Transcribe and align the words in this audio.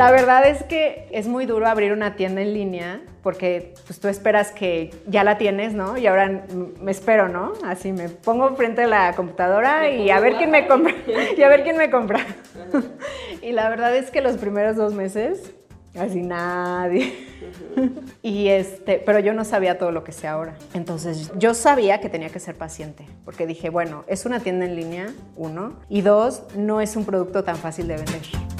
La 0.00 0.10
verdad 0.12 0.48
es 0.48 0.62
que 0.62 1.06
es 1.12 1.26
muy 1.26 1.44
duro 1.44 1.68
abrir 1.68 1.92
una 1.92 2.16
tienda 2.16 2.40
en 2.40 2.54
línea 2.54 3.02
porque 3.22 3.74
pues, 3.86 4.00
tú 4.00 4.08
esperas 4.08 4.50
que 4.50 4.94
ya 5.06 5.24
la 5.24 5.36
tienes, 5.36 5.74
¿no? 5.74 5.98
Y 5.98 6.06
ahora 6.06 6.46
me 6.80 6.90
espero, 6.90 7.28
¿no? 7.28 7.52
Así 7.66 7.92
me 7.92 8.08
pongo 8.08 8.56
frente 8.56 8.84
a 8.84 8.86
la 8.86 9.12
computadora 9.12 9.90
y 9.94 10.08
a 10.08 10.18
ver 10.18 10.36
quién 10.38 10.50
me 10.50 10.66
compra. 10.66 10.94
y 11.36 11.42
a 11.42 11.48
ver 11.50 11.64
quién 11.64 11.76
me 11.76 11.90
compra. 11.90 12.24
y 13.42 13.52
la 13.52 13.68
verdad 13.68 13.94
es 13.94 14.10
que 14.10 14.22
los 14.22 14.38
primeros 14.38 14.74
dos 14.74 14.94
meses, 14.94 15.52
casi 15.92 16.22
nadie. 16.22 17.12
y 18.22 18.48
este, 18.48 19.02
pero 19.04 19.18
yo 19.18 19.34
no 19.34 19.44
sabía 19.44 19.76
todo 19.76 19.92
lo 19.92 20.02
que 20.02 20.12
sé 20.12 20.26
ahora. 20.26 20.54
Entonces 20.72 21.30
yo 21.36 21.52
sabía 21.52 22.00
que 22.00 22.08
tenía 22.08 22.30
que 22.30 22.40
ser 22.40 22.54
paciente, 22.54 23.04
porque 23.26 23.46
dije, 23.46 23.68
bueno, 23.68 24.04
es 24.06 24.24
una 24.24 24.40
tienda 24.40 24.64
en 24.64 24.76
línea, 24.76 25.08
uno, 25.36 25.74
y 25.90 26.00
dos, 26.00 26.44
no 26.56 26.80
es 26.80 26.96
un 26.96 27.04
producto 27.04 27.44
tan 27.44 27.56
fácil 27.56 27.86
de 27.86 27.96
vender. 27.96 28.59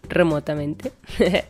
remotamente. 0.11 0.91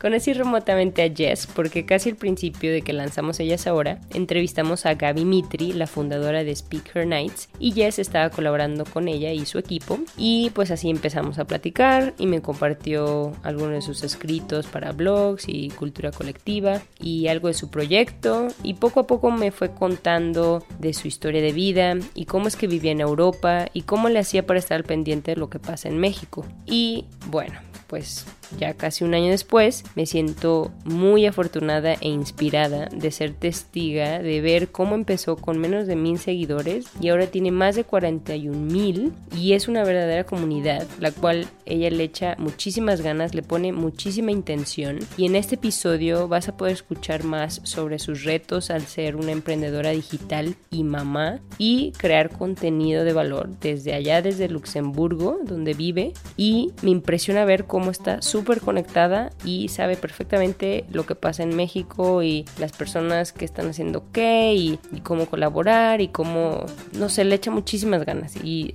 Conocí 0.00 0.32
remotamente 0.32 1.02
a 1.02 1.12
Jess 1.14 1.46
porque 1.46 1.84
casi 1.84 2.10
al 2.10 2.16
principio 2.16 2.72
de 2.72 2.82
que 2.82 2.92
lanzamos 2.92 3.40
Ellas 3.40 3.66
Ahora, 3.66 4.00
entrevistamos 4.12 4.86
a 4.86 4.94
Gaby 4.94 5.24
Mitri, 5.24 5.72
la 5.72 5.86
fundadora 5.86 6.44
de 6.44 6.54
Speak 6.54 6.94
Her 6.94 7.06
Nights, 7.06 7.48
y 7.58 7.72
Jess 7.72 7.98
estaba 7.98 8.30
colaborando 8.30 8.84
con 8.84 9.08
ella 9.08 9.32
y 9.32 9.44
su 9.46 9.58
equipo, 9.58 9.98
y 10.16 10.50
pues 10.50 10.70
así 10.70 10.90
empezamos 10.90 11.38
a 11.38 11.46
platicar 11.46 12.14
y 12.18 12.26
me 12.26 12.40
compartió 12.40 13.32
algunos 13.42 13.72
de 13.72 13.82
sus 13.82 14.02
escritos 14.04 14.66
para 14.66 14.92
blogs 14.92 15.44
y 15.48 15.70
cultura 15.70 16.10
colectiva 16.12 16.82
y 17.00 17.28
algo 17.28 17.48
de 17.48 17.54
su 17.54 17.70
proyecto, 17.70 18.48
y 18.62 18.74
poco 18.74 19.00
a 19.00 19.06
poco 19.06 19.30
me 19.30 19.50
fue 19.50 19.72
contando 19.72 20.64
de 20.78 20.92
su 20.94 21.08
historia 21.08 21.42
de 21.42 21.52
vida 21.52 21.94
y 22.14 22.26
cómo 22.26 22.48
es 22.48 22.56
que 22.56 22.66
vivía 22.66 22.92
en 22.92 23.00
Europa 23.00 23.66
y 23.72 23.82
cómo 23.82 24.08
le 24.08 24.18
hacía 24.18 24.46
para 24.46 24.58
estar 24.58 24.76
al 24.76 24.84
pendiente 24.84 25.32
de 25.32 25.36
lo 25.36 25.50
que 25.50 25.58
pasa 25.58 25.88
en 25.88 25.98
México. 25.98 26.46
Y 26.66 27.06
bueno, 27.26 27.58
pues 27.86 28.24
ya 28.58 28.74
casi 28.74 29.04
un 29.04 29.14
año 29.14 29.30
después, 29.30 29.84
me 29.94 30.06
siento 30.06 30.70
muy 30.84 31.26
afortunada 31.26 31.94
e 31.94 32.08
inspirada 32.08 32.86
de 32.86 33.10
ser 33.10 33.32
testiga 33.32 34.20
de 34.20 34.40
ver 34.40 34.68
cómo 34.68 34.94
empezó 34.94 35.36
con 35.36 35.58
menos 35.58 35.86
de 35.86 35.96
mil 35.96 36.18
seguidores 36.18 36.86
y 37.00 37.08
ahora 37.08 37.26
tiene 37.26 37.50
más 37.50 37.76
de 37.76 37.84
41 37.84 38.56
mil 38.58 39.12
y 39.36 39.52
es 39.52 39.68
una 39.68 39.84
verdadera 39.84 40.24
comunidad, 40.24 40.86
la 40.98 41.12
cual 41.12 41.46
ella 41.66 41.90
le 41.90 42.04
echa 42.04 42.36
muchísimas 42.38 43.00
ganas, 43.00 43.34
le 43.34 43.42
pone 43.42 43.72
muchísima 43.72 44.30
intención 44.30 44.98
y 45.16 45.26
en 45.26 45.36
este 45.36 45.56
episodio 45.56 46.28
vas 46.28 46.48
a 46.48 46.56
poder 46.56 46.74
escuchar 46.74 47.24
más 47.24 47.60
sobre 47.64 47.98
sus 47.98 48.24
retos 48.24 48.70
al 48.70 48.82
ser 48.82 49.16
una 49.16 49.32
emprendedora 49.32 49.90
digital 49.90 50.56
y 50.70 50.84
mamá 50.84 51.40
y 51.58 51.92
crear 51.92 52.30
contenido 52.30 53.04
de 53.04 53.12
valor 53.12 53.48
desde 53.60 53.94
allá, 53.94 54.22
desde 54.22 54.48
Luxemburgo, 54.48 55.38
donde 55.44 55.74
vive 55.74 56.12
y 56.36 56.72
me 56.82 56.90
impresiona 56.90 57.44
ver 57.44 57.64
cómo 57.64 57.90
está 57.90 58.22
súper 58.44 58.60
conectada 58.60 59.30
y 59.42 59.68
sabe 59.68 59.96
perfectamente 59.96 60.84
lo 60.92 61.06
que 61.06 61.14
pasa 61.14 61.42
en 61.42 61.56
México 61.56 62.22
y 62.22 62.44
las 62.58 62.72
personas 62.72 63.32
que 63.32 63.46
están 63.46 63.70
haciendo 63.70 64.04
qué 64.12 64.52
y, 64.54 64.78
y 64.92 65.00
cómo 65.00 65.24
colaborar 65.24 66.02
y 66.02 66.08
cómo, 66.08 66.66
no 66.92 67.08
sé, 67.08 67.24
le 67.24 67.36
echa 67.36 67.50
muchísimas 67.50 68.04
ganas 68.04 68.36
y 68.36 68.74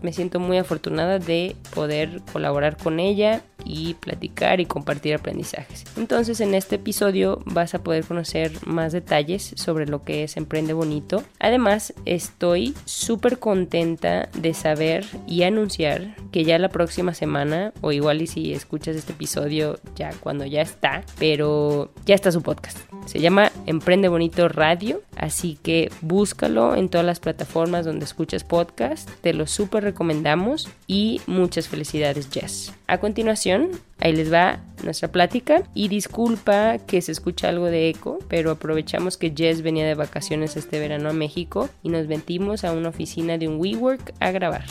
me 0.00 0.14
siento 0.14 0.40
muy 0.40 0.56
afortunada 0.56 1.18
de 1.18 1.54
poder 1.74 2.22
colaborar 2.32 2.78
con 2.78 2.98
ella 2.98 3.42
y 3.64 3.94
platicar 3.94 4.60
y 4.60 4.66
compartir 4.66 5.14
aprendizajes. 5.14 5.84
Entonces 5.96 6.40
en 6.40 6.54
este 6.54 6.76
episodio 6.76 7.42
vas 7.44 7.74
a 7.74 7.82
poder 7.82 8.04
conocer 8.04 8.52
más 8.66 8.92
detalles 8.92 9.52
sobre 9.56 9.86
lo 9.86 10.02
que 10.02 10.24
es 10.24 10.38
Emprende 10.38 10.72
Bonito. 10.72 11.22
Además 11.38 11.92
estoy 12.06 12.74
súper 12.86 13.38
contenta 13.38 14.30
de 14.32 14.54
saber 14.54 15.04
y 15.26 15.42
anunciar 15.42 16.16
que 16.32 16.44
ya 16.44 16.58
la 16.58 16.70
próxima 16.70 17.12
semana 17.12 17.72
o 17.80 17.92
igual 17.92 18.22
y 18.22 18.26
si 18.26 18.52
escuchas 18.52 18.96
este 19.00 19.12
episodio 19.12 19.78
ya 19.96 20.10
cuando 20.20 20.46
ya 20.46 20.62
está, 20.62 21.02
pero 21.18 21.90
ya 22.06 22.14
está 22.14 22.30
su 22.30 22.42
podcast. 22.42 22.78
Se 23.06 23.20
llama 23.20 23.50
Emprende 23.66 24.08
Bonito 24.08 24.48
Radio, 24.48 25.02
así 25.16 25.58
que 25.62 25.90
búscalo 26.00 26.76
en 26.76 26.88
todas 26.88 27.06
las 27.06 27.18
plataformas 27.18 27.84
donde 27.84 28.04
escuchas 28.04 28.44
podcast. 28.44 29.10
Te 29.20 29.32
lo 29.32 29.46
súper 29.46 29.82
recomendamos 29.82 30.68
y 30.86 31.20
muchas 31.26 31.68
felicidades 31.68 32.28
Jess. 32.30 32.72
A 32.86 32.98
continuación, 32.98 33.70
ahí 33.98 34.12
les 34.12 34.32
va 34.32 34.60
nuestra 34.84 35.08
plática 35.08 35.62
y 35.74 35.88
disculpa 35.88 36.78
que 36.78 37.02
se 37.02 37.12
escucha 37.12 37.48
algo 37.48 37.66
de 37.66 37.88
eco, 37.88 38.18
pero 38.28 38.50
aprovechamos 38.50 39.16
que 39.16 39.32
Jess 39.36 39.62
venía 39.62 39.86
de 39.86 39.94
vacaciones 39.94 40.56
este 40.56 40.78
verano 40.78 41.10
a 41.10 41.12
México 41.12 41.68
y 41.82 41.88
nos 41.88 42.06
ventimos 42.06 42.64
a 42.64 42.72
una 42.72 42.88
oficina 42.88 43.38
de 43.38 43.48
un 43.48 43.58
WeWork 43.58 44.14
a 44.20 44.30
grabar. 44.30 44.64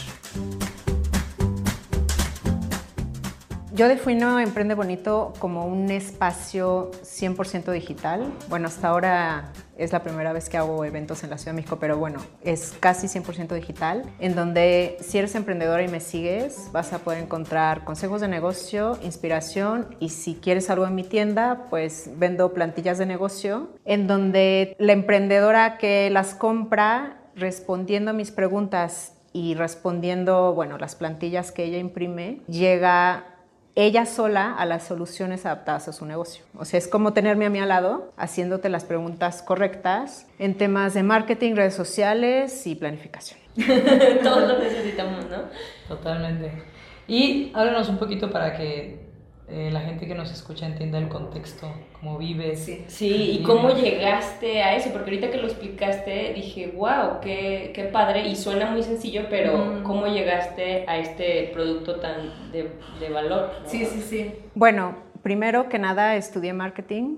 Yo 3.79 3.87
defino 3.87 4.41
Emprende 4.41 4.75
Bonito 4.75 5.31
como 5.39 5.65
un 5.65 5.89
espacio 5.89 6.91
100% 7.01 7.71
digital. 7.71 8.29
Bueno, 8.49 8.67
hasta 8.67 8.89
ahora 8.89 9.53
es 9.77 9.93
la 9.93 10.03
primera 10.03 10.33
vez 10.33 10.49
que 10.49 10.57
hago 10.57 10.83
eventos 10.83 11.23
en 11.23 11.29
la 11.29 11.37
Ciudad 11.37 11.53
de 11.53 11.61
México, 11.61 11.77
pero 11.79 11.97
bueno, 11.97 12.19
es 12.43 12.75
casi 12.81 13.07
100% 13.07 13.55
digital, 13.55 14.03
en 14.19 14.35
donde 14.35 14.97
si 14.99 15.17
eres 15.17 15.33
emprendedora 15.35 15.81
y 15.81 15.87
me 15.87 16.01
sigues, 16.01 16.69
vas 16.73 16.91
a 16.91 16.99
poder 16.99 17.23
encontrar 17.23 17.85
consejos 17.85 18.19
de 18.19 18.27
negocio, 18.27 18.99
inspiración 19.01 19.95
y 20.01 20.09
si 20.09 20.35
quieres 20.35 20.69
algo 20.69 20.85
en 20.85 20.95
mi 20.95 21.05
tienda, 21.05 21.67
pues 21.69 22.11
vendo 22.17 22.53
plantillas 22.53 22.97
de 22.97 23.05
negocio, 23.05 23.69
en 23.85 24.07
donde 24.07 24.75
la 24.77 24.91
emprendedora 24.91 25.77
que 25.77 26.09
las 26.09 26.35
compra 26.35 27.21
respondiendo 27.33 28.11
a 28.11 28.13
mis 28.13 28.31
preguntas 28.31 29.13
y 29.31 29.53
respondiendo, 29.53 30.53
bueno, 30.53 30.77
las 30.77 30.95
plantillas 30.95 31.53
que 31.53 31.63
ella 31.63 31.77
imprime, 31.77 32.41
llega 32.47 33.38
ella 33.85 34.05
sola 34.05 34.53
a 34.53 34.65
las 34.65 34.83
soluciones 34.83 35.45
adaptadas 35.45 35.87
a 35.87 35.93
su 35.93 36.05
negocio. 36.05 36.43
O 36.57 36.65
sea, 36.65 36.77
es 36.77 36.87
como 36.87 37.13
tenerme 37.13 37.45
a 37.45 37.49
mí 37.49 37.59
al 37.59 37.69
lado, 37.69 38.13
haciéndote 38.17 38.69
las 38.69 38.85
preguntas 38.85 39.41
correctas 39.41 40.27
en 40.37 40.57
temas 40.57 40.93
de 40.93 41.03
marketing, 41.03 41.55
redes 41.55 41.75
sociales 41.75 42.65
y 42.67 42.75
planificación. 42.75 43.39
Todos 44.23 44.47
lo 44.47 44.59
necesitamos, 44.59 45.25
¿no? 45.29 45.43
Totalmente. 45.87 46.63
Y 47.07 47.51
háblanos 47.53 47.89
un 47.89 47.97
poquito 47.97 48.29
para 48.31 48.55
que 48.55 49.08
eh, 49.51 49.69
la 49.71 49.81
gente 49.81 50.05
que 50.07 50.15
nos 50.15 50.31
escucha 50.31 50.65
entienda 50.65 50.97
el 50.99 51.07
contexto, 51.07 51.71
cómo 51.99 52.17
vives. 52.17 52.59
Sí, 52.65 52.83
sí 52.87 53.39
y 53.39 53.43
cómo 53.43 53.69
llegaste 53.71 54.61
a 54.61 54.75
eso, 54.75 54.89
porque 54.91 55.09
ahorita 55.11 55.31
que 55.31 55.37
lo 55.37 55.47
explicaste 55.47 56.33
dije, 56.35 56.71
wow, 56.75 57.19
qué, 57.21 57.71
qué 57.73 57.85
padre, 57.85 58.27
y 58.27 58.35
suena 58.35 58.69
muy 58.71 58.83
sencillo, 58.83 59.23
pero 59.29 59.57
Mm. 59.57 59.83
cómo 59.83 60.07
llegaste 60.07 60.85
a 60.87 60.97
este 60.97 61.49
producto 61.53 61.95
tan 61.99 62.51
de, 62.51 62.71
de 62.99 63.09
valor. 63.09 63.51
¿no? 63.63 63.69
Sí, 63.69 63.85
sí, 63.85 64.01
sí. 64.01 64.31
Bueno, 64.55 64.95
primero 65.23 65.67
que 65.69 65.79
nada 65.79 66.15
estudié 66.15 66.53
marketing, 66.53 67.17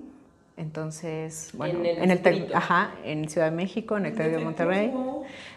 entonces, 0.58 1.52
bueno, 1.54 1.80
En 1.80 1.86
el 2.12 2.26
en 2.26 2.34
el, 2.34 2.54
ajá, 2.54 2.92
en 3.04 3.28
Ciudad 3.30 3.50
de 3.50 3.56
México, 3.56 3.98
en 3.98 4.06
el 4.06 4.16
TEC 4.16 4.32
de 4.32 4.38
Monterrey. 4.40 4.92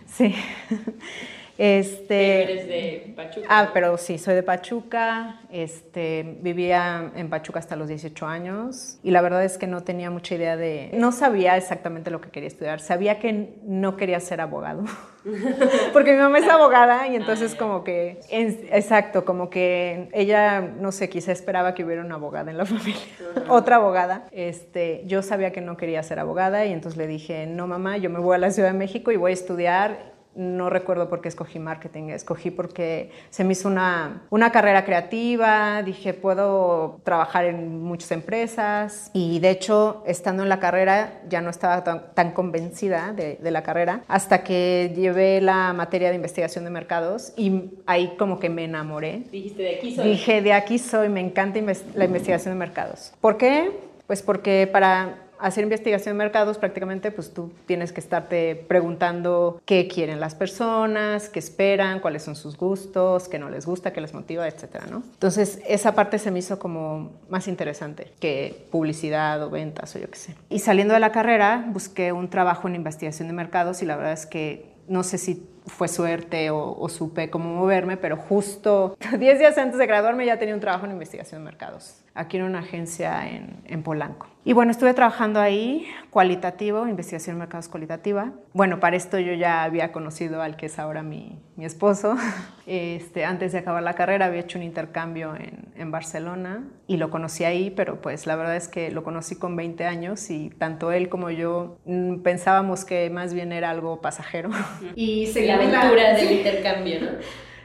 Sí. 0.07 0.35
Este, 1.57 2.43
Eres 2.43 2.69
de 2.69 3.13
Pachuca. 3.15 3.47
Ah, 3.49 3.71
pero 3.73 3.97
sí, 3.97 4.19
soy 4.19 4.35
de 4.35 4.43
Pachuca, 4.43 5.41
este, 5.51 6.37
vivía 6.41 7.13
en 7.15 7.31
Pachuca 7.31 7.61
hasta 7.61 7.77
los 7.77 7.87
18 7.89 8.27
años 8.27 8.99
y 9.05 9.13
la 9.13 9.21
verdad 9.23 9.45
es 9.45 9.57
que 9.57 9.69
no 9.69 9.83
tenía 9.85 10.11
mucha 10.11 10.35
idea 10.35 10.57
de, 10.57 10.91
no 10.95 11.13
sabía 11.13 11.57
exactamente 11.57 12.11
lo 12.11 12.21
que 12.21 12.31
quería 12.31 12.49
estudiar, 12.49 12.81
sabía 12.81 13.21
que 13.21 13.55
no 13.63 13.97
quería 13.97 14.19
ser 14.19 14.41
abogado, 14.41 14.83
porque 15.93 16.13
mi 16.13 16.19
mamá 16.19 16.39
es 16.39 16.49
abogada 16.49 17.07
y 17.07 17.15
entonces 17.15 17.55
como 17.55 17.85
que, 17.85 18.19
en- 18.31 18.67
exacto, 18.73 19.25
como 19.25 19.49
que 19.49 20.09
ella, 20.13 20.61
no 20.61 20.91
sé, 20.91 21.09
quizá 21.09 21.31
esperaba 21.31 21.75
que 21.75 21.85
hubiera 21.85 22.03
una 22.03 22.17
abogada 22.17 22.51
en 22.51 22.59
la 22.59 22.67
familia, 22.67 23.01
otra 23.49 23.77
abogada, 23.77 24.27
este, 24.33 25.03
yo 25.07 25.23
sabía 25.23 25.53
que 25.53 25.61
no 25.61 25.77
quería 25.77 26.03
ser 26.03 26.19
abogada 26.19 26.65
y 26.67 26.73
entonces 26.73 26.99
le 26.99 27.07
dije, 27.07 27.47
no 27.47 27.69
mamá, 27.69 27.97
yo 27.99 28.11
me 28.11 28.19
voy 28.19 28.35
a 28.35 28.39
la 28.39 28.51
Ciudad 28.51 28.73
de 28.73 28.79
México 28.79 29.13
y 29.13 29.17
voy 29.17 29.31
a 29.31 29.35
estudiar 29.35 30.14
no 30.35 30.71
recuerdo 30.71 31.09
por 31.09 31.21
qué 31.21 31.29
escogí 31.29 31.59
marketing, 31.59 32.11
escogí 32.11 32.51
porque 32.51 33.11
se 33.31 33.45
me 33.45 33.53
hizo 33.53 33.69
una, 33.69 34.23
una 34.31 34.51
carrera 34.51 34.85
creativa, 34.85 35.83
dije, 35.83 36.15
puedo 36.15 37.01
trabajar 37.05 37.45
en 37.45 37.83
muchas 37.83 38.11
empresas 38.13 39.11
y 39.13 39.39
de 39.41 39.51
hecho, 39.51 40.03
estando 40.07 40.43
en 40.43 40.49
la 40.49 40.61
carrera, 40.61 41.21
ya 41.29 41.41
no 41.41 41.51
estaba 41.51 41.85
tan, 41.85 42.15
tan 42.15 42.33
convencida 42.33 43.13
de, 43.13 43.39
de 43.41 43.51
la 43.51 43.63
carrera 43.63 44.03
hasta 44.09 44.43
que 44.43 44.93
llevé 44.95 45.41
la 45.41 45.73
materia 45.73 46.11
de 46.11 46.17
investigación 46.17 46.65
de 46.65 46.71
mercados 46.71 47.33
y 47.37 47.71
ahí 47.87 48.15
como 48.19 48.39
que 48.39 48.49
me 48.49 48.65
enamoré. 48.65 49.25
Dijiste 49.31 49.63
de 49.63 49.77
aquí 49.77 49.95
soy. 49.95 50.09
Dije, 50.09 50.43
de 50.43 50.53
aquí 50.53 50.79
soy, 50.79 51.09
me 51.09 51.21
encanta 51.21 51.61
la 51.95 52.05
investigación 52.05 52.55
de 52.55 52.59
mercados. 52.59 53.13
¿Por 53.21 53.37
qué? 53.37 53.71
Pues 54.07 54.23
porque 54.23 54.69
para 54.71 55.24
hacer 55.45 55.63
investigación 55.63 56.17
de 56.17 56.25
mercados 56.25 56.57
prácticamente 56.57 57.11
pues 57.11 57.35
tú 57.35 57.53
tienes 57.67 57.93
que 57.93 58.01
estarte 58.01 58.65
preguntando 58.67 59.61
qué 59.67 59.89
quieren 59.89 60.19
las 60.19 60.35
personas, 60.35 61.29
qué 61.29 61.39
esperan, 61.39 62.01
cuáles 62.01 62.23
son 62.23 62.35
sus 62.35 62.57
gustos, 62.57 63.29
qué 63.29 63.39
no 63.39 63.51
les 63.51 63.67
gusta, 63.67 63.93
qué 63.93 64.01
les 64.01 64.15
motiva, 64.15 64.49
etcétera, 64.49 64.87
¿no? 64.91 65.03
Entonces 65.13 65.61
esa 65.67 65.95
parte 65.95 66.19
se 66.19 66.31
me 66.31 66.39
hizo 66.39 66.59
como 66.59 67.13
más 67.29 67.47
interesante 67.47 68.13
que 68.21 68.67
publicidad 68.71 69.43
o 69.43 69.51
ventas 69.51 69.95
o 69.95 69.99
yo 69.99 70.09
qué 70.11 70.19
sé. 70.19 70.35
Y 70.49 70.61
saliendo 70.61 70.95
de 70.95 71.01
la 71.01 71.13
carrera 71.13 71.67
busqué 71.69 72.13
un 72.13 72.31
trabajo 72.31 72.67
en 72.67 72.77
investigación 72.77 73.29
de 73.29 73.35
mercados 73.35 73.83
y 73.83 73.87
la 73.87 73.97
verdad 73.97 74.13
es 74.13 74.25
que 74.25 74.73
no 74.89 75.03
sé 75.03 75.19
si 75.19 75.47
fue 75.67 75.89
suerte 75.89 76.51
o, 76.51 76.89
supe 76.89 77.31
cómo 77.31 77.55
moverme, 77.55 77.97
pero 77.97 78.17
justo 78.17 78.97
10 79.19 79.39
días 79.39 79.59
antes 79.59 79.79
de 79.79 79.87
graduarme 79.87 80.25
ya 80.25 80.39
tenía 80.39 80.55
un 80.55 80.61
trabajo 80.61 80.87
en 80.87 80.93
investigación 80.93 81.43
de 81.43 81.45
mercados, 81.45 82.04
aquí 82.15 82.37
en 82.37 82.45
una 82.45 82.61
agencia 82.61 83.29
en, 83.29 83.57
en 83.67 83.83
Polanco. 83.83 84.29
Y 84.47 84.53
bueno, 84.53 84.71
estuve 84.71 84.93
trabajando 84.95 85.41
ahí, 85.41 85.87
cualitativo, 86.11 86.87
investigación 86.87 87.37
de 87.37 87.41
mercados 87.41 87.69
cualitativa. 87.69 88.33
Bueno, 88.53 88.79
para 88.79 88.95
esto 88.97 89.19
yo 89.19 89.33
ya 89.33 89.63
había 89.65 89.91
conocido 89.91 90.43
al 90.43 90.57
que 90.57 90.67
es 90.67 90.79
ahora 90.79 91.03
mi, 91.03 91.39
mi 91.57 91.65
esposo. 91.65 92.17
Este, 92.67 93.27
antes 93.27 93.53
de 93.53 93.59
acabar 93.59 93.83
la 93.83 93.93
carrera 93.93 94.25
había 94.25 94.41
hecho 94.41 94.57
un 94.57 94.65
intercambio 94.65 95.35
en, 95.37 95.67
en 95.77 95.91
Barcelona 95.91 96.65
y 96.87 96.97
lo 96.97 97.11
conocí 97.11 97.45
ahí, 97.45 97.69
pero 97.71 98.01
pues 98.01 98.27
la 98.27 98.37
verdad 98.37 98.57
es 98.57 98.69
que 98.69 98.91
lo 98.91 99.05
conocí 99.05 99.37
con 99.37 99.55
20 99.55 99.85
años 99.85 100.31
y 100.31 100.49
tanto 100.49 100.91
él 100.91 101.11
como 101.11 101.29
yo 101.29 101.77
mm, 101.85 102.21
pensábamos 102.23 102.87
que 102.87 103.11
más 103.11 103.35
bien 103.35 103.53
era 103.53 103.69
algo 103.69 104.01
pasajero. 104.01 104.49
Y 104.97 105.27
La 105.27 105.33
seguimos 105.35 105.75
aventura 105.75 106.15
del 106.15 106.33
intercambio, 106.33 107.01
¿no? 107.03 107.09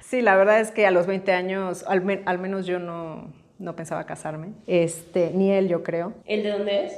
Sí, 0.02 0.22
la 0.22 0.36
verdad 0.36 0.60
es 0.60 0.72
que 0.72 0.86
a 0.86 0.92
los 0.92 1.08
20 1.08 1.32
años, 1.32 1.86
al, 1.88 2.02
me- 2.02 2.22
al 2.26 2.40
menos 2.40 2.66
yo 2.66 2.80
no, 2.80 3.32
no 3.60 3.76
pensaba 3.76 4.06
casarme, 4.06 4.54
este, 4.66 5.32
ni 5.34 5.52
él 5.52 5.68
yo 5.68 5.84
creo. 5.84 6.14
¿El 6.26 6.44
de 6.44 6.50
dónde 6.52 6.86
es? 6.86 6.94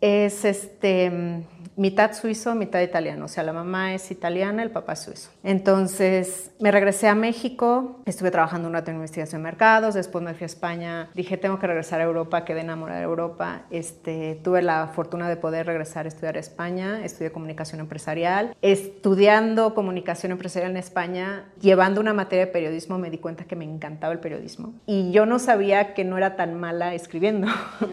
Es 0.00 0.44
este, 0.44 1.10
mm, 1.10 1.42
mitad 1.76 2.12
suizo, 2.12 2.54
mitad 2.54 2.80
italiano, 2.80 3.24
o 3.24 3.28
sea, 3.28 3.42
la 3.42 3.52
mamá 3.52 3.94
es 3.94 4.10
italiana, 4.10 4.62
el 4.62 4.70
papá 4.70 4.94
es 4.94 5.00
suizo. 5.00 5.30
Entonces 5.42 6.50
me 6.60 6.70
regresé 6.70 7.08
a 7.08 7.14
México, 7.14 8.00
estuve 8.06 8.30
trabajando 8.30 8.68
un 8.68 8.74
rato 8.74 8.90
en 8.90 8.96
investigación 8.96 9.42
de 9.42 9.44
mercados, 9.44 9.94
después 9.94 10.24
me 10.24 10.34
fui 10.34 10.44
a 10.44 10.46
España, 10.46 11.10
dije 11.14 11.36
tengo 11.36 11.58
que 11.58 11.66
regresar 11.66 12.00
a 12.00 12.04
Europa, 12.04 12.44
quedé 12.44 12.60
enamorada 12.60 13.00
de 13.00 13.06
Europa, 13.06 13.62
este, 13.70 14.40
tuve 14.42 14.62
la 14.62 14.88
fortuna 14.88 15.28
de 15.28 15.36
poder 15.36 15.66
regresar 15.66 16.06
a 16.06 16.08
estudiar 16.08 16.36
a 16.36 16.40
España, 16.40 17.04
estudié 17.04 17.32
comunicación 17.32 17.80
empresarial, 17.80 18.54
estudiando 18.62 19.74
comunicación 19.74 20.32
empresarial 20.32 20.70
en 20.72 20.76
España, 20.76 21.44
llevando 21.60 22.00
una 22.00 22.12
materia 22.12 22.46
de 22.46 22.52
periodismo, 22.52 22.98
me 22.98 23.10
di 23.10 23.18
cuenta 23.18 23.44
que 23.44 23.56
me 23.56 23.64
encantaba 23.64 24.12
el 24.12 24.20
periodismo. 24.20 24.74
Y 24.86 25.10
yo 25.12 25.26
no 25.26 25.38
sabía 25.38 25.94
que 25.94 26.04
no 26.04 26.16
era 26.16 26.36
tan 26.36 26.58
mala 26.58 26.94
escribiendo, 26.94 27.48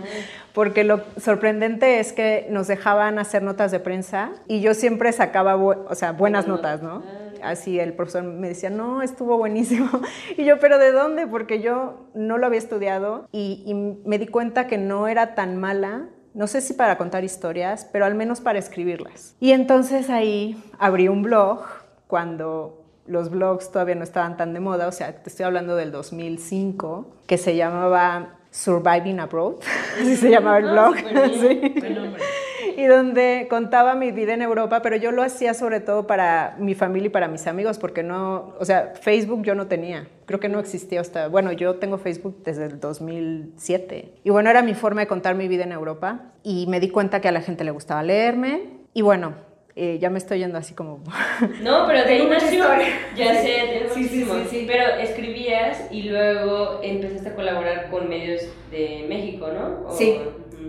porque 0.54 0.84
lo 0.84 1.02
sorprendente 1.18 2.00
es 2.00 2.14
que 2.14 2.48
nos 2.50 2.68
dejaban 2.68 3.20
hacer 3.20 3.44
notas 3.44 3.63
de 3.72 3.80
prensa 3.80 4.32
y 4.48 4.62
yo 4.62 4.74
siempre 4.74 5.12
sacaba, 5.12 5.56
o 5.56 5.96
sea, 5.96 6.12
buenas 6.12 6.48
notas, 6.48 6.82
¿no? 6.82 7.04
Así 7.42 7.80
el 7.80 7.94
profesor 7.94 8.24
me 8.24 8.48
decía, 8.48 8.70
no, 8.70 9.02
estuvo 9.02 9.38
buenísimo. 9.38 9.90
Y 10.38 10.46
yo, 10.46 10.60
pero 10.60 10.78
¿de 10.78 10.92
dónde? 10.92 11.28
Porque 11.28 11.62
yo 11.62 12.08
no 12.16 12.38
lo 12.38 12.48
había 12.48 12.60
estudiado 12.60 13.28
y, 13.32 13.64
y 13.66 13.74
me 14.08 14.18
di 14.18 14.28
cuenta 14.28 14.68
que 14.68 14.78
no 14.78 15.08
era 15.08 15.36
tan 15.36 15.58
mala. 15.60 16.08
No 16.34 16.48
sé 16.48 16.62
si 16.62 16.74
para 16.74 16.98
contar 16.98 17.24
historias, 17.24 17.88
pero 17.92 18.06
al 18.06 18.16
menos 18.16 18.42
para 18.42 18.58
escribirlas. 18.58 19.36
Y 19.40 19.52
entonces 19.52 20.10
ahí 20.10 20.62
abrí 20.80 21.08
un 21.08 21.22
blog 21.22 21.60
cuando 22.08 22.84
los 23.06 23.30
blogs 23.30 23.72
todavía 23.72 23.96
no 23.96 24.04
estaban 24.04 24.38
tan 24.38 24.54
de 24.54 24.60
moda, 24.60 24.88
o 24.88 24.92
sea, 24.92 25.22
te 25.22 25.30
estoy 25.30 25.46
hablando 25.46 25.76
del 25.76 25.92
2005, 25.92 27.18
que 27.28 27.38
se 27.38 27.56
llamaba 27.56 28.40
Surviving 28.52 29.20
Abroad, 29.20 29.56
así 30.02 30.16
se 30.16 30.30
llamaba 30.30 30.60
el 30.60 30.72
blog. 30.72 30.96
Sí 31.42 31.76
y 32.78 32.86
donde 32.86 33.48
contaba 33.50 33.96
mi 33.96 34.12
vida 34.12 34.34
en 34.34 34.42
Europa, 34.42 34.82
pero 34.82 34.96
yo 34.96 35.12
lo 35.12 35.24
hacía 35.24 35.54
sobre 35.54 35.80
todo 35.80 36.08
para 36.08 36.56
mi 36.60 36.76
familia 36.76 37.08
y 37.08 37.10
para 37.10 37.28
mis 37.28 37.48
amigos, 37.48 37.78
porque 37.80 38.04
no, 38.04 38.54
o 38.60 38.66
sea, 38.66 38.94
Facebook 39.02 39.44
yo 39.44 39.56
no 39.56 39.68
tenía, 39.68 40.08
creo 40.26 40.40
que 40.40 40.50
no 40.50 40.60
existía 40.60 41.02
hasta, 41.02 41.28
bueno, 41.28 41.52
yo 41.52 41.76
tengo 41.76 41.98
Facebook 41.98 42.42
desde 42.44 42.66
el 42.66 42.80
2007. 42.80 44.14
Y 44.24 44.30
bueno, 44.30 44.50
era 44.50 44.62
mi 44.62 44.74
forma 44.74 45.02
de 45.02 45.08
contar 45.08 45.36
mi 45.36 45.48
vida 45.48 45.64
en 45.64 45.72
Europa 45.72 46.22
y 46.44 46.68
me 46.68 46.80
di 46.80 46.90
cuenta 46.90 47.22
que 47.22 47.28
a 47.28 47.32
la 47.32 47.42
gente 47.42 47.64
le 47.64 47.72
gustaba 47.72 48.04
leerme 48.04 48.62
y 48.94 49.02
bueno, 49.02 49.34
eh, 49.76 49.98
ya 50.00 50.12
me 50.12 50.20
estoy 50.20 50.38
yendo 50.40 50.58
así 50.60 50.76
como... 50.76 51.04
No, 51.64 51.88
pero 51.88 52.04
de 52.04 52.14
ahí 52.14 52.28
nació. 52.30 52.64
Ya 53.16 53.42
sé, 53.42 53.80
tengo 53.80 53.94
Sí, 53.96 54.04
sí, 54.08 54.26
sí. 54.50 54.64
Pero 54.68 54.84
escribías 55.02 55.88
y 55.92 56.04
luego 56.04 56.80
empezaste 56.84 57.30
a 57.30 57.36
colaborar 57.36 57.90
con 57.90 58.08
medios 58.08 58.42
de 58.70 59.06
México, 59.10 59.48
¿no? 59.48 59.88
O- 59.88 59.96
Sí. 59.98 60.20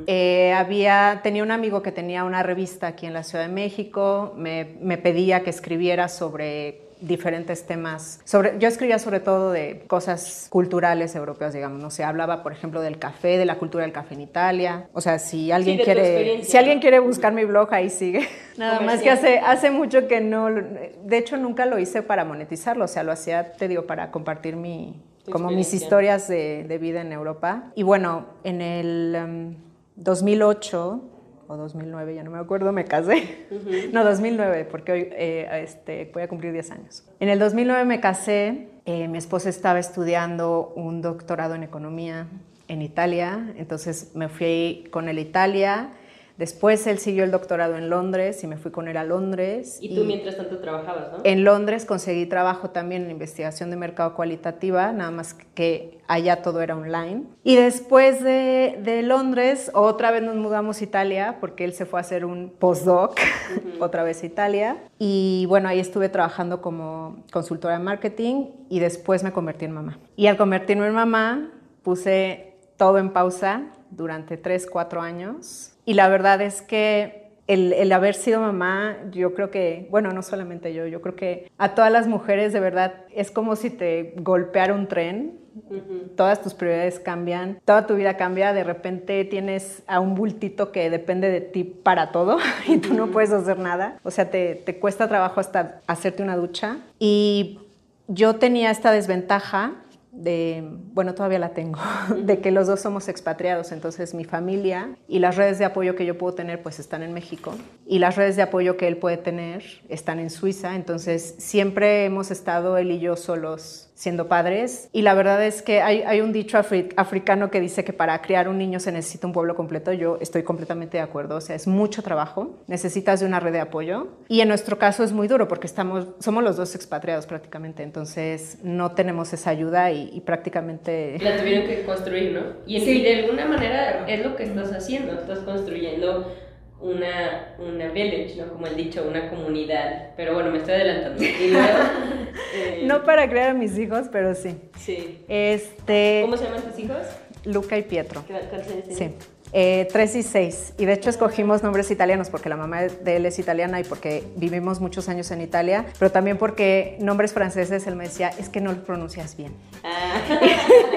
Eh, 0.06 0.52
había, 0.52 1.20
tenía 1.22 1.42
un 1.42 1.50
amigo 1.50 1.82
que 1.82 1.92
tenía 1.92 2.24
una 2.24 2.42
revista 2.42 2.88
aquí 2.88 3.06
en 3.06 3.12
la 3.12 3.22
Ciudad 3.22 3.46
de 3.46 3.52
México, 3.52 4.34
me, 4.36 4.76
me 4.80 4.98
pedía 4.98 5.42
que 5.42 5.50
escribiera 5.50 6.08
sobre 6.08 6.84
diferentes 7.06 7.66
temas. 7.66 8.20
Sobre, 8.24 8.58
yo 8.58 8.68
escribía 8.68 8.98
sobre 8.98 9.20
todo 9.20 9.52
de 9.52 9.84
cosas 9.86 10.46
culturales 10.50 11.14
europeas, 11.14 11.52
digamos. 11.52 11.80
No 11.80 11.90
sé, 11.90 12.04
hablaba, 12.04 12.42
por 12.42 12.52
ejemplo, 12.52 12.80
del 12.80 12.98
café, 12.98 13.38
de 13.38 13.44
la 13.44 13.56
cultura 13.56 13.84
del 13.84 13.92
café 13.92 14.14
en 14.14 14.22
Italia. 14.22 14.88
O 14.92 15.00
sea, 15.00 15.18
si 15.18 15.52
alguien 15.52 15.78
tu 15.78 15.84
quiere, 15.84 16.44
si 16.44 16.56
alguien 16.56 16.80
quiere 16.80 16.98
buscar 16.98 17.32
mi 17.32 17.44
blog, 17.44 17.72
ahí 17.72 17.90
sigue. 17.90 18.28
Nada 18.56 18.80
más 18.80 19.02
que 19.02 19.10
hace, 19.10 19.38
hace 19.38 19.70
mucho 19.70 20.06
que 20.08 20.20
no, 20.20 20.48
de 20.50 21.18
hecho 21.18 21.36
nunca 21.36 21.66
lo 21.66 21.78
hice 21.78 22.02
para 22.02 22.24
monetizarlo. 22.24 22.84
O 22.84 22.88
sea, 22.88 23.02
lo 23.02 23.12
hacía, 23.12 23.52
te 23.52 23.68
digo, 23.68 23.86
para 23.86 24.10
compartir 24.10 24.56
mi, 24.56 25.02
como 25.30 25.50
mis 25.50 25.74
historias 25.74 26.28
de, 26.28 26.64
de 26.64 26.78
vida 26.78 27.00
en 27.00 27.12
Europa. 27.12 27.72
Y 27.74 27.82
bueno, 27.82 28.26
en 28.44 28.60
el 28.60 29.14
em, 29.14 29.54
2008 29.96 31.10
o 31.46 31.56
2009, 31.56 32.14
ya 32.14 32.24
no 32.24 32.30
me 32.30 32.38
acuerdo, 32.38 32.72
me 32.72 32.84
casé. 32.84 33.46
No, 33.92 34.04
2009, 34.04 34.66
porque 34.70 34.92
hoy 34.92 35.08
eh, 35.12 35.62
este, 35.62 36.10
voy 36.12 36.22
a 36.22 36.28
cumplir 36.28 36.52
10 36.52 36.70
años. 36.70 37.04
En 37.20 37.28
el 37.28 37.38
2009 37.38 37.84
me 37.84 38.00
casé, 38.00 38.68
eh, 38.86 39.08
mi 39.08 39.18
esposa 39.18 39.48
estaba 39.48 39.78
estudiando 39.78 40.72
un 40.74 41.02
doctorado 41.02 41.54
en 41.54 41.62
economía 41.62 42.28
en 42.68 42.82
Italia, 42.82 43.52
entonces 43.56 44.12
me 44.14 44.28
fui 44.28 44.88
con 44.90 45.08
él 45.08 45.18
a 45.18 45.20
Italia. 45.20 45.92
Después 46.36 46.84
él 46.88 46.98
siguió 46.98 47.22
el 47.22 47.30
doctorado 47.30 47.76
en 47.76 47.88
Londres 47.88 48.42
y 48.42 48.48
me 48.48 48.56
fui 48.56 48.72
con 48.72 48.88
él 48.88 48.96
a 48.96 49.04
Londres. 49.04 49.78
Y 49.80 49.94
tú 49.94 50.04
mientras 50.04 50.36
tanto 50.36 50.58
trabajabas, 50.58 51.12
¿no? 51.12 51.18
En 51.22 51.44
Londres 51.44 51.84
conseguí 51.84 52.26
trabajo 52.26 52.70
también 52.70 53.04
en 53.04 53.12
investigación 53.12 53.70
de 53.70 53.76
mercado 53.76 54.14
cualitativa, 54.14 54.92
nada 54.92 55.12
más 55.12 55.34
que 55.54 56.00
allá 56.08 56.42
todo 56.42 56.60
era 56.60 56.76
online. 56.76 57.22
Y 57.44 57.54
después 57.54 58.22
de, 58.24 58.80
de 58.82 59.02
Londres, 59.02 59.70
otra 59.74 60.10
vez 60.10 60.22
nos 60.22 60.34
mudamos 60.34 60.80
a 60.80 60.84
Italia, 60.84 61.36
porque 61.40 61.64
él 61.64 61.72
se 61.72 61.86
fue 61.86 62.00
a 62.00 62.02
hacer 62.02 62.24
un 62.24 62.50
postdoc, 62.58 63.16
otra 63.80 64.02
vez 64.02 64.24
a 64.24 64.26
Italia. 64.26 64.76
Y 64.98 65.46
bueno, 65.48 65.68
ahí 65.68 65.78
estuve 65.78 66.08
trabajando 66.08 66.60
como 66.60 67.22
consultora 67.32 67.78
de 67.78 67.84
marketing 67.84 68.46
y 68.68 68.80
después 68.80 69.22
me 69.22 69.32
convertí 69.32 69.66
en 69.66 69.72
mamá. 69.72 69.98
Y 70.16 70.26
al 70.26 70.36
convertirme 70.36 70.88
en 70.88 70.94
mamá, 70.94 71.52
puse 71.84 72.54
todo 72.76 72.98
en 72.98 73.10
pausa 73.10 73.66
durante 73.90 74.36
3, 74.36 74.66
4 74.66 75.00
años. 75.00 75.73
Y 75.84 75.94
la 75.94 76.08
verdad 76.08 76.40
es 76.40 76.62
que 76.62 77.24
el, 77.46 77.72
el, 77.74 77.92
haber 77.92 78.14
sido 78.14 78.40
mamá, 78.40 78.96
yo 79.10 79.34
creo 79.34 79.50
que, 79.50 79.86
bueno, 79.90 80.12
no 80.12 80.22
solamente 80.22 80.72
yo, 80.72 80.86
yo 80.86 81.02
creo 81.02 81.14
que 81.14 81.50
a 81.58 81.74
todas 81.74 81.92
las 81.92 82.06
mujeres 82.06 82.52
de 82.52 82.60
verdad 82.60 82.94
es 83.14 83.30
como 83.30 83.54
si 83.56 83.70
te 83.70 84.14
golpeara 84.16 84.74
un 84.74 84.86
tren. 84.86 85.38
Uh 85.68 85.74
-huh. 85.74 86.16
Todas 86.16 86.42
tus 86.42 86.52
prioridades 86.52 86.98
cambian, 86.98 87.60
toda 87.64 87.86
tu 87.86 87.94
vida 87.94 88.16
cambia, 88.16 88.52
de 88.52 88.64
repente 88.64 89.24
tienes 89.24 89.84
a 89.86 90.00
un 90.00 90.16
bultito 90.16 90.72
que 90.72 90.90
depende 90.90 91.30
de 91.30 91.40
ti 91.40 91.62
para 91.62 92.10
todo 92.10 92.38
y 92.66 92.78
tú 92.78 92.94
no 92.94 93.08
puedes 93.08 93.30
hacer 93.30 93.58
nada. 93.58 93.98
O 94.02 94.10
sea, 94.10 94.30
te, 94.30 94.56
te 94.56 94.78
cuesta 94.78 95.06
trabajo 95.06 95.38
hasta 95.38 95.80
hacerte 95.86 96.22
una 96.22 96.36
ducha. 96.36 96.78
Y 96.98 97.60
yo 98.08 98.36
tenía 98.36 98.70
esta 98.70 98.90
desventaja 98.90 99.74
de, 100.14 100.62
bueno, 100.92 101.14
todavía 101.14 101.38
la 101.38 101.50
tengo, 101.50 101.80
de 102.16 102.40
que 102.40 102.50
los 102.50 102.66
dos 102.66 102.80
somos 102.80 103.08
expatriados, 103.08 103.72
entonces 103.72 104.14
mi 104.14 104.24
familia 104.24 104.96
y 105.08 105.18
las 105.18 105.36
redes 105.36 105.58
de 105.58 105.64
apoyo 105.64 105.96
que 105.96 106.06
yo 106.06 106.16
puedo 106.16 106.34
tener 106.34 106.62
pues 106.62 106.78
están 106.78 107.02
en 107.02 107.12
México. 107.12 107.54
Y 107.86 107.98
las 107.98 108.16
redes 108.16 108.36
de 108.36 108.42
apoyo 108.42 108.76
que 108.76 108.86
él 108.86 108.96
puede 108.96 109.16
tener 109.16 109.64
están 109.88 110.18
en 110.20 110.30
Suiza, 110.30 110.76
entonces 110.76 111.34
siempre 111.38 112.04
hemos 112.04 112.30
estado 112.30 112.78
él 112.78 112.92
y 112.92 113.00
yo 113.00 113.16
solos 113.16 113.90
siendo 113.94 114.28
padres. 114.28 114.88
Y 114.92 115.02
la 115.02 115.14
verdad 115.14 115.44
es 115.44 115.62
que 115.62 115.80
hay, 115.80 116.02
hay 116.02 116.20
un 116.20 116.32
dicho 116.32 116.58
africano 116.58 117.50
que 117.50 117.60
dice 117.60 117.84
que 117.84 117.92
para 117.92 118.20
criar 118.20 118.48
un 118.48 118.58
niño 118.58 118.80
se 118.80 118.92
necesita 118.92 119.26
un 119.26 119.32
pueblo 119.32 119.54
completo. 119.54 119.92
Yo 119.92 120.18
estoy 120.20 120.42
completamente 120.42 120.96
de 120.96 121.02
acuerdo. 121.02 121.36
O 121.36 121.40
sea, 121.40 121.54
es 121.54 121.66
mucho 121.66 122.02
trabajo. 122.02 122.58
Necesitas 122.66 123.20
de 123.20 123.26
una 123.26 123.40
red 123.40 123.52
de 123.52 123.60
apoyo. 123.60 124.08
Y 124.28 124.40
en 124.40 124.48
nuestro 124.48 124.78
caso 124.78 125.04
es 125.04 125.12
muy 125.12 125.28
duro 125.28 125.46
porque 125.48 125.66
estamos, 125.66 126.08
somos 126.18 126.42
los 126.42 126.56
dos 126.56 126.74
expatriados 126.74 127.26
prácticamente. 127.26 127.82
Entonces 127.82 128.58
no 128.62 128.92
tenemos 128.92 129.32
esa 129.32 129.50
ayuda 129.50 129.92
y, 129.92 130.20
prácticamente... 130.20 131.18
La 131.20 131.36
tuvieron 131.36 131.66
que 131.66 131.84
construir, 131.84 132.32
¿no? 132.32 132.40
Y, 132.66 132.78
y 132.78 133.02
de 133.02 133.20
alguna 133.20 133.46
manera 133.46 134.06
es 134.08 134.24
lo 134.24 134.34
que 134.34 134.44
estás 134.44 134.72
haciendo. 134.72 135.12
Estás 135.12 135.40
construyendo 135.40 136.32
una, 136.80 137.54
una 137.58 137.88
village, 137.88 138.36
¿no? 138.36 138.52
Como 138.52 138.66
el 138.66 138.76
dicho, 138.76 139.04
una 139.08 139.30
comunidad. 139.30 140.10
Pero 140.16 140.34
bueno, 140.34 140.50
me 140.50 140.58
estoy 140.58 140.74
adelantando. 140.74 141.22
Eh, 142.56 142.82
no 142.84 143.04
para 143.04 143.28
crear 143.28 143.50
a 143.50 143.54
mis 143.54 143.78
hijos, 143.78 144.06
pero 144.10 144.34
sí. 144.34 144.56
Sí. 144.78 145.24
Este, 145.28 146.20
¿Cómo 146.22 146.36
se 146.36 146.44
llaman 146.44 146.62
tus 146.62 146.78
hijos? 146.78 146.98
Luca 147.44 147.78
y 147.78 147.82
Pietro. 147.82 148.24
¿Cuántos 148.26 148.72
años 148.72 148.84
Sí. 148.90 149.10
Eh, 149.56 149.86
tres 149.92 150.16
y 150.16 150.24
seis. 150.24 150.74
Y 150.78 150.84
de 150.84 150.94
hecho 150.94 151.10
escogimos 151.10 151.62
nombres 151.62 151.88
italianos 151.92 152.28
porque 152.28 152.48
la 152.48 152.56
mamá 152.56 152.82
de 152.82 153.16
él 153.16 153.26
es 153.26 153.38
italiana 153.38 153.78
y 153.78 153.84
porque 153.84 154.24
vivimos 154.34 154.80
muchos 154.80 155.08
años 155.08 155.30
en 155.30 155.40
Italia, 155.40 155.86
pero 155.96 156.10
también 156.10 156.38
porque 156.38 156.96
nombres 156.98 157.32
franceses 157.32 157.86
él 157.86 157.94
me 157.94 158.04
decía, 158.04 158.30
es 158.36 158.48
que 158.48 158.60
no 158.60 158.72
lo 158.72 158.82
pronuncias 158.82 159.36
bien. 159.36 159.52
Ah. 159.84 160.20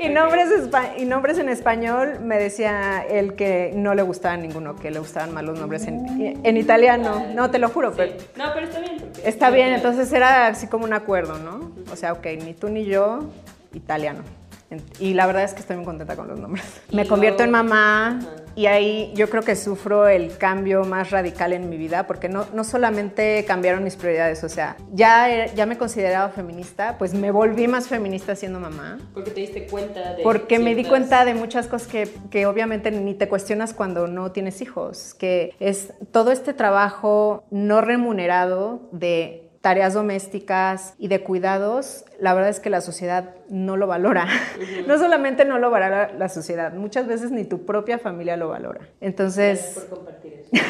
y, 0.00 0.08
nombres 0.08 0.48
y 0.98 1.04
nombres 1.04 1.38
en 1.38 1.48
español 1.48 2.20
me 2.20 2.38
decía 2.38 3.04
él 3.08 3.34
que 3.34 3.72
no 3.74 3.94
le 3.94 4.02
gustaban 4.02 4.42
ninguno, 4.42 4.76
que 4.76 4.90
le 4.90 4.98
gustaban 4.98 5.32
más 5.32 5.44
los 5.44 5.58
nombres 5.58 5.86
en, 5.86 6.40
en 6.42 6.56
italiano. 6.56 7.26
No, 7.34 7.50
te 7.50 7.58
lo 7.58 7.68
juro. 7.68 7.92
Pero, 7.96 8.14
no, 8.36 8.44
pero 8.54 8.66
está 8.66 8.80
bien. 8.80 8.96
Está 9.24 9.50
bien, 9.50 9.68
entonces 9.72 10.12
era 10.12 10.48
así 10.48 10.66
como 10.66 10.84
un 10.84 10.92
acuerdo, 10.92 11.38
¿no? 11.38 11.72
O 11.92 11.96
sea, 11.96 12.12
ok, 12.12 12.26
ni 12.44 12.54
tú 12.54 12.68
ni 12.68 12.84
yo, 12.84 13.30
italiano. 13.74 14.22
Y 14.98 15.14
la 15.14 15.26
verdad 15.26 15.44
es 15.44 15.54
que 15.54 15.60
estoy 15.60 15.76
muy 15.76 15.84
contenta 15.84 16.16
con 16.16 16.28
los 16.28 16.38
nombres. 16.38 16.64
Me 16.92 17.06
convierto 17.06 17.42
en 17.42 17.50
mamá 17.50 18.20
y 18.54 18.66
ahí 18.66 19.12
yo 19.14 19.30
creo 19.30 19.42
que 19.42 19.56
sufro 19.56 20.08
el 20.08 20.36
cambio 20.36 20.84
más 20.84 21.10
radical 21.10 21.52
en 21.52 21.68
mi 21.68 21.76
vida 21.76 22.06
porque 22.06 22.28
no, 22.28 22.46
no 22.52 22.64
solamente 22.64 23.44
cambiaron 23.46 23.82
mis 23.82 23.96
prioridades, 23.96 24.44
o 24.44 24.48
sea, 24.48 24.76
ya, 24.92 25.46
ya 25.54 25.66
me 25.66 25.78
consideraba 25.78 26.30
feminista, 26.30 26.98
pues 26.98 27.14
me 27.14 27.30
volví 27.30 27.68
más 27.68 27.88
feminista 27.88 28.36
siendo 28.36 28.60
mamá. 28.60 28.98
Porque 29.14 29.30
te 29.30 29.40
diste 29.40 29.66
cuenta 29.66 30.14
de... 30.14 30.22
Porque 30.22 30.58
me 30.58 30.74
di 30.74 30.84
cuenta 30.84 31.24
de 31.24 31.34
muchas 31.34 31.66
cosas 31.66 31.88
que, 31.88 32.08
que 32.30 32.46
obviamente 32.46 32.90
ni 32.90 33.14
te 33.14 33.28
cuestionas 33.28 33.74
cuando 33.74 34.06
no 34.06 34.32
tienes 34.32 34.60
hijos, 34.60 35.14
que 35.14 35.54
es 35.60 35.92
todo 36.12 36.32
este 36.32 36.54
trabajo 36.54 37.44
no 37.50 37.80
remunerado 37.80 38.88
de 38.92 39.49
tareas 39.60 39.92
domésticas 39.94 40.94
y 40.98 41.08
de 41.08 41.22
cuidados, 41.22 42.04
la 42.18 42.32
verdad 42.32 42.50
es 42.50 42.60
que 42.60 42.70
la 42.70 42.80
sociedad 42.80 43.34
no 43.48 43.76
lo 43.76 43.86
valora. 43.86 44.26
No 44.86 44.98
solamente 44.98 45.44
no 45.44 45.58
lo 45.58 45.70
valora 45.70 46.12
la 46.12 46.28
sociedad, 46.28 46.72
muchas 46.72 47.06
veces 47.06 47.30
ni 47.30 47.44
tu 47.44 47.64
propia 47.66 47.98
familia 47.98 48.36
lo 48.36 48.48
valora. 48.48 48.80
Entonces... 49.00 49.86
Por 49.88 49.98
compartir 49.98 50.44
eso. 50.52 50.60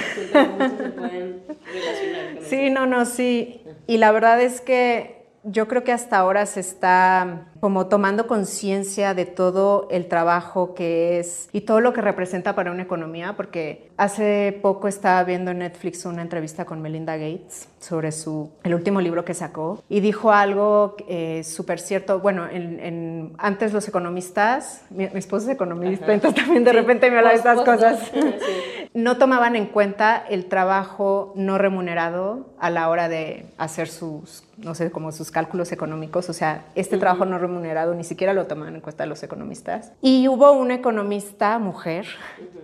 sí, 2.42 2.70
no, 2.70 2.86
no, 2.86 3.06
sí. 3.06 3.62
Y 3.86 3.98
la 3.98 4.12
verdad 4.12 4.40
es 4.40 4.60
que 4.60 5.19
yo 5.42 5.68
creo 5.68 5.84
que 5.84 5.92
hasta 5.92 6.18
ahora 6.18 6.44
se 6.46 6.60
está 6.60 7.46
como 7.60 7.86
tomando 7.86 8.26
conciencia 8.26 9.14
de 9.14 9.26
todo 9.26 9.88
el 9.90 10.06
trabajo 10.06 10.74
que 10.74 11.18
es 11.18 11.48
y 11.52 11.62
todo 11.62 11.80
lo 11.80 11.92
que 11.92 12.00
representa 12.00 12.54
para 12.54 12.70
una 12.70 12.82
economía, 12.82 13.34
porque 13.36 13.90
hace 13.96 14.58
poco 14.62 14.88
estaba 14.88 15.22
viendo 15.24 15.50
en 15.50 15.58
Netflix 15.58 16.04
una 16.04 16.22
entrevista 16.22 16.64
con 16.64 16.82
Melinda 16.82 17.16
Gates 17.16 17.68
sobre 17.78 18.12
su, 18.12 18.50
el 18.64 18.74
último 18.74 19.00
libro 19.00 19.24
que 19.24 19.34
sacó 19.34 19.82
y 19.88 20.00
dijo 20.00 20.32
algo 20.32 20.96
eh, 21.08 21.42
súper 21.44 21.80
cierto. 21.80 22.20
Bueno, 22.20 22.46
en, 22.50 23.34
antes 23.38 23.72
los 23.72 23.88
economistas, 23.88 24.82
mi, 24.90 25.04
esposo 25.04 25.46
es 25.46 25.54
economista, 25.54 26.12
entonces 26.12 26.42
también 26.42 26.64
de 26.64 26.72
repente 26.72 27.10
me 27.10 27.18
habla 27.18 27.30
de 27.30 27.36
estas 27.36 27.62
cosas, 27.62 27.98
no 28.94 29.16
tomaban 29.16 29.56
en 29.56 29.66
cuenta 29.66 30.16
el 30.28 30.46
trabajo 30.46 31.32
no 31.36 31.58
remunerado 31.58 32.50
a 32.58 32.70
la 32.70 32.88
hora 32.88 33.08
de 33.08 33.46
hacer 33.58 33.88
sus, 33.88 34.44
no 34.62 34.74
sé, 34.74 34.90
como 34.90 35.12
sus 35.12 35.30
cálculos 35.30 35.72
económicos. 35.72 36.28
O 36.28 36.32
sea, 36.32 36.66
este 36.74 36.98
trabajo 36.98 37.24
no 37.24 37.38
remunerado, 37.38 37.94
ni 37.94 38.04
siquiera 38.04 38.32
lo 38.32 38.46
toman 38.46 38.74
en 38.74 38.80
cuenta 38.80 39.06
los 39.06 39.22
economistas. 39.22 39.92
Y 40.00 40.28
hubo 40.28 40.52
una 40.52 40.74
economista 40.74 41.58
mujer 41.58 42.06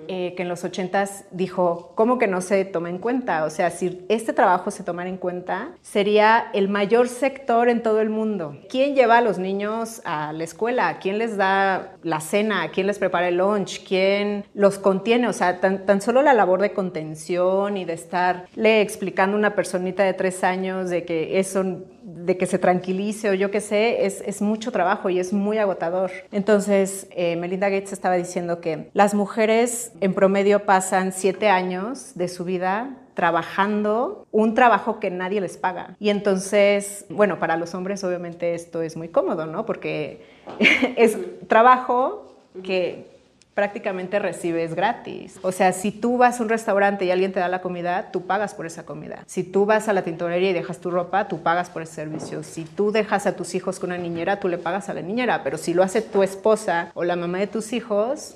eh, 0.09 0.35
que 0.37 0.43
en 0.43 0.49
los 0.49 0.65
80 0.65 1.05
dijo, 1.31 1.93
¿cómo 1.95 2.19
que 2.19 2.27
no 2.27 2.41
se 2.41 2.65
toma 2.65 2.91
en 2.91 2.99
cuenta? 2.99 3.45
O 3.45 3.51
sea, 3.51 3.71
si 3.71 4.05
este 4.09 4.33
trabajo 4.33 4.71
se 4.71 4.85
tomara 4.85 5.09
en 5.09 5.17
cuenta, 5.17 5.71
sería 5.83 6.51
el 6.53 6.69
mayor 6.69 7.09
sector 7.09 7.69
en 7.69 7.83
todo 7.83 8.01
el 8.01 8.11
mundo. 8.11 8.57
¿Quién 8.69 8.95
lleva 8.95 9.19
a 9.19 9.21
los 9.21 9.39
niños 9.39 10.03
a 10.05 10.33
la 10.33 10.45
escuela? 10.45 10.99
¿Quién 10.99 11.19
les 11.19 11.37
da 11.37 11.97
la 12.03 12.21
cena? 12.21 12.71
¿Quién 12.73 12.87
les 12.87 12.99
prepara 12.99 13.29
el 13.29 13.39
lunch? 13.39 13.85
¿Quién 13.87 14.45
los 14.55 14.79
contiene? 14.79 15.29
O 15.29 15.33
sea, 15.33 15.61
tan, 15.61 15.87
tan 15.87 16.01
solo 16.01 16.23
la 16.23 16.35
labor 16.35 16.61
de 16.61 16.73
contención 16.73 17.77
y 17.77 17.85
de 17.85 17.93
estarle 17.93 18.81
explicando 18.81 19.37
a 19.37 19.39
una 19.39 19.55
personita 19.55 20.05
de 20.05 20.15
tres 20.15 20.45
años 20.45 20.91
de 20.91 21.05
que 21.05 21.39
eso 21.39 21.65
de 22.03 22.37
que 22.37 22.47
se 22.47 22.59
tranquilice 22.59 23.31
o 23.31 23.35
yo 23.35 23.51
qué 23.51 23.61
sé, 23.61 24.07
es, 24.07 24.23
es, 24.25 24.43
mucho 24.43 24.71
trabajo 24.73 25.11
y 25.11 25.19
es 25.19 25.33
muy 25.33 25.59
agotador. 25.59 26.11
Entonces, 26.33 27.09
eh, 27.11 27.37
Melinda 27.37 27.69
Gates 27.69 27.93
estaba 27.93 28.15
diciendo 28.15 28.61
que 28.61 28.91
las 28.93 29.15
mujeres 29.15 29.93
en 30.01 30.15
promedio 30.15 30.65
pasan 30.65 31.13
siete 31.13 31.49
años 31.49 32.13
de 32.15 32.29
su 32.29 32.45
vida 32.45 32.97
trabajando 33.15 34.27
un 34.31 34.55
trabajo 34.55 35.01
que 35.01 35.11
nadie 35.11 35.41
les 35.41 35.57
paga. 35.57 35.97
Y 35.99 36.11
entonces, 36.11 37.07
bueno, 37.09 37.39
para 37.41 37.57
los 37.57 37.75
hombres 37.75 38.05
obviamente 38.05 38.55
esto 38.55 38.83
es 38.83 38.97
muy 38.97 39.09
cómodo, 39.09 39.47
¿no? 39.47 39.67
Porque 39.67 40.23
es 40.97 41.19
trabajo 41.49 42.37
que 42.63 43.16
prácticamente 43.57 44.19
recibes 44.19 44.75
gratis. 44.75 45.39
O 45.41 45.51
sea, 45.51 45.73
si 45.73 45.91
tú 45.91 46.19
vas 46.19 46.39
a 46.39 46.43
un 46.43 46.51
restaurante 46.51 47.07
y 47.07 47.11
alguien 47.11 47.33
te 47.33 47.41
da 47.41 47.49
la 47.49 47.63
comida, 47.63 48.11
tú 48.13 48.27
pagas 48.27 48.53
por 48.53 48.67
esa 48.67 48.85
comida. 48.85 49.25
Si 49.25 49.45
tú 49.45 49.65
vas 49.65 49.89
a 49.89 49.95
la 49.95 50.03
tintorería 50.03 50.51
y 50.51 50.53
dejas 50.53 50.79
tu 50.79 50.91
ropa, 50.91 51.27
tú 51.27 51.43
pagas 51.43 51.71
por 51.71 51.81
ese 51.81 51.95
servicio. 51.95 52.43
Si 52.43 52.65
tú 52.65 52.93
dejas 52.93 53.27
a 53.27 53.35
tus 53.35 53.55
hijos 53.55 53.81
con 53.81 53.93
una 53.93 53.99
niñera, 53.99 54.41
tú 54.41 54.49
le 54.49 54.59
pagas 54.59 54.91
a 54.91 54.95
la 54.95 55.01
niñera. 55.01 55.43
Pero 55.43 55.57
si 55.57 55.73
lo 55.73 55.83
hace 55.83 56.03
tu 56.03 56.23
esposa 56.23 56.91
o 56.93 57.03
la 57.03 57.17
mamá 57.17 57.39
de 57.39 57.47
tus 57.47 57.73
hijos, 57.73 58.35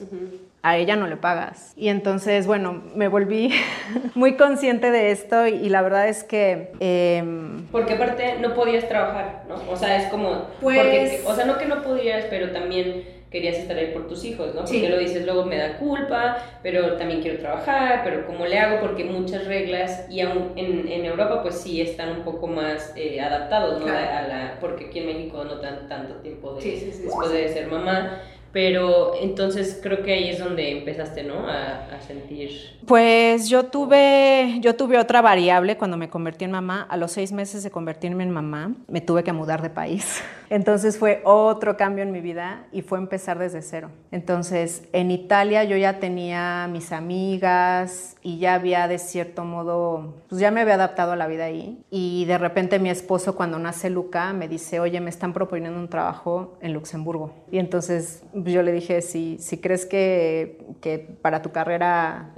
a 0.63 0.79
ella 0.79 0.97
no 0.97 1.07
le 1.07 1.17
pagas. 1.17 1.75
Y 1.77 1.89
entonces, 1.89 2.47
bueno, 2.47 2.83
me 2.95 3.09
volví 3.09 3.53
muy 4.15 4.39
consciente 4.39 4.91
de 4.91 5.11
esto 5.11 5.47
y, 5.47 5.69
la 5.69 5.83
verdad 5.83 6.09
es 6.09 6.25
que... 6.25 6.73
Em, 6.81 7.67
porque 7.71 7.93
aparte 7.93 8.39
no 8.39 8.55
podías 8.55 8.89
trabajar, 8.89 9.45
¿no? 9.51 9.57
O 9.71 9.77
sea, 9.77 9.99
es 9.99 10.11
como... 10.11 10.47
Pues... 10.63 11.21
o 11.27 11.35
sea, 11.35 11.45
no 11.45 11.59
que 11.59 11.67
no 11.67 11.83
podías, 11.83 12.25
pero 12.31 12.53
también 12.53 13.20
querías 13.31 13.57
estar 13.59 13.77
ahí 13.77 13.93
por 13.93 14.09
tus 14.09 14.25
hijos, 14.25 14.55
¿no? 14.55 14.63
Porque 14.63 14.89
lo 14.89 14.99
dices, 14.99 15.25
luego 15.25 15.45
me 15.45 15.57
da 15.57 15.79
culpa, 15.79 16.39
pero 16.63 16.97
también 16.97 17.23
quiero 17.23 17.39
trabajar, 17.39 18.03
pero 18.05 18.27
¿cómo 18.27 18.45
le 18.45 18.59
hago? 18.59 18.81
Porque 18.81 19.05
muchas 19.05 19.47
reglas, 19.47 20.07
y 20.11 20.21
aún 20.21 20.53
en, 20.57 20.89
en 20.89 21.05
Europa 21.05 21.43
pues 21.43 21.57
sí 21.61 21.81
están 21.81 22.11
un 22.11 22.25
poco 22.25 22.49
más 22.49 22.93
eh, 22.97 23.21
adaptados, 23.21 23.81
¿no? 23.81 23.87
A, 23.87 24.23
la, 24.23 24.57
porque 24.61 24.87
aquí 24.87 24.99
en 24.99 25.07
México 25.07 25.45
no 25.45 25.57
dan 25.57 25.89
tanto 25.89 26.15
tiempo 26.17 26.55
de, 26.55 26.71
después 26.71 27.31
de 27.31 27.49
ser 27.49 27.69
mamá. 27.69 28.21
Pero 28.53 29.13
entonces 29.21 29.79
creo 29.83 30.03
que 30.03 30.13
ahí 30.13 30.31
es 30.31 30.39
donde 30.39 30.71
empezaste, 30.79 31.23
¿no? 31.23 31.49
A, 31.49 31.87
a, 31.95 32.01
sentir. 32.01 32.51
Pues 32.87 33.49
yo 33.49 33.67
tuve, 33.67 34.59
yo 34.61 34.75
tuve 34.75 34.99
otra 34.99 35.21
variable 35.23 35.77
cuando 35.77 35.97
me 35.97 36.09
convertí 36.09 36.45
en 36.45 36.51
mamá. 36.51 36.87
A 36.89 36.97
los 36.97 37.13
seis 37.13 37.31
meses 37.31 37.63
de 37.63 37.71
convertirme 37.71 38.25
en 38.25 38.31
mamá, 38.31 38.75
me 38.89 39.01
tuve 39.01 39.23
que 39.23 39.33
mudar 39.33 39.63
de 39.63 39.71
país. 39.71 40.23
Entonces 40.51 40.99
fue 40.99 41.23
otro 41.25 41.77
cambio 41.77 42.03
en 42.03 42.11
mi 42.11 42.21
vida 42.21 42.67
y 42.73 42.83
fue 42.83 42.99
empezar 42.99 43.39
desde 43.39 43.63
cero. 43.63 43.93
Entonces 44.11 44.83
en 44.93 45.13
Italia 45.13 45.63
yo 45.63 45.77
ya 45.77 46.01
tenía 46.01 46.69
mis 46.69 46.91
amigas 46.91 48.17
y 48.21 48.41
ya 48.41 48.55
había 48.55 48.89
de 48.89 48.99
cierto 48.99 49.45
modo, 49.45 50.25
pues 50.29 50.41
ya 50.41 50.51
me 50.51 50.61
había 50.61 50.75
adaptado 50.75 51.13
a 51.13 51.17
la 51.17 51.29
vida 51.29 51.45
ahí. 51.45 51.85
Y 51.89 52.25
de 52.25 52.37
repente 52.37 52.81
mi 52.81 52.91
esposo 52.91 53.37
cuando 53.37 53.61
nace 53.61 53.91
Luca 53.91 54.33
me 54.33 54.49
dice, 54.49 54.81
oye, 54.81 55.01
me 55.01 55.11
están 55.11 55.33
proponiendo 55.33 55.79
un 55.79 55.89
trabajo 55.89 56.59
en 56.61 56.73
Luxemburgo. 56.73 57.33
Y 57.53 57.59
entonces 57.59 58.25
yo 58.45 58.63
le 58.63 58.73
dije, 58.73 59.03
si, 59.03 59.39
si 59.39 59.59
crees 59.59 59.87
que, 59.87 60.59
que 60.81 60.99
para 60.99 61.43
tu 61.43 61.53
carrera 61.53 62.35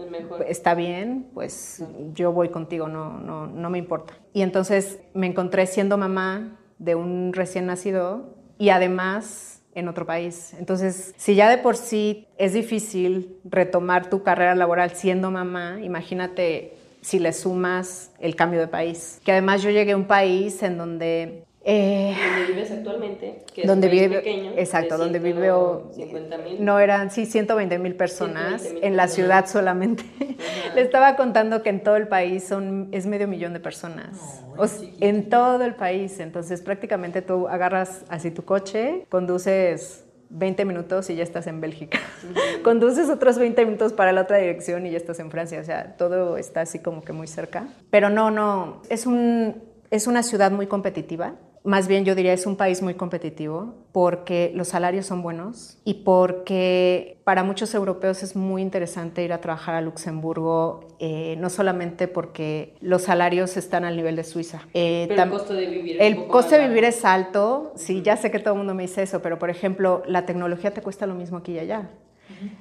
está 0.47 0.75
bien, 0.75 1.29
pues 1.35 1.85
yo 2.15 2.33
voy 2.33 2.49
contigo, 2.49 2.89
no, 2.89 3.19
no, 3.19 3.47
no 3.47 3.71
me 3.71 3.79
importa. 3.79 4.15
Y 4.33 4.43
entonces 4.43 5.01
me 5.15 5.27
encontré 5.27 5.67
siendo 5.67 5.99
mamá 5.99 6.59
de 6.79 6.95
un 6.95 7.33
recién 7.33 7.67
nacido 7.67 8.35
y 8.59 8.71
además 8.71 9.63
en 9.75 9.89
otro 9.89 10.07
país. 10.07 10.55
Entonces, 10.59 11.15
si 11.17 11.35
ya 11.35 11.49
de 11.49 11.59
por 11.59 11.77
sí 11.77 12.27
es 12.37 12.53
difícil 12.53 13.39
retomar 13.45 14.11
tu 14.11 14.23
carrera 14.23 14.55
laboral 14.55 14.91
siendo 14.91 15.31
mamá, 15.31 15.81
imagínate 15.83 16.75
si 17.01 17.19
le 17.19 17.33
sumas 17.33 18.13
el 18.21 18.37
cambio 18.37 18.61
de 18.61 18.69
país. 18.69 19.21
Que 19.25 19.33
además 19.33 19.63
yo 19.63 19.71
llegué 19.71 19.93
a 19.93 19.97
un 19.97 20.07
país 20.07 20.63
en 20.63 20.79
donde 20.79 21.45
Eh, 21.65 22.15
Donde 22.17 22.47
vives 22.53 22.71
actualmente, 22.73 23.45
que 23.55 23.61
es 23.63 23.67
donde 23.69 23.89
vive, 23.89 24.17
pequeño, 24.17 24.51
exacto, 24.57 24.97
de 24.99 25.05
donde 25.05 25.19
vive, 25.21 25.49
150,000. 25.95 26.65
no 26.65 26.79
eran, 26.81 27.11
sí, 27.13 27.25
120 27.25 27.79
mil 27.79 27.95
personas 27.95 28.63
120,000 28.63 28.85
en 28.85 28.97
la 28.97 29.07
ciudad 29.07 29.47
solamente. 29.47 30.03
Le 30.75 30.81
estaba 30.83 31.15
contando 31.15 31.63
que 31.63 31.71
en 31.71 31.83
todo 31.85 31.95
el 31.97 32.09
país 32.09 32.43
son, 32.45 32.89
es 32.91 33.07
medio 33.07 33.29
millón 33.29 33.53
de 33.53 33.61
personas. 33.61 34.43
O 34.57 34.65
s- 34.65 34.93
en 35.01 35.29
todo 35.31 35.63
el 35.65 35.75
país. 35.77 36.19
Entonces, 36.19 36.63
prácticamente 36.63 37.23
tú 37.23 37.47
agarras 37.47 38.05
así 38.09 38.31
tu 38.33 38.45
coche, 38.45 39.07
conduces 39.09 40.05
20 40.31 40.65
minutos 40.65 41.11
y 41.11 41.15
ya 41.15 41.23
estás 41.23 41.47
en 41.47 41.61
Bélgica. 41.61 42.01
Conduces 42.65 43.09
otros 43.09 43.39
20 43.39 43.65
minutos 43.67 43.93
para 43.93 44.13
la 44.13 44.23
otra 44.23 44.39
dirección 44.39 44.85
y 44.87 44.91
ya 44.91 44.97
estás 44.97 45.21
en 45.21 45.31
Francia. 45.31 45.61
O 45.61 45.65
sea, 45.65 45.95
todo 45.97 46.37
está 46.39 46.63
así 46.63 46.79
como 46.81 47.03
que 47.03 47.13
muy 47.13 47.27
cerca. 47.29 47.67
Pero 47.91 48.09
no, 48.11 48.31
no, 48.31 48.83
es, 48.89 49.07
un, 49.07 49.63
es 49.91 50.07
una 50.07 50.23
ciudad 50.23 50.51
muy 50.51 50.67
competitiva. 50.67 51.35
Más 51.65 51.87
bien 51.87 52.05
yo 52.05 52.17
diría 52.17 52.33
es 52.33 52.47
un 52.47 52.57
país 52.57 52.83
muy 52.83 52.95
competitivo 52.95 53.75
porque 53.93 54.51
los 54.55 54.69
salarios 54.69 55.07
son 55.07 55.23
buenos 55.23 55.79
y 55.85 55.95
porque 55.95 57.19
para 57.23 57.45
muchos 57.45 57.73
europeos 57.75 58.25
es 58.25 58.35
muy 58.35 58.63
interesante 58.63 59.23
ir 59.23 59.33
a 59.33 59.41
trabajar 59.41 59.77
a 59.77 59.81
Luxemburgo, 59.81 60.89
eh, 60.99 61.37
no 61.39 61.51
solamente 61.51 62.09
porque 62.09 62.75
los 62.81 63.03
salarios 63.03 63.57
están 63.57 63.85
al 63.85 63.97
nivel 63.97 64.17
de 64.17 64.25
Suiza. 64.25 64.63
eh, 64.75 65.07
Pero 65.09 65.23
el 65.23 65.31
costo 65.31 65.55
de 65.55 65.67
vivir 65.67 65.97
es 66.01 66.03
el 66.03 66.27
costo 66.27 66.57
de 66.57 66.67
vivir 66.67 66.85
es 66.85 67.05
alto, 67.05 67.73
sí, 67.77 68.03
ya 68.03 68.17
sé 68.17 68.33
que 68.33 68.41
todo 68.41 68.55
el 68.55 68.59
mundo 68.59 68.75
me 68.75 68.83
dice 68.83 69.03
eso, 69.03 69.23
pero 69.23 69.39
por 69.39 69.49
ejemplo, 69.49 70.03
la 70.07 70.27
tecnología 70.27 70.73
te 70.75 70.83
cuesta 70.83 71.07
lo 71.07 71.15
mismo 71.15 71.39
aquí 71.39 71.53
y 71.53 71.59
allá. 71.61 71.91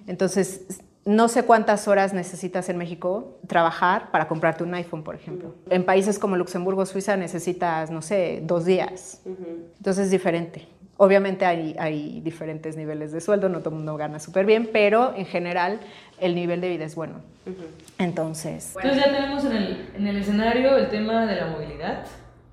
Entonces, 0.06 0.82
no 1.06 1.28
sé 1.28 1.44
cuántas 1.44 1.88
horas 1.88 2.14
necesitas 2.14 2.70
en 2.70 2.78
México 2.78 3.40
trabajar 3.48 4.12
para 4.12 4.28
comprarte 4.28 4.64
un 4.64 4.74
iPhone, 4.76 5.04
por 5.04 5.16
ejemplo. 5.16 5.56
En 5.70 5.84
países 5.84 6.20
como 6.20 6.36
Luxemburgo, 6.36 6.86
Suiza, 6.86 7.18
necesitas, 7.18 7.90
no 7.90 8.02
sé, 8.02 8.42
dos 8.44 8.66
días. 8.66 9.22
Entonces 9.26 10.06
es 10.06 10.12
diferente. 10.12 10.68
Obviamente 10.98 11.46
hay, 11.46 11.76
hay 11.80 12.22
diferentes 12.22 12.78
niveles 12.78 13.12
de 13.12 13.22
sueldo, 13.22 13.50
no 13.50 13.60
todo 13.60 13.72
el 13.72 13.78
mundo 13.78 13.98
gana 13.98 14.20
súper 14.20 14.46
bien, 14.46 14.70
pero 14.72 15.16
en 15.16 15.26
general 15.26 15.80
el 16.20 16.36
nivel 16.36 16.62
de 16.62 16.70
vida 16.70 16.86
es 16.86 16.94
bueno. 16.94 17.16
Entonces, 17.98 18.76
Entonces 18.76 19.04
ya 19.04 19.12
tenemos 19.12 19.44
en 19.46 19.54
el, 19.54 19.90
en 19.96 20.08
el 20.08 20.18
escenario 20.18 20.78
el 20.78 20.90
tema 20.90 21.26
de 21.26 21.36
la 21.38 21.48
movilidad, 21.48 22.06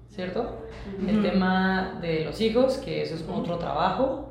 ¿cierto? 0.08 0.62
El 1.06 1.22
tema 1.22 1.98
de 2.00 2.24
los 2.24 2.40
hijos, 2.40 2.78
que 2.78 3.02
eso 3.02 3.14
es 3.14 3.24
otro 3.28 3.58
trabajo. 3.58 4.27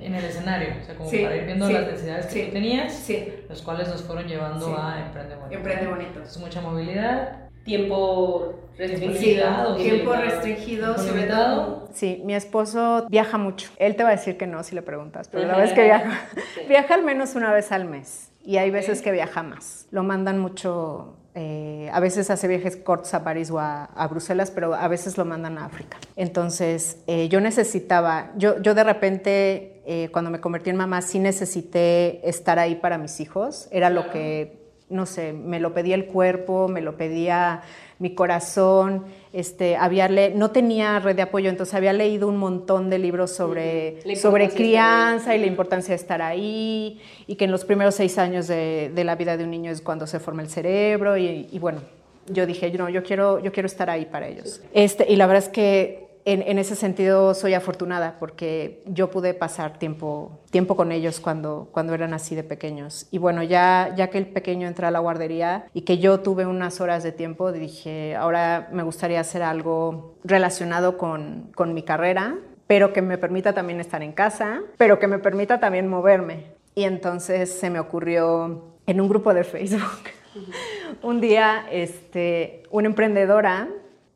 En 0.00 0.14
el 0.14 0.24
escenario, 0.24 0.74
o 0.80 0.84
sea, 0.84 0.96
como 0.96 1.08
Sí, 1.08 1.18
para 1.18 1.36
ir 1.36 1.44
viendo 1.46 1.66
sí, 1.68 1.72
las 1.72 1.86
necesidades 1.86 2.26
que 2.26 2.32
sí, 2.32 2.42
tú 2.46 2.52
tenías, 2.52 2.92
sí. 2.92 3.28
los 3.48 3.62
cuales 3.62 3.88
nos 3.88 4.02
fueron 4.02 4.26
llevando 4.26 4.66
Sí. 4.66 4.74
a 4.76 5.06
Emprende 5.06 5.36
Bonito. 5.36 5.56
Emprende 5.56 5.86
Bonito. 5.86 6.22
Es 6.22 6.36
mucha 6.38 6.60
movilidad, 6.60 7.38
Tiempo 7.64 8.54
restringido. 8.76 9.76
tiempo 9.76 10.14
sí, 10.14 10.20
restringido, 10.20 10.98
sobre 10.98 11.22
todo. 11.24 11.88
Sí, 11.92 12.20
mi 12.24 12.34
esposo 12.34 13.06
viaja 13.08 13.38
mucho. 13.38 13.70
Él 13.78 13.94
te 13.94 14.02
va 14.02 14.08
a 14.08 14.12
decir 14.12 14.36
que 14.36 14.48
no 14.48 14.64
si 14.64 14.74
le 14.74 14.82
preguntas, 14.82 15.28
pero 15.28 15.46
la 15.46 15.62
es 15.62 15.72
que 15.72 15.84
viaja. 15.84 16.10
Sí. 16.54 16.60
Viaja 16.68 16.94
al 16.94 17.04
menos 17.04 17.36
una 17.36 17.52
vez 17.52 17.70
al 17.70 17.84
mes 17.84 18.32
y 18.44 18.56
hay 18.56 18.70
veces 18.72 19.00
que 19.00 19.12
viaja 19.12 19.44
más. 19.44 19.86
Lo 19.92 20.02
mandan 20.02 20.40
mucho, 20.40 21.16
eh, 21.34 21.88
a 21.92 22.00
veces 22.00 22.28
hace 22.30 22.46
viajes 22.46 22.76
cortos 22.76 23.14
a 23.14 23.24
París 23.24 23.50
o 23.50 23.58
a, 23.58 23.84
a 23.84 24.06
Bruselas, 24.06 24.50
pero 24.50 24.74
a 24.74 24.86
veces 24.88 25.16
lo 25.16 25.24
mandan 25.24 25.56
a 25.56 25.64
África. 25.64 25.96
Entonces, 26.16 26.98
eh, 27.06 27.28
yo 27.28 27.40
necesitaba, 27.40 28.32
yo, 28.36 28.60
yo 28.60 28.74
de 28.74 28.84
repente, 28.84 29.82
eh, 29.86 30.10
cuando 30.12 30.30
me 30.30 30.40
convertí 30.40 30.70
en 30.70 30.76
mamá, 30.76 31.00
sí 31.00 31.18
necesité 31.18 32.28
estar 32.28 32.58
ahí 32.58 32.74
para 32.74 32.98
mis 32.98 33.20
hijos. 33.20 33.68
Era 33.70 33.88
lo 33.88 34.10
que 34.10 34.60
no 34.92 35.06
sé, 35.06 35.32
me 35.32 35.58
lo 35.58 35.72
pedía 35.72 35.94
el 35.94 36.06
cuerpo, 36.06 36.68
me 36.68 36.82
lo 36.82 36.96
pedía 36.96 37.62
mi 37.98 38.14
corazón, 38.14 39.06
este, 39.32 39.76
había 39.76 40.08
le- 40.08 40.30
no 40.34 40.50
tenía 40.50 40.98
red 40.98 41.16
de 41.16 41.22
apoyo, 41.22 41.48
entonces 41.48 41.74
había 41.74 41.92
leído 41.92 42.28
un 42.28 42.36
montón 42.36 42.90
de 42.90 42.98
libros 42.98 43.30
sobre, 43.30 44.00
sobre 44.16 44.48
crianza 44.50 45.34
y 45.34 45.40
la 45.40 45.46
importancia 45.46 45.92
de 45.92 45.96
estar 45.96 46.20
ahí, 46.22 47.00
y 47.26 47.36
que 47.36 47.44
en 47.46 47.50
los 47.50 47.64
primeros 47.64 47.94
seis 47.94 48.18
años 48.18 48.46
de, 48.48 48.90
de 48.94 49.04
la 49.04 49.14
vida 49.16 49.36
de 49.36 49.44
un 49.44 49.50
niño 49.50 49.70
es 49.70 49.80
cuando 49.80 50.06
se 50.06 50.20
forma 50.20 50.42
el 50.42 50.48
cerebro, 50.48 51.16
y, 51.16 51.48
y 51.50 51.58
bueno, 51.58 51.80
yo 52.26 52.46
dije, 52.46 52.70
no, 52.72 52.88
yo 52.88 53.02
quiero, 53.02 53.40
yo 53.40 53.50
quiero 53.52 53.66
estar 53.66 53.90
ahí 53.90 54.04
para 54.06 54.28
ellos. 54.28 54.60
Este, 54.74 55.10
y 55.10 55.16
la 55.16 55.26
verdad 55.26 55.42
es 55.44 55.48
que 55.48 56.01
en, 56.24 56.58
ese 56.58 56.76
sentido 56.76 57.34
soy 57.34 57.54
afortunada 57.54 58.16
porque 58.18 58.82
yo 58.86 59.10
pude 59.10 59.34
pasar 59.34 59.78
tiempo, 59.78 60.40
tiempo 60.50 60.76
con 60.76 60.92
ellos 60.92 61.20
cuando, 61.20 61.68
cuando 61.72 61.94
eran 61.94 62.14
así 62.14 62.34
de 62.34 62.44
pequeños. 62.44 63.06
Y 63.10 63.18
bueno, 63.18 63.42
ya, 63.42 63.92
ya 63.96 64.08
que 64.08 64.18
el 64.18 64.26
pequeño 64.26 64.68
entra 64.68 64.88
a 64.88 64.90
la 64.90 65.00
guardería 65.00 65.66
y 65.74 65.82
que 65.82 65.98
yo 65.98 66.20
tuve 66.20 66.46
unas 66.46 66.80
horas 66.80 67.02
de 67.02 67.12
tiempo, 67.12 67.52
dije, 67.52 68.14
ahora 68.14 68.68
me 68.72 68.82
gustaría 68.82 69.20
hacer 69.20 69.42
algo 69.42 70.14
relacionado 70.24 70.96
con, 70.98 71.50
con 71.54 71.74
mi 71.74 71.82
carrera, 71.82 72.36
pero 72.66 72.92
que 72.92 73.02
me 73.02 73.18
permita 73.18 73.52
también 73.52 73.80
estar 73.80 74.02
en 74.02 74.12
casa, 74.12 74.60
pero 74.78 74.98
que 74.98 75.08
me 75.08 75.18
permita 75.18 75.60
también 75.60 75.88
moverme. 75.88 76.52
Y 76.74 76.84
entonces 76.84 77.52
se 77.52 77.68
me 77.68 77.80
ocurrió 77.80 78.72
en 78.86 79.00
un 79.00 79.08
grupo 79.08 79.34
de 79.34 79.44
Facebook. 79.44 80.10
un 81.02 81.20
día, 81.20 81.66
este, 81.70 82.62
una 82.70 82.88
emprendedora 82.88 83.68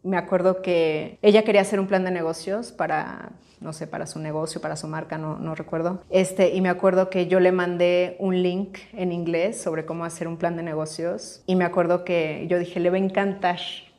me 0.07 0.17
acuerdo 0.17 0.63
que 0.63 1.19
ella 1.21 1.43
quería 1.43 1.63
hacer 1.63 1.81
un 1.81 1.89
plan 1.89 2.05
de 2.05 2.13
negocios 2.13 2.71
para, 2.71 3.31
no 3.61 3.73
sé, 3.73 3.89
para 3.89 4.07
su 4.07 4.21
negocio, 4.21 4.61
para 4.61 4.77
su 4.77 4.87
marca, 4.87 5.19
no, 5.19 5.37
no 5.39 5.57
recuerdo. 5.57 6.03
Este, 6.11 6.55
y 6.55 6.61
me 6.61 6.69
acuerdo 6.69 7.11
que 7.11 7.27
yo 7.27 7.41
le 7.41 7.51
mandé 7.51 8.17
un 8.21 8.41
link 8.41 8.79
en 8.93 9.11
inglés 9.11 9.61
sobre 9.61 9.85
cómo 9.85 10.05
hacer 10.05 10.29
un 10.29 10.37
plan 10.37 10.57
de 10.57 10.63
negocios. 10.63 11.43
Y 11.47 11.57
me 11.57 11.65
acuerdo 11.65 12.05
que 12.05 12.47
yo 12.49 12.59
dije, 12.59 12.79
le 12.79 12.91
va 12.91 12.97
a 12.97 13.01
encantar. 13.01 13.59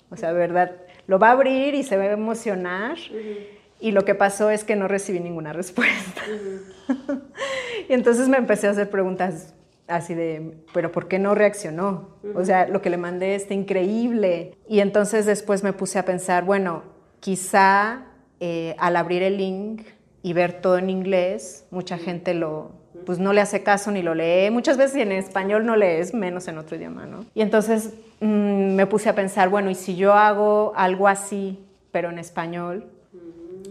O 0.10 0.16
sea, 0.16 0.32
de 0.32 0.40
verdad, 0.40 0.72
lo 1.08 1.20
va 1.20 1.30
a 1.30 1.32
abrir 1.32 1.76
y 1.76 1.84
se 1.84 1.98
va 1.98 2.04
a 2.04 2.12
emocionar. 2.12 2.98
Y 3.80 3.92
lo 3.92 4.06
que 4.06 4.16
pasó 4.16 4.50
es 4.50 4.64
que 4.64 4.78
no 4.78 4.88
recibí 4.88 5.20
ninguna 5.20 5.52
respuesta. 5.52 6.22
y 7.90 7.94
entonces 7.94 8.30
me 8.30 8.38
empecé 8.38 8.68
a 8.68 8.72
hacer 8.72 8.90
preguntas 8.90 9.54
así 9.88 10.14
de, 10.14 10.58
pero 10.74 10.92
¿por 10.92 11.08
qué 11.08 11.20
no 11.20 11.36
reaccionó? 11.36 12.10
O 12.36 12.44
sea, 12.44 12.68
lo 12.68 12.82
que 12.82 12.90
le 12.90 12.98
mandé 12.98 13.36
está 13.36 13.54
increíble. 13.54 14.58
Y 14.68 14.80
entonces 14.80 15.26
después 15.26 15.64
me 15.64 15.74
puse 15.74 16.00
a 16.00 16.06
pensar, 16.06 16.44
bueno, 16.44 16.84
quizá 17.20 18.06
eh, 18.40 18.76
al 18.78 18.96
abrir 18.96 19.24
el 19.24 19.38
link 19.38 19.84
y 20.22 20.34
ver 20.34 20.62
todo 20.62 20.78
en 20.78 20.90
inglés, 20.90 21.66
mucha 21.72 21.98
gente 21.98 22.34
lo, 22.34 22.72
pues 23.06 23.20
no 23.20 23.34
le 23.34 23.42
hace 23.42 23.64
caso 23.64 23.92
ni 23.92 24.02
lo 24.02 24.14
lee. 24.14 24.50
Muchas 24.52 24.78
veces 24.78 24.98
en 24.98 25.12
español 25.12 25.66
no 25.66 25.76
lees, 25.76 26.14
menos 26.14 26.48
en 26.48 26.58
otro 26.58 26.76
idioma, 26.76 27.06
¿no? 27.06 27.26
Y 27.34 27.42
entonces 27.42 27.94
mm, 28.20 28.76
me 28.76 28.86
puse 28.86 29.10
a 29.10 29.16
pensar, 29.16 29.50
bueno, 29.50 29.70
¿y 29.70 29.76
si 29.76 29.96
yo 29.96 30.14
hago 30.14 30.74
algo 30.76 31.08
así, 31.08 31.66
pero 31.92 32.10
en 32.10 32.20
español? 32.20 32.86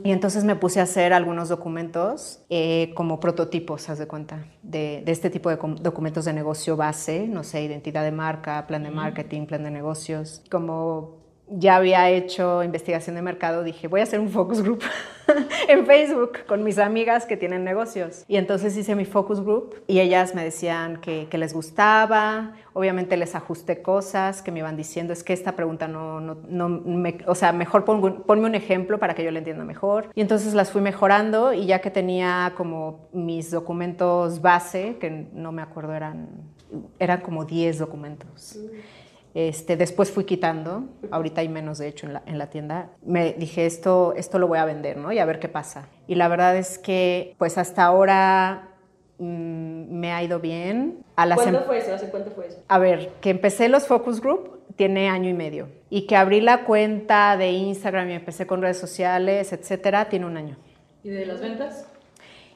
Y 0.07 0.13
entonces 0.13 0.45
me 0.45 0.55
puse 0.55 0.79
a 0.79 0.85
hacer 0.85 1.13
algunos 1.13 1.49
documentos 1.49 2.45
eh, 2.49 2.93
como 2.95 3.19
prototipos, 3.19 3.89
haz 3.89 3.99
de 3.99 4.07
cuenta, 4.07 4.47
de, 4.63 5.03
de 5.05 5.11
este 5.11 5.31
tipo 5.31 5.51
de 5.51 5.57
documentos 5.81 6.27
de 6.27 6.33
negocio 6.33 6.77
base, 6.77 7.27
no 7.27 7.43
sé, 7.43 7.65
identidad 7.65 8.05
de 8.05 8.13
marca, 8.13 8.69
plan 8.69 8.85
de 8.85 8.93
marketing, 8.93 9.47
plan 9.47 9.65
de 9.65 9.73
negocios. 9.73 10.45
Como 10.49 11.26
ya 11.49 11.77
había 11.77 12.11
hecho 12.11 12.63
investigación 12.65 13.15
de 13.17 13.23
mercado, 13.23 13.63
dije, 13.63 13.87
voy 13.87 14.01
a 14.01 14.03
hacer 14.03 14.19
un 14.19 14.31
focus 14.31 14.63
group 14.63 14.83
en 15.69 15.87
Facebook 15.87 16.45
con 16.47 16.65
mis 16.65 16.79
amigas 16.79 17.25
que 17.25 17.37
tienen 17.37 17.63
negocios. 17.63 18.25
Y 18.27 18.37
entonces 18.37 18.77
hice 18.77 18.95
mi 18.95 19.05
focus 19.05 19.41
group 19.41 19.83
y 19.87 20.01
ellas 20.01 20.35
me 20.35 20.43
decían 20.43 20.97
que, 21.01 21.29
les 21.37 21.53
gustaba, 21.53 22.55
obviamente 22.73 23.17
les 23.19 23.35
ajusté 23.35 23.83
cosas 23.83 24.41
que 24.41 24.51
me 24.51 24.61
iban 24.61 24.77
diciendo, 24.77 25.13
es 25.13 25.23
que 25.23 25.35
esta 25.35 25.55
pregunta 25.55 25.87
no, 25.87 26.19
no, 26.21 26.37
no 26.49 26.69
me, 26.69 27.19
o 27.27 27.35
sea, 27.35 27.53
mejor 27.53 27.85
ponme 27.85 28.47
un 28.47 28.55
ejemplo 28.55 28.99
para 28.99 29.15
que 29.15 29.23
yo 29.23 29.31
lo 29.31 29.39
entienda 29.39 29.65
mejor. 29.65 30.11
Y 30.15 30.23
entonces 30.23 30.55
las 30.55 30.71
fui 30.71 30.81
mejorando 30.81 31.53
y 31.53 31.67
ya 31.67 31.81
que 31.81 31.91
tenía 31.91 32.55
como 32.57 33.09
mis 33.13 33.51
documentos 33.51 34.41
base, 34.41 34.97
que 34.99 35.29
no 35.33 35.53
me 35.53 35.61
acuerdo, 35.61 35.93
eran, 35.93 36.29
eran 36.99 37.21
como 37.21 37.45
10 37.45 37.79
documentos. 37.79 38.59
Este, 39.37 39.77
después 39.77 40.11
fui 40.11 40.25
quitando, 40.25 40.85
ahorita 41.11 41.43
hay 41.43 41.51
menos 41.51 41.77
de 41.77 41.89
hecho 41.89 42.07
en 42.07 42.15
la, 42.15 42.23
en 42.25 42.39
la 42.39 42.49
tienda. 42.49 42.89
Me 43.05 43.35
dije, 43.35 43.67
esto, 43.67 44.15
esto 44.17 44.39
lo 44.39 44.49
voy 44.49 44.57
a 44.57 44.65
vender, 44.65 44.97
¿no? 44.97 45.13
Y 45.13 45.19
a 45.19 45.27
ver 45.27 45.41
qué 45.41 45.51
pasa. 45.51 45.89
Y 46.07 46.15
la 46.15 46.27
verdad 46.29 46.57
es 46.57 46.79
que, 46.79 47.35
pues 47.37 47.59
hasta 47.59 47.85
ahora 47.85 48.71
mm, 49.19 49.93
me 49.93 50.11
ha 50.13 50.23
ido 50.23 50.41
bien. 50.41 51.05
A 51.17 51.27
las 51.27 51.37
¿Cuándo 51.37 51.59
em- 51.59 51.65
fue 51.67 51.79
eso? 51.81 51.95
¿Hace 51.95 52.09
cuánto 52.09 52.31
fue 52.31 52.47
eso? 52.47 52.63
a 52.67 52.79
ver, 52.79 53.11
que 53.21 53.29
empecé 53.29 53.69
los 53.69 53.87
focus 53.87 54.23
group 54.23 54.59
tiene 54.75 55.11
año 55.11 55.29
y 55.29 55.35
medio. 55.35 55.69
Y 55.91 56.07
que 56.07 56.17
abrí 56.17 56.41
la 56.41 56.65
cuenta 56.65 57.37
de 57.37 57.51
Instagram 57.51 58.09
y 58.09 58.15
empecé 58.15 58.47
con 58.47 58.63
redes 58.63 58.79
sociales, 58.79 59.53
etcétera, 59.53 60.09
tiene 60.09 60.25
un 60.25 60.39
año. 60.39 60.57
¿Y 61.03 61.11
de 61.11 61.27
las 61.27 61.43
ventas? 61.43 61.87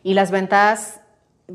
Y 0.02 0.14
las 0.14 0.30
ventas, 0.30 1.02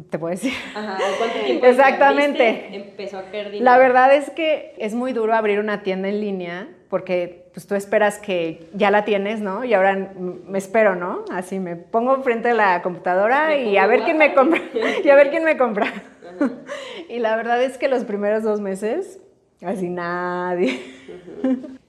te 0.10 0.20
puedo 0.20 0.32
decir. 0.32 0.54
Ajá, 0.76 0.98
¿cuánto 1.18 1.40
tiempo 1.46 1.66
Exactamente. 1.66 2.76
Empezó 2.76 3.20
a 3.20 3.24
caer 3.24 3.48
dinero. 3.52 3.64
La 3.66 3.78
verdad 3.78 4.14
es 4.14 4.30
que 4.30 4.74
es 4.78 4.94
muy 4.94 5.14
duro 5.14 5.34
abrir 5.34 5.60
una 5.60 5.84
tienda 5.84 6.10
en 6.10 6.22
línea 6.22 6.68
porque 6.90 7.50
pues, 7.54 7.68
tú 7.68 7.76
esperas 7.76 8.20
que 8.20 8.70
ya 8.74 8.92
la 8.92 9.06
tienes, 9.06 9.42
¿no? 9.42 9.64
Y 9.64 9.74
ahora 9.74 10.12
me 10.18 10.58
espero, 10.58 10.96
¿no? 10.96 11.26
Así 11.32 11.60
me 11.60 11.76
pongo 11.76 12.22
frente 12.22 12.52
a 12.52 12.54
la 12.54 12.82
computadora 12.82 13.56
y 13.58 13.78
a 13.78 13.88
ver 13.88 14.04
quién 14.04 14.18
me 14.18 14.34
compra. 14.34 14.62
y 15.04 15.10
a 15.10 15.16
ver 15.16 15.30
quién 15.30 15.44
me 15.44 15.58
compra. 15.58 15.92
y 17.10 17.20
la 17.20 17.36
verdad 17.36 17.62
es 17.64 17.78
que 17.78 17.88
los 17.88 18.04
primeros 18.04 18.44
dos 18.44 18.62
meses 18.62 19.20
Así 19.62 19.90
nadie. 19.90 20.80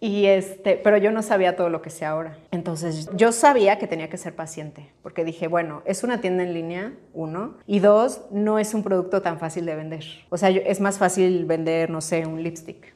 y 0.00 0.26
este, 0.26 0.76
pero 0.82 0.98
yo 0.98 1.10
no 1.10 1.22
sabía 1.22 1.56
todo 1.56 1.68
lo 1.68 1.82
que 1.82 1.90
sé 1.90 2.04
ahora. 2.04 2.36
Entonces 2.50 3.08
yo 3.16 3.32
sabía 3.32 3.78
que 3.78 3.86
tenía 3.86 4.08
que 4.08 4.16
ser 4.18 4.34
paciente, 4.34 4.88
porque 5.02 5.24
dije, 5.24 5.48
bueno, 5.48 5.82
es 5.84 6.04
una 6.04 6.20
tienda 6.20 6.44
en 6.44 6.54
línea, 6.54 6.92
uno, 7.12 7.54
y 7.66 7.80
dos, 7.80 8.22
no 8.30 8.58
es 8.58 8.72
un 8.74 8.82
producto 8.82 9.22
tan 9.22 9.38
fácil 9.38 9.66
de 9.66 9.74
vender. 9.74 10.04
O 10.30 10.36
sea, 10.36 10.50
yo- 10.50 10.62
es 10.64 10.80
más 10.80 10.98
fácil 10.98 11.44
vender, 11.44 11.90
no 11.90 12.00
sé, 12.00 12.26
un 12.26 12.42
lipstick. 12.42 12.94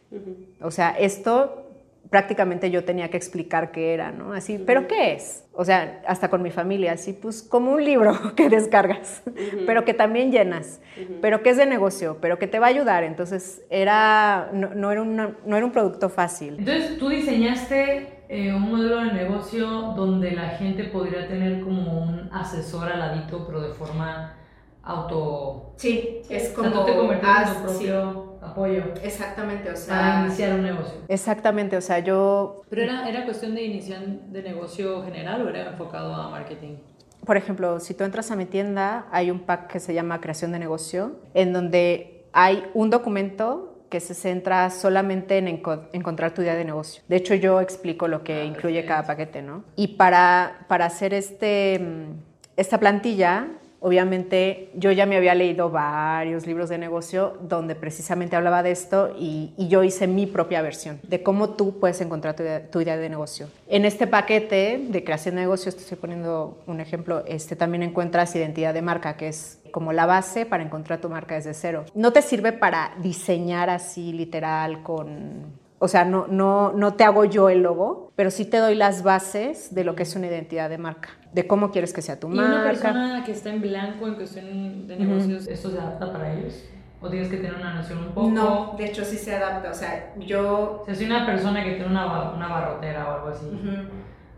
O 0.61 0.70
sea, 0.70 0.90
esto 0.90 1.69
prácticamente 2.11 2.70
yo 2.70 2.85
tenía 2.85 3.09
que 3.11 3.16
explicar 3.16 3.70
qué 3.70 3.94
era, 3.94 4.11
¿no? 4.12 4.33
Así, 4.33 4.59
¿pero 4.59 4.87
qué 4.88 5.12
es? 5.14 5.44
O 5.53 5.64
sea, 5.64 6.03
hasta 6.07 6.29
con 6.29 6.42
mi 6.42 6.51
familia, 6.51 6.92
así, 6.92 7.12
pues 7.12 7.42
como 7.42 7.73
un 7.73 7.85
libro 7.85 8.12
que 8.37 8.49
descargas, 8.49 9.23
pero 9.64 9.85
que 9.85 9.94
también 9.94 10.33
llenas, 10.33 10.81
pero 11.20 11.42
que 11.42 11.51
es 11.51 11.57
de 11.57 11.66
negocio, 11.66 12.18
pero 12.20 12.38
que 12.38 12.46
te 12.49 12.59
va 12.59 12.66
a 12.66 12.70
ayudar. 12.70 13.05
Entonces, 13.05 13.62
era, 13.70 14.51
no, 14.53 14.75
no 14.75 14.90
era, 14.90 15.03
una- 15.03 15.37
no 15.46 15.57
era 15.57 15.64
un 15.66 15.73
producto 15.73 16.09
fácil. 16.09 16.57
Entonces, 16.59 16.99
tú 16.99 17.09
diseñaste 17.11 18.25
eh, 18.29 18.53
un 18.55 18.62
modelo 18.62 18.99
de 19.05 19.12
negocio 19.12 19.66
donde 19.96 20.33
la 20.33 20.51
gente 20.51 20.85
podría 20.85 21.27
tener 21.29 21.61
como 21.61 22.03
un 22.03 22.31
asesor 22.33 22.90
al 22.90 22.99
ladito, 23.01 23.46
pero 23.46 23.61
de 23.61 23.70
forma 23.75 24.37
auto... 24.83 25.75
Sí, 25.77 26.27
es 26.31 26.53
o 26.57 26.62
sea, 26.62 26.73
tú 26.73 26.85
te 26.85 26.96
convertiste 26.96 27.42
en 27.42 27.55
tu 27.57 27.62
propio 27.62 28.30
apoyo 28.42 28.94
Exactamente, 29.03 29.70
o 29.70 29.74
para 29.88 30.09
iniciar 30.24 30.53
un 30.55 30.62
negocio. 30.62 31.00
Exactamente, 31.09 31.76
o 31.76 31.81
sea, 31.81 31.98
yo, 32.00 32.62
¿Pero 32.68 32.83
era, 32.83 33.09
era 33.09 33.24
cuestión 33.24 33.55
de 33.55 33.62
iniciar 33.62 34.00
de 34.07 34.42
negocio 34.42 35.03
general 35.05 35.42
o 35.46 35.48
era 35.48 35.70
enfocado 35.70 36.14
a 36.14 36.31
marketing? 36.31 36.76
por 37.24 37.37
ejemplo, 37.37 37.79
si 37.81 37.92
tú 37.94 38.03
entras 38.05 38.31
a 38.31 38.37
mi 38.37 38.46
tienda, 38.46 39.07
hay 39.12 39.31
un 39.31 39.40
pack 39.40 39.70
que 39.70 39.79
se 39.79 39.92
llama 39.94 40.20
Creación 40.20 40.53
de 40.53 40.59
Negocio, 40.59 41.12
en 41.35 41.53
donde 41.53 42.24
hay 42.33 42.64
un 42.74 42.88
documento 42.90 43.76
que 43.90 44.00
se 44.00 44.14
centra 44.14 44.70
solamente 44.70 45.37
en 45.37 45.46
enco- 45.46 45.88
encontrar 45.92 46.33
tu 46.33 46.40
idea 46.42 46.55
de 46.55 46.64
negocio. 46.64 47.03
De 47.09 47.16
hecho, 47.16 47.35
yo 47.35 47.61
explico 47.61 48.09
lo 48.09 48.24
que 48.24 48.44
incluye 48.44 48.85
cada 48.87 49.03
paquete, 49.05 49.42
¿no? 49.42 49.64
Y 49.76 49.88
para, 49.96 50.64
para 50.66 50.87
hacer 50.87 51.12
este, 51.12 51.79
mm, 51.79 52.12
esta 52.57 52.79
plantilla, 52.79 53.48
obviamente 53.81 54.71
yo 54.75 54.93
ya 54.93 55.07
me 55.07 55.16
había 55.16 55.35
leído 55.35 55.71
varios 55.71 56.47
libros 56.47 56.69
de 56.69 56.79
negocio 56.79 57.38
donde 57.40 57.75
precisamente 57.75 58.37
hablaba 58.37 58.62
de 58.62 58.71
esto 58.71 59.14
y, 59.19 59.53
yo 59.71 59.85
hice 59.85 60.09
mi 60.09 60.27
propia 60.27 60.62
versión 60.62 60.99
de 61.05 61.23
cómo 61.23 61.51
tú 61.51 61.79
puedes 61.79 62.01
encontrar 62.01 62.35
tu 62.35 62.43
tu 62.73 62.81
idea 62.81 62.97
de 62.97 63.09
negocio. 63.09 63.47
En 63.69 63.85
este 63.85 64.09
paquete 64.09 64.85
de 64.88 65.05
creación 65.05 65.37
de 65.37 65.43
negocios, 65.43 65.77
te 65.77 65.83
estoy 65.83 65.97
poniendo 65.97 66.59
un 66.66 66.81
ejemplo, 66.81 67.23
este, 67.27 67.55
también 67.55 67.85
encuentras 67.85 68.35
identidad 68.35 68.75
de 68.75 68.83
marca, 68.83 69.16
que 69.16 69.29
es 69.29 69.61
como 69.71 69.93
la 69.93 70.07
base 70.07 70.45
para 70.45 70.64
encontrar 70.64 71.01
tu 71.01 71.09
marca 71.09 71.37
desde 71.37 71.55
cero. 71.55 71.85
No 71.95 72.12
te 72.12 72.23
sirve 72.23 72.53
para 72.53 72.93
diseñar 73.01 73.71
así 73.71 74.12
literal 74.12 74.83
con 74.83 75.61
o 75.83 75.88
sea, 75.88 76.05
no, 76.05 76.27
no, 76.29 76.73
no 76.73 76.93
te 76.93 77.05
hago 77.05 77.25
yo 77.25 77.49
el 77.49 77.62
logo, 77.62 78.12
pero 78.14 78.31
sí 78.31 78.45
te 78.45 78.59
doy 78.59 78.75
las 78.75 79.03
bases 79.03 79.75
de 79.75 79.83
lo 79.83 79.95
que 79.95 80.03
es 80.03 80.14
una 80.14 80.27
identidad 80.27 80.69
de 80.69 80.77
marca, 80.77 81.09
de 81.33 81.47
cómo 81.47 81.71
quieres 81.71 81.93
que 81.93 82.03
sea 82.03 82.19
tu 82.19 82.29
¿Y 82.29 82.33
una 82.33 82.49
marca. 82.49 82.62
persona 82.71 83.23
que 83.25 83.33
está 83.33 83.51
en 83.51 83.61
blanco 83.61 84.07
en 84.09 84.14
cuestión 84.14 84.87
de 84.87 84.97
negocios, 84.97 85.47
esto 85.47 85.71
se 85.71 85.79
adapta 85.79 86.12
para 86.12 86.33
ellos? 86.33 86.64
¿O 87.03 87.09
tienes 87.09 87.29
que 87.29 87.38
tener 87.38 87.55
una 87.55 87.73
noción 87.75 87.99
un 87.99 88.12
poco? 88.12 88.29
No, 88.31 88.75
de 88.77 88.85
hecho 88.87 89.05
sí 89.05 89.16
se 89.16 89.35
adapta, 89.35 89.71
o 89.71 89.75
sea, 89.75 90.12
yo... 90.19 90.81
O 90.83 90.85
sea, 90.85 90.95
si 90.95 91.07
una 91.07 91.25
persona 91.25 91.64
que 91.64 91.71
tiene 91.73 91.87
una, 91.87 92.33
una 92.33 92.49
barrotera 92.49 93.09
o 93.09 93.12
algo 93.14 93.29
así, 93.29 93.47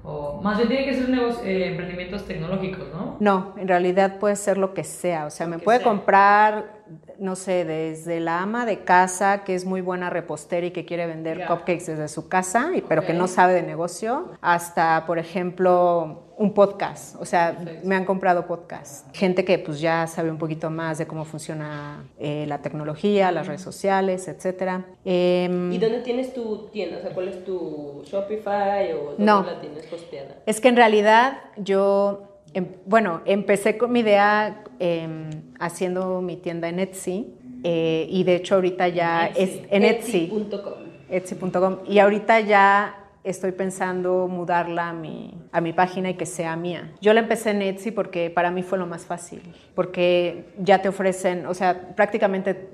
o 0.04 0.40
más 0.42 0.56
bien 0.56 0.68
tiene 0.68 0.84
que 0.84 0.94
ser 0.94 1.08
negocio- 1.08 1.44
eh, 1.44 1.68
emprendimientos 1.70 2.24
tecnológicos, 2.24 2.88
¿no? 2.92 3.16
No, 3.20 3.54
en 3.56 3.68
realidad 3.68 4.18
puede 4.18 4.34
ser 4.36 4.58
lo 4.58 4.74
que 4.74 4.82
sea, 4.84 5.26
o 5.26 5.30
sea, 5.30 5.46
me 5.46 5.60
puede 5.60 5.78
sea. 5.78 5.86
comprar, 5.88 6.82
no 7.20 7.36
sé, 7.36 7.64
desde 7.64 8.18
la 8.18 8.42
ama 8.42 8.66
de 8.66 8.80
casa 8.80 9.44
que 9.44 9.54
es 9.54 9.64
muy 9.64 9.80
buena 9.80 10.10
repostera 10.10 10.66
y 10.66 10.72
que 10.72 10.84
quiere 10.84 11.06
vender 11.06 11.46
cupcakes 11.46 11.86
desde 11.86 12.08
su 12.08 12.28
casa, 12.28 12.70
y, 12.74 12.80
pero 12.80 13.04
que 13.04 13.14
no 13.14 13.28
sabe 13.28 13.54
de 13.54 13.62
negocio, 13.62 14.32
hasta, 14.40 15.04
por 15.06 15.18
ejemplo, 15.20 16.31
un 16.42 16.52
podcast, 16.54 17.14
o 17.20 17.24
sea, 17.24 17.56
Perfecto. 17.56 17.86
me 17.88 17.94
han 17.94 18.04
comprado 18.04 18.46
podcasts. 18.46 19.04
Gente 19.14 19.44
que 19.44 19.58
pues 19.60 19.80
ya 19.80 20.06
sabe 20.08 20.30
un 20.30 20.38
poquito 20.38 20.70
más 20.70 20.98
de 20.98 21.06
cómo 21.06 21.24
funciona 21.24 22.04
eh, 22.18 22.44
la 22.48 22.58
tecnología, 22.58 23.30
las 23.30 23.46
redes 23.46 23.62
sociales, 23.62 24.26
etcétera. 24.26 24.84
Em, 25.04 25.72
¿Y 25.72 25.78
dónde 25.78 26.00
tienes 26.00 26.34
tu 26.34 26.66
tienda? 26.72 26.98
O 26.98 27.00
sea, 27.02 27.12
¿cuál 27.12 27.28
es 27.28 27.44
tu 27.44 28.02
Shopify 28.04 28.92
o 28.92 29.10
dónde 29.10 29.24
No. 29.24 29.44
la 29.44 29.60
tienes 29.60 29.90
hosteada? 29.92 30.36
Es 30.46 30.60
que 30.60 30.68
en 30.68 30.76
realidad 30.76 31.38
yo, 31.58 32.40
em- 32.54 32.72
bueno, 32.86 33.20
empecé 33.24 33.78
con 33.78 33.92
mi 33.92 34.00
idea 34.00 34.64
em, 34.80 35.30
haciendo 35.60 36.20
mi 36.22 36.36
tienda 36.36 36.68
en 36.68 36.80
Etsy 36.80 37.34
eh, 37.62 38.06
y 38.10 38.24
de 38.24 38.34
hecho 38.34 38.56
ahorita 38.56 38.88
ya 38.88 39.26
es 39.28 39.60
en 39.70 39.84
Etsy, 39.84 40.24
Etsy.com. 40.24 40.72
Etsy.com 41.08 41.76
y 41.86 42.00
ahorita 42.00 42.40
ya 42.40 42.96
estoy 43.24 43.52
pensando 43.52 44.26
mudarla 44.28 44.88
a 44.88 44.92
mi, 44.92 45.34
a 45.52 45.60
mi 45.60 45.72
página 45.72 46.10
y 46.10 46.14
que 46.14 46.26
sea 46.26 46.56
mía. 46.56 46.92
Yo 47.00 47.12
la 47.14 47.20
empecé 47.20 47.50
en 47.50 47.62
Etsy 47.62 47.90
porque 47.92 48.30
para 48.30 48.50
mí 48.50 48.62
fue 48.62 48.78
lo 48.78 48.86
más 48.86 49.04
fácil, 49.06 49.40
porque 49.74 50.46
ya 50.58 50.82
te 50.82 50.88
ofrecen, 50.88 51.46
o 51.46 51.54
sea, 51.54 51.94
prácticamente 51.94 52.68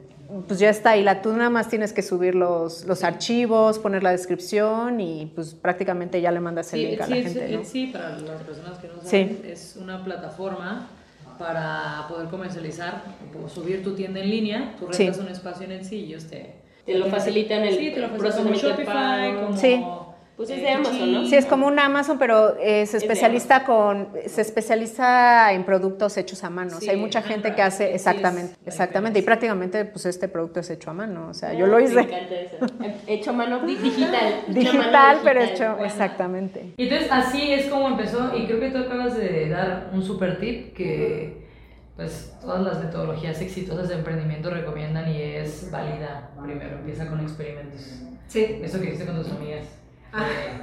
pues 0.46 0.58
ya 0.61 0.68
está 0.68 0.90
ahí, 0.90 1.02
la, 1.02 1.22
tú 1.22 1.32
nada 1.32 1.48
más 1.48 1.68
tienes 1.68 1.94
que 1.94 2.02
subir 2.02 2.34
los, 2.34 2.84
los 2.84 3.02
archivos, 3.02 3.78
poner 3.78 4.02
la 4.02 4.11
descripción 4.11 5.00
y 5.00 5.32
pues 5.34 5.54
prácticamente 5.54 6.20
ya 6.20 6.30
le 6.30 6.40
mandas 6.40 6.70
el 6.74 6.80
Sí, 6.80 6.87
link 6.88 7.00
a 7.00 7.04
Etsy, 7.04 7.11
la 7.11 7.16
es- 7.18 7.24
gente. 7.34 7.48
¿no? 7.54 7.61
Etsy, 7.62 7.87
para 7.87 8.11
las 8.18 8.42
personas 8.42 8.78
que 8.78 8.88
no 8.88 8.94
Sí. 9.00 9.06
saben, 9.06 9.40
es 9.46 9.76
una 9.80 10.04
plataforma 10.04 10.88
para 11.38 12.06
poder 12.08 12.28
comercializar 12.28 13.02
o 13.42 13.48
subir 13.48 13.82
tu 13.82 13.94
tienda 13.94 14.20
en 14.20 14.28
línea. 14.28 14.74
Tú 14.78 14.88
Sí. 14.92 15.04
rentas 15.04 15.20
un 15.24 15.28
espacio 15.28 15.64
en 15.64 15.72
Etsy 15.72 15.96
y 15.96 16.04
ellos 16.08 16.24
te... 16.26 16.56
Te 16.84 16.94
lo 16.98 17.06
facilitan 17.06 17.62
el 17.64 17.76
Sí, 17.76 17.90
te 17.92 18.00
lo 18.00 18.08
facilitan 18.08 18.44
como 18.44 18.54
Shopify, 18.54 18.84
pago. 19.34 19.46
como... 19.46 20.07
Sí. 20.38 20.44
Pues 20.46 20.51
es 20.51 20.59
eh, 20.59 20.61
de 20.62 20.70
Amazon, 20.70 21.12
¿no? 21.12 21.27
Sí, 21.27 21.35
es 21.35 21.46
como 21.46 21.66
un 21.66 21.79
Amazon, 21.81 22.16
pero 22.18 22.57
eh, 22.61 22.87
se 22.87 22.96
especializa 22.98 23.64
con, 23.64 24.09
se 24.27 24.40
especializa 24.40 25.53
en 25.53 25.64
productos 25.64 26.16
hechos 26.16 26.44
a 26.44 26.51
mano. 26.51 26.77
o 26.77 26.81
sea, 26.81 26.92
hay 26.92 26.96
Sí, 26.96 27.03
mucha 27.03 27.22
gente 27.22 27.55
que 27.55 27.62
hace 27.62 27.88
sí, 27.88 27.94
exactamente, 27.94 28.55
exactamente. 28.64 29.18
Y 29.18 29.22
prácticamente, 29.22 29.85
pues 29.85 30.07
este 30.07 30.29
producto 30.29 30.61
es 30.61 30.70
hecho 30.70 30.90
a 30.90 30.94
mano. 30.94 31.29
O 31.29 31.35
sea, 31.35 31.53
yo 31.55 31.64
Ah, 31.64 31.68
lo 31.68 31.77
Me 31.79 31.85
hice 31.85 32.01
encanta 32.01 32.35
eso. 32.35 32.66
Hecho 33.09 33.31
a 33.31 33.33
mano 33.33 33.66
di- 33.66 33.74
digital. 33.77 34.44
Hecho 34.48 34.70
a 34.70 34.72
mano 34.74 34.85
digital, 34.87 35.18
pero 35.24 35.40
digital. 35.40 35.57
hecho 35.66 35.70
Bueno. 35.72 35.85
exactamente. 35.87 36.72
Y 36.77 36.83
entonces 36.85 37.09
así 37.11 37.53
es 37.53 37.66
como 37.66 37.88
empezó 37.88 38.37
y 38.37 38.46
creo 38.46 38.61
que 38.61 38.70
tú 38.70 38.79
acabas 38.79 39.16
de 39.16 39.48
dar 39.48 39.90
un 39.92 40.03
super 40.03 40.38
tip 40.38 40.72
que 40.74 41.48
pues 41.96 42.33
todas 42.40 42.62
las 42.62 42.79
metodologías 42.85 43.40
exitosas 43.40 43.88
de 43.88 43.96
emprendimiento 43.96 44.51
recomiendan 44.51 45.11
y 45.11 45.20
es 45.20 45.68
válida 45.72 46.31
primero, 46.40 46.77
empieza 46.79 47.09
con 47.09 47.20
experimentos. 47.20 47.81
Sí. 48.29 48.61
Eso 48.62 48.79
que 48.81 48.87
hiciste 48.87 49.05
con 49.07 49.20
tus 49.20 49.33
amigas. 49.33 49.64
Eh, 50.14 50.60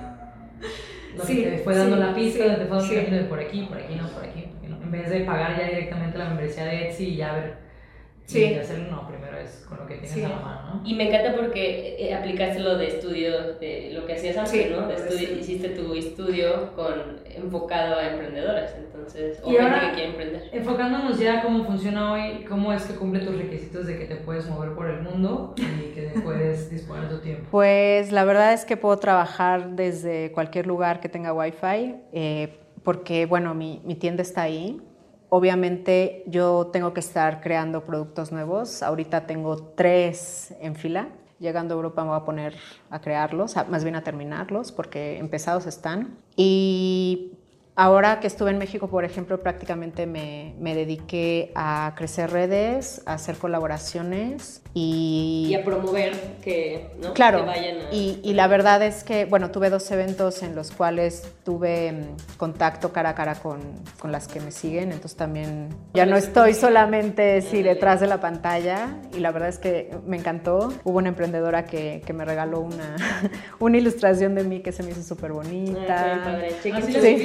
lo 1.16 1.24
Sí, 1.24 1.36
que 1.44 1.50
te 1.52 1.58
fue 1.60 1.76
dando 1.76 1.96
sí, 1.96 2.02
la 2.02 2.14
pista, 2.14 2.44
sí, 2.44 2.50
te 2.60 2.66
fue 2.66 2.78
dando 2.78 2.82
sí. 2.82 2.96
por 3.30 3.40
aquí, 3.40 3.62
por 3.64 3.78
aquí, 3.78 3.96
no, 3.96 4.08
por 4.10 4.24
aquí, 4.24 4.42
por 4.42 4.58
aquí, 4.58 4.68
no. 4.68 4.82
En 4.82 4.92
vez 4.92 5.10
de 5.10 5.22
pagar 5.22 5.58
ya 5.58 5.66
directamente 5.68 6.18
la 6.18 6.26
membresía 6.30 6.66
de 6.66 6.90
Etsy 6.90 7.06
y 7.10 7.16
ya 7.18 7.34
ver 7.34 7.65
Sí. 8.26 8.44
y 8.44 8.56
hacerlo, 8.56 8.90
no, 8.92 9.08
primero 9.08 9.38
es 9.38 9.66
con 9.70 9.78
lo 9.78 9.86
que 9.86 9.94
tienes 9.96 10.12
Sí. 10.12 10.24
a 10.24 10.30
la 10.30 10.36
mano, 10.38 10.62
¿no? 10.82 10.82
Y 10.90 10.96
me 10.96 11.08
encanta 11.10 11.36
porque 11.36 11.96
eh, 12.00 12.14
aplicaste 12.16 12.60
lo 12.60 12.76
de 12.78 12.88
estudio, 12.88 13.54
de 13.60 13.92
lo 13.94 14.06
que 14.08 14.14
hacías 14.14 14.36
antes, 14.38 14.52
Sí, 14.52 14.68
¿no? 14.72 14.88
De 14.88 14.96
estudio- 14.96 15.20
estudio. 15.20 15.40
hiciste 15.40 15.70
tu 15.70 15.94
estudio 15.94 16.72
con, 16.76 17.20
enfocado 17.26 17.98
a 18.00 18.08
emprendedoras, 18.08 18.74
entonces, 18.78 19.40
o 19.44 19.50
Y 19.50 19.54
gente 19.54 19.64
ahora- 19.72 19.82
que 19.90 19.94
quiere 19.94 20.10
emprender. 20.10 20.50
Enfocándonos 20.52 21.20
ya 21.20 21.42
cómo 21.44 21.66
funciona 21.66 22.14
hoy, 22.14 22.46
cómo 22.50 22.74
es 22.74 22.84
que 22.86 22.96
cumple 22.96 23.20
tus 23.20 23.38
requisitos 23.38 23.86
de 23.86 23.98
que 24.00 24.06
te 24.06 24.16
puedes 24.16 24.48
mover 24.50 24.72
por 24.74 24.90
el 24.90 25.02
mundo 25.02 25.54
y 25.58 25.94
que 25.94 26.12
puedes 26.24 26.70
disponer 26.72 27.08
de 27.10 27.16
tu 27.16 27.22
tiempo. 27.22 27.48
Pues 27.52 28.12
la 28.12 28.24
verdad 28.26 28.54
es 28.54 28.66
que 28.66 28.76
puedo 28.76 28.98
trabajar 28.98 29.72
desde 29.76 30.32
cualquier 30.32 30.66
lugar 30.66 31.00
que 31.00 31.10
tenga 31.10 31.32
wifi, 31.32 31.96
eh, 32.12 32.58
porque 32.84 33.26
bueno, 33.28 33.54
mi, 33.54 33.82
mi 33.86 33.94
tienda 33.96 34.24
está 34.24 34.42
ahí. 34.44 34.82
Obviamente 35.38 36.24
yo 36.28 36.68
tengo 36.72 36.94
que 36.94 37.02
estar 37.02 37.42
creando 37.42 37.84
productos 37.84 38.32
nuevos. 38.32 38.82
Ahorita 38.82 39.28
tengo 39.28 39.58
tres 39.58 40.56
en 40.62 40.78
fila. 40.78 41.10
Llegando 41.40 41.74
a 41.74 41.76
Europa 41.76 42.04
me 42.04 42.12
voy 42.12 42.18
a 42.22 42.24
poner 42.24 42.56
a 42.90 43.02
crearlos, 43.02 43.58
más 43.70 43.84
bien 43.84 43.98
a 43.98 44.02
terminarlos, 44.02 44.72
porque 44.72 45.18
empezados 45.18 45.66
están. 45.66 46.20
Y 46.38 47.34
ahora 47.76 48.20
que 48.20 48.28
estuve 48.28 48.52
en 48.52 48.58
México, 48.58 48.88
por 48.88 49.04
ejemplo, 49.06 49.42
prácticamente 49.42 50.06
me, 50.06 50.56
me 50.60 50.76
dediqué 50.76 51.52
a 51.56 51.94
crecer 51.96 52.32
redes, 52.32 53.02
a 53.06 53.14
hacer 53.14 53.36
colaboraciones 53.38 54.62
y... 54.74 55.48
Y 55.50 55.56
a 55.56 55.64
promover 55.64 56.14
que, 56.44 56.90
¿no? 57.02 57.14
Claro, 57.14 57.40
que 57.40 57.46
vayan 57.46 57.78
a... 57.88 57.94
y, 57.94 58.20
y 58.24 58.34
la 58.34 58.48
verdad 58.48 58.82
es 58.82 59.04
que, 59.04 59.26
bueno, 59.26 59.52
tuve 59.52 59.70
dos 59.70 59.90
eventos 59.92 60.44
en 60.44 60.56
los 60.56 60.72
cuales 60.72 61.24
tuve 61.44 61.92
mm, 61.92 62.38
contacto 62.38 62.92
cara 62.92 63.10
a 63.10 63.16
cara 63.16 63.36
con, 63.36 63.60
con 64.00 64.12
las 64.12 64.28
que 64.28 64.40
me 64.40 64.52
siguen, 64.52 64.92
entonces 64.92 65.16
también 65.18 65.70
ya 65.94 66.06
no 66.06 66.18
estoy 66.18 66.54
solamente 66.54 67.42
sí, 67.42 67.62
detrás 67.64 68.00
de 68.00 68.08
la 68.08 68.20
pantalla 68.20 68.98
y 69.16 69.20
la 69.20 69.32
verdad 69.32 69.50
es 69.50 69.60
que 69.60 69.92
me 70.06 70.18
encantó. 70.18 70.74
Hubo 70.84 70.98
una 70.98 71.10
emprendedora 71.10 71.66
que, 71.66 72.02
que 72.06 72.14
me 72.14 72.26
regaló 72.26 72.60
una, 72.62 72.96
una 73.60 73.78
ilustración 73.78 74.36
de 74.36 74.44
mí 74.44 74.60
que 74.62 74.72
se 74.72 74.84
me 74.84 74.92
hizo 74.92 75.04
súper 75.04 75.32
Ah, 75.32 75.34
bonita. 75.34 76.22
padre. 76.24 76.56
Chequen 76.62 76.94
lo 76.94 77.02
Sí, 77.02 77.18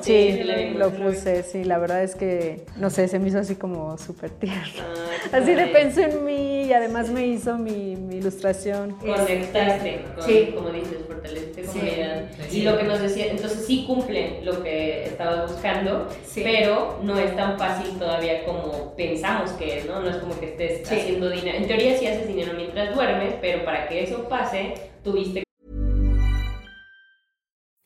sí, 0.00 0.32
sí, 0.32 0.44
lo 0.76 0.90
puse, 0.90 1.42
sí, 1.42 1.64
la 1.64 1.78
verdad 1.78 2.02
es 2.02 2.14
que, 2.14 2.64
no 2.76 2.90
sé, 2.90 3.08
se 3.08 3.18
me 3.18 3.28
hizo 3.28 3.38
así 3.38 3.56
como 3.56 3.96
súper 3.98 4.30
tierno. 4.30 4.62
Ah, 4.80 5.04
Así 5.38 5.54
de 5.54 5.66
pensé 5.66 6.04
en 6.04 6.24
mí 6.24 6.62
y 6.64 6.72
además 6.72 7.10
me 7.10 7.26
hizo 7.26 7.58
mi, 7.58 7.96
mi 7.96 8.16
ilustración. 8.16 8.92
Conectaste, 8.98 10.04
con, 10.14 10.24
Sí. 10.24 10.52
como 10.54 10.70
dices, 10.70 10.98
fortaleciste 11.06 11.62
Sí. 11.64 11.68
comunidad. 11.78 12.22
Sí. 12.48 12.58
Y 12.60 12.62
lo 12.62 12.78
que 12.78 12.84
nos 12.84 13.00
decía, 13.00 13.26
entonces 13.26 13.64
sí 13.66 13.84
cumple 13.86 14.40
lo 14.42 14.62
que 14.62 15.04
estabas 15.04 15.50
buscando, 15.52 16.08
Sí. 16.24 16.42
pero 16.44 16.98
no 17.02 17.18
es 17.18 17.34
tan 17.36 17.58
fácil 17.58 17.98
todavía 17.98 18.44
como 18.44 18.94
pensamos 18.96 19.50
que 19.52 19.78
es, 19.78 19.86
¿no? 19.86 20.00
No 20.00 20.08
es 20.08 20.16
como 20.16 20.38
que 20.38 20.46
estés 20.46 20.88
Sí. 20.88 20.94
haciendo 20.94 21.28
dinero. 21.30 21.58
En 21.58 21.66
teoría 21.66 21.96
sí 21.98 22.06
haces 22.06 22.26
dinero 22.28 22.52
mientras 22.56 22.94
duermes, 22.94 23.34
pero 23.40 23.64
para 23.64 23.88
que 23.88 24.02
eso 24.04 24.28
pase, 24.28 24.74
tuviste 25.04 25.42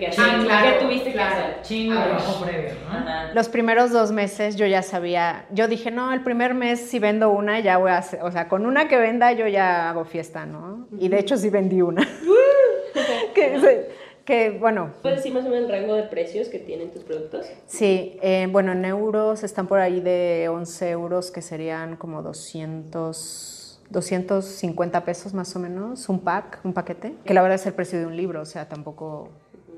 que 0.00 0.06
hacer. 0.06 0.24
Ah, 0.26 0.40
claro, 0.42 0.78
¿Qué 0.78 0.84
tuviste 0.86 1.06
que 1.08 1.12
claro. 1.12 1.34
hacer? 1.34 1.62
Chingo 1.62 1.94
de 1.94 2.00
trabajo 2.00 2.44
previo, 2.44 2.70
¿no? 2.90 2.96
Ajá. 2.96 3.30
Los 3.34 3.48
primeros 3.50 3.92
dos 3.92 4.10
meses 4.10 4.56
yo 4.56 4.64
ya 4.66 4.82
sabía, 4.82 5.44
yo 5.50 5.68
dije, 5.68 5.90
no, 5.90 6.12
el 6.14 6.22
primer 6.22 6.54
mes 6.54 6.80
si 6.80 6.98
vendo 6.98 7.28
una 7.30 7.60
ya 7.60 7.76
voy 7.76 7.90
a 7.90 7.98
hacer, 7.98 8.22
o 8.22 8.32
sea, 8.32 8.48
con 8.48 8.64
una 8.64 8.88
que 8.88 8.96
venda 8.96 9.32
yo 9.32 9.46
ya 9.48 9.90
hago 9.90 10.06
fiesta, 10.06 10.46
¿no? 10.46 10.86
Y 10.98 11.08
de 11.08 11.18
hecho 11.18 11.36
sí 11.36 11.50
vendí 11.50 11.82
una. 11.82 12.02
que, 13.34 13.60
se- 13.60 13.88
que, 14.24 14.50
bueno, 14.58 14.92
¿Puedes 15.02 15.18
decir 15.18 15.34
más 15.34 15.44
o 15.44 15.50
menos 15.50 15.64
el 15.64 15.70
rango 15.70 15.94
de 15.94 16.04
precios 16.04 16.48
que 16.48 16.58
tienen 16.58 16.90
tus 16.90 17.04
productos? 17.04 17.46
sí, 17.66 18.18
eh, 18.22 18.48
bueno, 18.50 18.72
en 18.72 18.84
euros 18.86 19.42
están 19.44 19.66
por 19.66 19.78
ahí 19.78 20.00
de 20.00 20.48
11 20.50 20.88
euros, 20.90 21.30
que 21.30 21.42
serían 21.42 21.96
como 21.96 22.22
200, 22.22 23.80
250 23.90 25.04
pesos 25.04 25.34
más 25.34 25.54
o 25.54 25.58
menos, 25.58 26.08
un 26.08 26.20
pack, 26.20 26.60
un 26.64 26.72
paquete, 26.72 27.14
que 27.26 27.34
la 27.34 27.42
verdad 27.42 27.56
es 27.56 27.66
el 27.66 27.74
precio 27.74 27.98
de 27.98 28.06
un 28.06 28.16
libro, 28.16 28.40
o 28.40 28.46
sea, 28.46 28.68
tampoco, 28.68 29.30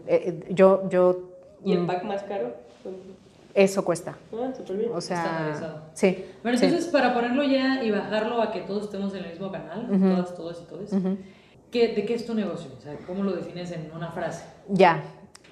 eh, 0.07 0.45
yo, 0.51 0.89
yo, 0.89 1.31
¿Y 1.65 1.73
el 1.73 1.81
mm, 1.83 1.87
pack 1.87 2.05
más 2.05 2.23
caro? 2.25 2.55
eso 3.55 3.85
cuesta, 3.85 4.17
Ah, 4.33 4.53
súper 4.57 4.77
bien. 4.77 4.91
o 4.93 5.01
sea, 5.01 5.23
Estandarizado. 5.25 5.83
sí. 5.95 6.25
Bueno, 6.43 6.59
sí. 6.59 6.65
entonces 6.67 6.91
para 6.91 7.15
ponerlo 7.15 7.43
ya 7.45 7.83
y 7.85 7.91
bajarlo 7.91 8.43
a 8.43 8.51
que 8.51 8.61
todos 8.61 8.85
estemos 8.85 9.15
en 9.15 9.25
el 9.25 9.31
mismo 9.31 9.51
canal, 9.53 9.87
todas, 9.89 10.35
todos 10.35 10.63
y 10.63 10.69
todos, 10.69 10.91
¿qué, 11.71 11.89
¿de 11.95 12.05
qué 12.05 12.15
es 12.15 12.27
tu 12.27 12.35
negocio? 12.35 12.71
O 12.77 12.81
sea, 12.81 12.97
¿cómo 13.07 13.23
lo 13.23 13.33
defines 13.33 13.71
en 13.71 13.91
una 13.95 14.11
frase? 14.11 14.45
Ya, 14.69 15.03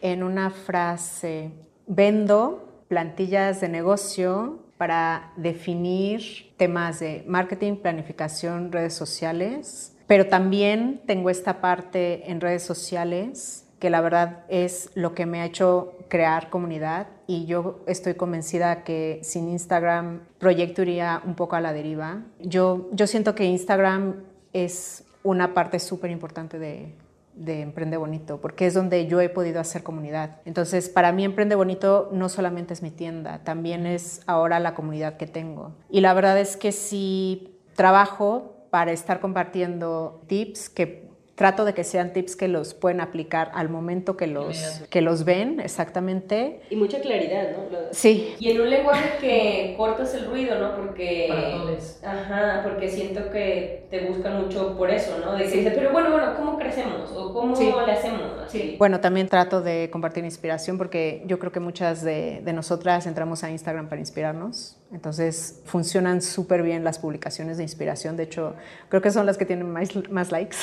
en 0.00 0.22
una 0.24 0.50
frase, 0.50 1.52
vendo 1.86 2.68
plantillas 2.88 3.60
de 3.60 3.68
negocio 3.68 4.58
para 4.78 5.32
definir 5.36 6.20
temas 6.56 6.98
de 6.98 7.22
marketing, 7.28 7.76
planificación, 7.76 8.72
redes 8.72 8.94
sociales, 8.94 9.96
pero 10.08 10.26
también 10.26 11.00
tengo 11.06 11.30
esta 11.30 11.60
parte 11.60 12.28
en 12.30 12.40
redes 12.40 12.64
sociales 12.64 13.68
que 13.82 13.90
la 13.90 14.00
verdad 14.00 14.44
es 14.46 14.90
lo 14.94 15.12
que 15.12 15.26
me 15.26 15.40
ha 15.40 15.44
hecho 15.44 15.94
crear 16.06 16.50
comunidad 16.50 17.08
y 17.26 17.46
yo 17.46 17.80
estoy 17.88 18.14
convencida 18.14 18.84
que 18.84 19.18
sin 19.24 19.48
Instagram 19.48 20.20
proyecto 20.38 20.82
iría 20.82 21.20
un 21.26 21.34
poco 21.34 21.56
a 21.56 21.60
la 21.60 21.72
deriva. 21.72 22.22
Yo, 22.38 22.88
yo 22.92 23.08
siento 23.08 23.34
que 23.34 23.44
Instagram 23.44 24.22
es 24.52 25.02
una 25.24 25.52
parte 25.52 25.80
súper 25.80 26.12
importante 26.12 26.60
de, 26.60 26.94
de 27.34 27.62
Emprende 27.62 27.96
Bonito, 27.96 28.40
porque 28.40 28.66
es 28.66 28.74
donde 28.74 29.08
yo 29.08 29.20
he 29.20 29.28
podido 29.28 29.58
hacer 29.58 29.82
comunidad. 29.82 30.38
Entonces, 30.44 30.88
para 30.88 31.10
mí 31.10 31.24
Emprende 31.24 31.56
Bonito 31.56 32.08
no 32.12 32.28
solamente 32.28 32.74
es 32.74 32.82
mi 32.82 32.92
tienda, 32.92 33.42
también 33.42 33.84
es 33.84 34.20
ahora 34.28 34.60
la 34.60 34.74
comunidad 34.74 35.16
que 35.16 35.26
tengo. 35.26 35.72
Y 35.90 36.02
la 36.02 36.14
verdad 36.14 36.38
es 36.38 36.56
que 36.56 36.70
sí 36.70 37.58
trabajo 37.74 38.68
para 38.70 38.92
estar 38.92 39.18
compartiendo 39.18 40.22
tips 40.28 40.68
que 40.68 41.11
trato 41.34 41.64
de 41.64 41.72
que 41.74 41.82
sean 41.82 42.12
tips 42.12 42.36
que 42.36 42.46
los 42.46 42.74
pueden 42.74 43.00
aplicar 43.00 43.50
al 43.54 43.68
momento 43.70 44.16
que 44.16 44.26
los, 44.26 44.56
Inmediato. 44.56 44.86
que 44.90 45.00
los 45.00 45.24
ven, 45.24 45.60
exactamente. 45.60 46.60
Y 46.70 46.76
mucha 46.76 47.00
claridad, 47.00 47.50
¿no? 47.56 47.70
Lo- 47.70 47.82
Sí, 47.92 48.34
Y 48.38 48.50
en 48.50 48.60
un 48.60 48.70
lenguaje 48.70 49.18
que 49.20 49.74
cortas 49.76 50.14
el 50.14 50.26
ruido, 50.26 50.58
¿no? 50.58 50.76
Porque... 50.76 51.26
Para 51.28 51.50
todos. 51.52 51.98
Ajá, 52.04 52.60
porque 52.62 52.88
siento 52.88 53.30
que 53.30 53.86
te 53.90 54.06
buscan 54.06 54.42
mucho 54.42 54.76
por 54.76 54.90
eso, 54.90 55.18
¿no? 55.24 55.32
De 55.32 55.44
que 55.50 55.70
pero 55.70 55.90
bueno, 55.92 56.10
bueno, 56.12 56.34
¿cómo 56.36 56.58
crecemos? 56.58 57.10
¿O 57.12 57.32
cómo 57.32 57.56
Sí. 57.56 57.72
le 57.86 57.92
hacemos? 57.92 58.38
Así. 58.44 58.76
Bueno, 58.78 59.00
también 59.00 59.28
trato 59.28 59.60
de 59.62 59.88
compartir 59.90 60.24
inspiración 60.24 60.76
porque 60.78 61.22
yo 61.26 61.38
creo 61.38 61.50
que 61.52 61.60
muchas 61.60 62.02
de, 62.02 62.40
de 62.44 62.52
nosotras 62.52 63.06
entramos 63.06 63.42
a 63.44 63.50
Instagram 63.50 63.88
para 63.88 64.00
inspirarnos. 64.00 64.76
Entonces 64.92 65.62
funcionan 65.64 66.20
súper 66.20 66.62
bien 66.62 66.84
las 66.84 66.98
publicaciones 66.98 67.56
de 67.56 67.62
inspiración. 67.62 68.16
De 68.16 68.24
hecho, 68.24 68.54
creo 68.90 69.00
que 69.00 69.10
son 69.10 69.24
las 69.24 69.38
que 69.38 69.46
tienen 69.46 69.70
más, 69.70 69.88
más 70.10 70.30
likes. 70.30 70.56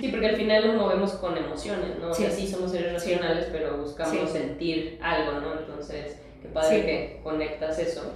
Sí, 0.00 0.08
porque 0.08 0.28
al 0.28 0.36
final 0.36 0.68
nos 0.68 0.76
movemos 0.76 1.12
con 1.14 1.36
emociones, 1.36 1.98
¿no? 2.00 2.10
O 2.10 2.14
sea, 2.14 2.30
Sí. 2.30 2.46
somos 2.46 2.70
seres 2.70 2.92
racionales, 2.92 3.46
pero 3.50 3.78
buscamos 3.78 4.30
Sí. 4.30 4.38
sentir 4.38 4.98
algo, 5.02 5.40
¿no? 5.40 5.58
Entonces, 5.58 6.16
qué 6.40 6.48
padre 6.48 6.76
Sí. 6.80 6.86
que 6.86 7.20
conectas 7.24 7.78
eso. 7.80 8.12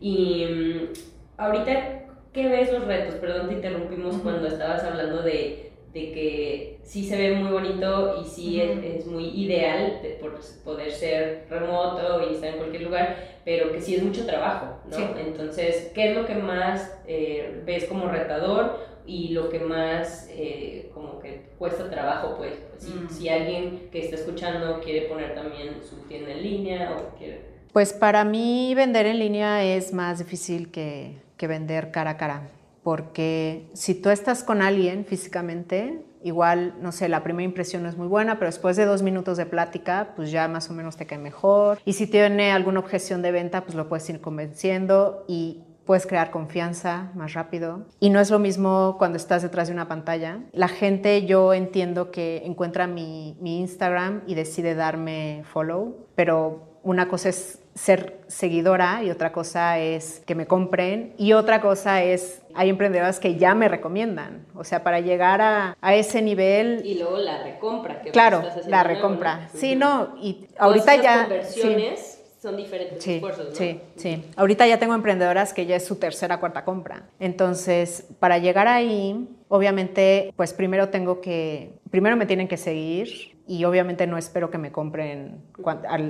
Y 0.00 0.46
mm, 0.46 0.92
ahorita, 1.38 2.04
¿qué 2.32 2.48
ves 2.48 2.72
los 2.72 2.84
retos? 2.86 3.16
Perdón, 3.16 3.48
te 3.48 3.54
interrumpimos 3.54 4.18
cuando 4.18 4.46
estabas 4.46 4.84
hablando 4.84 5.22
de, 5.22 5.72
de 5.94 6.10
que 6.12 6.80
sí 6.82 7.04
se 7.08 7.16
ve 7.16 7.36
muy 7.36 7.52
bonito 7.52 8.20
y 8.20 8.28
sí 8.28 8.60
es, 8.60 8.82
es 8.82 9.06
muy 9.06 9.28
ideal 9.28 10.00
de 10.02 10.10
por 10.20 10.38
poder 10.64 10.90
ser 10.90 11.46
remoto 11.48 12.28
y 12.28 12.34
estar 12.34 12.50
en 12.50 12.56
cualquier 12.56 12.82
lugar, 12.82 13.16
pero 13.44 13.70
que 13.72 13.80
sí 13.80 13.94
es 13.94 14.02
mucho 14.02 14.26
trabajo, 14.26 14.80
¿no? 14.90 14.96
Sí. 14.96 15.04
Entonces, 15.24 15.92
¿qué 15.94 16.10
es 16.10 16.16
lo 16.16 16.26
que 16.26 16.34
más 16.34 16.92
eh, 17.06 17.62
ves 17.64 17.84
como 17.84 18.08
retador 18.08 18.92
y 19.06 19.28
lo 19.28 19.48
que 19.50 19.60
más 19.60 20.28
eh, 20.32 20.90
como 20.92 21.20
que 21.20 21.50
cuesta 21.58 21.88
trabajo, 21.88 22.34
pues? 22.38 22.54
Si, 22.78 22.90
Mm. 22.90 23.08
si 23.08 23.28
alguien 23.28 23.88
que 23.92 24.00
está 24.00 24.16
escuchando 24.16 24.80
quiere 24.80 25.02
poner 25.08 25.34
también 25.34 25.76
su 25.88 25.96
tienda 26.08 26.32
en 26.32 26.42
línea 26.42 26.90
o 26.98 27.16
quiere... 27.16 27.40
Pues 27.72 27.92
para 27.92 28.24
mí 28.24 28.74
vender 28.74 29.06
en 29.06 29.18
línea 29.20 29.64
es 29.64 29.92
más 29.92 30.18
difícil 30.18 30.70
que, 30.72 31.16
que 31.36 31.46
vender 31.46 31.90
cara 31.92 32.10
a 32.10 32.16
cara, 32.16 32.48
porque 32.84 33.70
si 33.72 33.94
tú 33.94 34.10
estás 34.10 34.44
con 34.44 34.60
alguien 34.62 35.06
físicamente, 35.06 36.04
igual, 36.22 36.74
no 36.80 36.92
sé, 36.92 37.08
la 37.08 37.24
primera 37.24 37.44
impresión 37.44 37.82
no 37.82 37.88
es 37.88 37.96
muy 37.96 38.06
buena, 38.06 38.38
pero 38.38 38.50
después 38.50 38.76
de 38.76 38.84
dos 38.84 39.02
minutos 39.02 39.38
de 39.38 39.46
plática, 39.46 40.12
pues 40.14 40.30
ya 40.30 40.46
más 40.48 40.70
o 40.70 40.74
menos 40.74 40.96
te 40.96 41.06
cae 41.06 41.18
mejor. 41.18 41.78
Y 41.86 41.94
si 41.94 42.06
tiene 42.06 42.52
alguna 42.52 42.80
objeción 42.80 43.22
de 43.22 43.32
venta, 43.32 43.62
pues 43.62 43.74
lo 43.74 43.88
puedes 43.88 44.08
ir 44.10 44.20
convenciendo 44.20 45.24
y 45.26 45.64
puedes 45.86 46.06
crear 46.06 46.30
confianza 46.30 47.10
más 47.14 47.32
rápido. 47.32 47.86
Y 48.00 48.10
no 48.10 48.20
es 48.20 48.30
lo 48.30 48.38
mismo 48.38 48.96
cuando 48.98 49.16
estás 49.16 49.42
detrás 49.42 49.68
de 49.68 49.74
una 49.74 49.88
pantalla. 49.88 50.40
La 50.52 50.68
gente, 50.68 51.24
yo 51.24 51.54
entiendo 51.54 52.10
que 52.10 52.42
encuentra 52.44 52.86
mi, 52.86 53.36
mi 53.40 53.60
Instagram 53.60 54.22
y 54.26 54.34
decide 54.34 54.74
darme 54.74 55.42
follow, 55.52 56.06
pero 56.14 56.80
una 56.82 57.08
cosa 57.08 57.30
es 57.30 57.60
ser 57.74 58.20
seguidora 58.28 59.02
y 59.02 59.10
otra 59.10 59.32
cosa 59.32 59.78
es 59.78 60.22
que 60.26 60.34
me 60.34 60.46
compren 60.46 61.12
y 61.18 61.32
otra 61.32 61.60
cosa 61.60 62.02
es, 62.02 62.42
hay 62.54 62.70
emprendedoras 62.70 63.18
que 63.20 63.36
ya 63.36 63.54
me 63.54 63.68
recomiendan. 63.68 64.46
O 64.54 64.64
sea, 64.64 64.84
para 64.84 65.00
llegar 65.00 65.40
a, 65.40 65.76
a 65.80 65.94
ese 65.94 66.22
nivel, 66.22 66.82
Y 66.84 66.98
luego 66.98 67.18
la 67.18 67.42
recompra. 67.42 68.00
Que 68.00 68.10
claro, 68.10 68.42
la 68.68 68.82
nuevo, 68.84 68.94
recompra. 68.94 69.36
¿no? 69.52 69.58
Sí, 69.58 69.74
no, 69.76 70.14
y 70.22 70.46
ahorita 70.58 70.96
ya... 70.96 71.14
sí. 71.14 71.60
conversiones 71.60 72.10
son 72.40 72.56
diferentes 72.58 73.02
Sí, 73.02 73.14
esfuerzos, 73.14 73.48
¿no? 73.50 73.54
sí, 73.56 73.80
sí. 73.96 74.22
Ahorita 74.36 74.66
ya 74.66 74.78
tengo 74.78 74.94
emprendedoras 74.94 75.54
que 75.54 75.64
ya 75.66 75.76
es 75.76 75.84
su 75.86 75.96
tercera, 75.96 76.40
cuarta 76.40 76.64
compra. 76.64 77.04
Entonces, 77.18 78.04
para 78.20 78.36
llegar 78.38 78.68
ahí, 78.68 79.26
obviamente, 79.48 80.32
pues 80.36 80.52
primero 80.52 80.90
tengo 80.90 81.20
que, 81.22 81.72
primero 81.90 82.16
me 82.16 82.26
tienen 82.26 82.46
que 82.46 82.58
seguir 82.58 83.33
y 83.46 83.64
obviamente 83.64 84.06
no 84.06 84.16
espero 84.16 84.50
que 84.50 84.58
me 84.58 84.72
compren. 84.72 85.42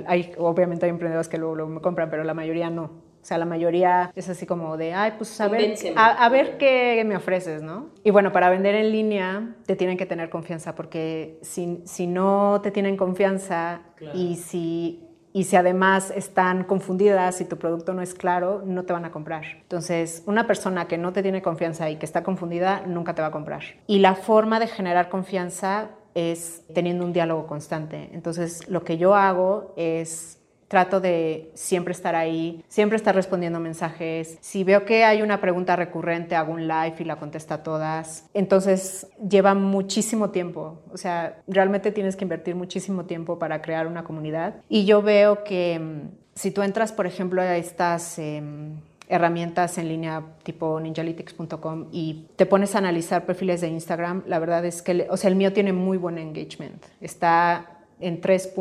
Hay, 0.07 0.31
obviamente 0.37 0.85
hay 0.85 0.89
emprendedores 0.91 1.27
que 1.27 1.37
luego, 1.37 1.55
luego 1.55 1.71
me 1.71 1.81
compran, 1.81 2.09
pero 2.09 2.23
la 2.23 2.33
mayoría 2.33 2.69
no. 2.69 2.83
O 2.83 3.27
sea, 3.27 3.39
la 3.39 3.45
mayoría 3.45 4.11
es 4.15 4.29
así 4.29 4.45
como 4.45 4.77
de, 4.77 4.93
ay, 4.93 5.13
pues 5.17 5.41
a 5.41 5.47
ver, 5.47 5.73
a, 5.95 6.25
a 6.25 6.29
ver 6.29 6.57
qué 6.59 7.03
me 7.07 7.15
ofreces, 7.15 7.63
¿no? 7.63 7.87
Y 8.03 8.11
bueno, 8.11 8.31
para 8.31 8.51
vender 8.51 8.75
en 8.75 8.91
línea 8.91 9.55
te 9.65 9.75
tienen 9.75 9.97
que 9.97 10.05
tener 10.05 10.29
confianza, 10.29 10.75
porque 10.75 11.39
si, 11.41 11.81
si 11.85 12.05
no 12.05 12.59
te 12.61 12.69
tienen 12.69 12.97
confianza 12.97 13.81
Claro. 13.95 14.17
y 14.17 14.35
si 14.35 15.01
y 15.33 15.43
si 15.43 15.57
además 15.57 16.13
están 16.15 16.63
confundidas, 16.63 17.35
si 17.35 17.43
tu 17.43 17.57
producto 17.57 17.93
no 17.93 18.01
es 18.01 18.13
claro, 18.13 18.61
no 18.65 18.83
te 18.83 18.93
van 18.93 19.03
a 19.03 19.11
comprar. 19.11 19.43
Entonces, 19.63 20.23
una 20.27 20.47
persona 20.47 20.87
que 20.87 20.97
no 20.97 21.11
te 21.11 21.23
tiene 21.23 21.41
confianza 21.41 21.89
y 21.89 21.97
que 21.97 22.05
está 22.05 22.23
confundida, 22.23 22.83
nunca 22.87 23.15
te 23.15 23.21
va 23.21 23.27
a 23.27 23.31
comprar. 23.31 23.61
Y 23.85 23.99
la 23.99 24.15
forma 24.15 24.61
de 24.61 24.67
generar 24.67 25.09
confianza 25.09 25.89
es 26.15 26.63
teniendo 26.73 27.05
un 27.05 27.13
diálogo 27.13 27.45
constante. 27.45 28.09
Entonces, 28.13 28.67
lo 28.67 28.83
que 28.83 28.97
yo 28.97 29.13
hago 29.13 29.73
es 29.77 30.39
trato 30.67 30.99
de 30.99 31.51
siempre 31.53 31.91
estar 31.91 32.15
ahí, 32.15 32.63
siempre 32.67 32.95
estar 32.95 33.13
respondiendo 33.13 33.59
mensajes. 33.59 34.37
Si 34.41 34.63
veo 34.63 34.85
que 34.85 35.03
hay 35.03 35.21
una 35.21 35.39
pregunta 35.39 35.75
recurrente, 35.75 36.35
hago 36.35 36.53
un 36.53 36.67
live 36.67 36.95
y 36.99 37.03
la 37.03 37.17
contesta 37.17 37.55
a 37.55 37.63
todas. 37.63 38.25
Entonces 38.33 39.07
lleva 39.29 39.53
muchísimo 39.53 40.31
tiempo, 40.31 40.81
o 40.91 40.97
sea, 40.97 41.41
realmente 41.47 41.91
tienes 41.91 42.15
que 42.15 42.25
invertir 42.25 42.55
muchísimo 42.55 43.05
tiempo 43.05 43.37
para 43.37 43.61
crear 43.61 43.87
una 43.87 44.03
comunidad. 44.03 44.55
Y 44.67 44.85
yo 44.85 45.01
veo 45.01 45.43
que 45.43 45.79
mm, 45.79 46.09
si 46.33 46.51
tú 46.51 46.63
entras, 46.63 46.91
por 46.91 47.05
ejemplo, 47.05 47.41
a 47.41 47.55
estas... 47.57 48.17
Em, 48.19 48.77
herramientas 49.07 49.77
en 49.77 49.89
línea 49.89 50.23
tipo 50.43 50.79
ninjalytics.com 50.79 51.87
y 51.91 52.27
te 52.35 52.45
pones 52.45 52.75
a 52.75 52.79
analizar 52.79 53.25
perfiles 53.25 53.61
de 53.61 53.67
Instagram, 53.67 54.23
la 54.27 54.39
verdad 54.39 54.65
es 54.65 54.81
que, 54.81 55.07
o 55.09 55.17
sea, 55.17 55.29
el 55.29 55.35
mío 55.35 55.53
tiene 55.53 55.73
muy 55.73 55.97
buen 55.97 56.17
engagement. 56.17 56.83
Está 57.01 57.75
en 57.99 58.21
3 58.21 58.53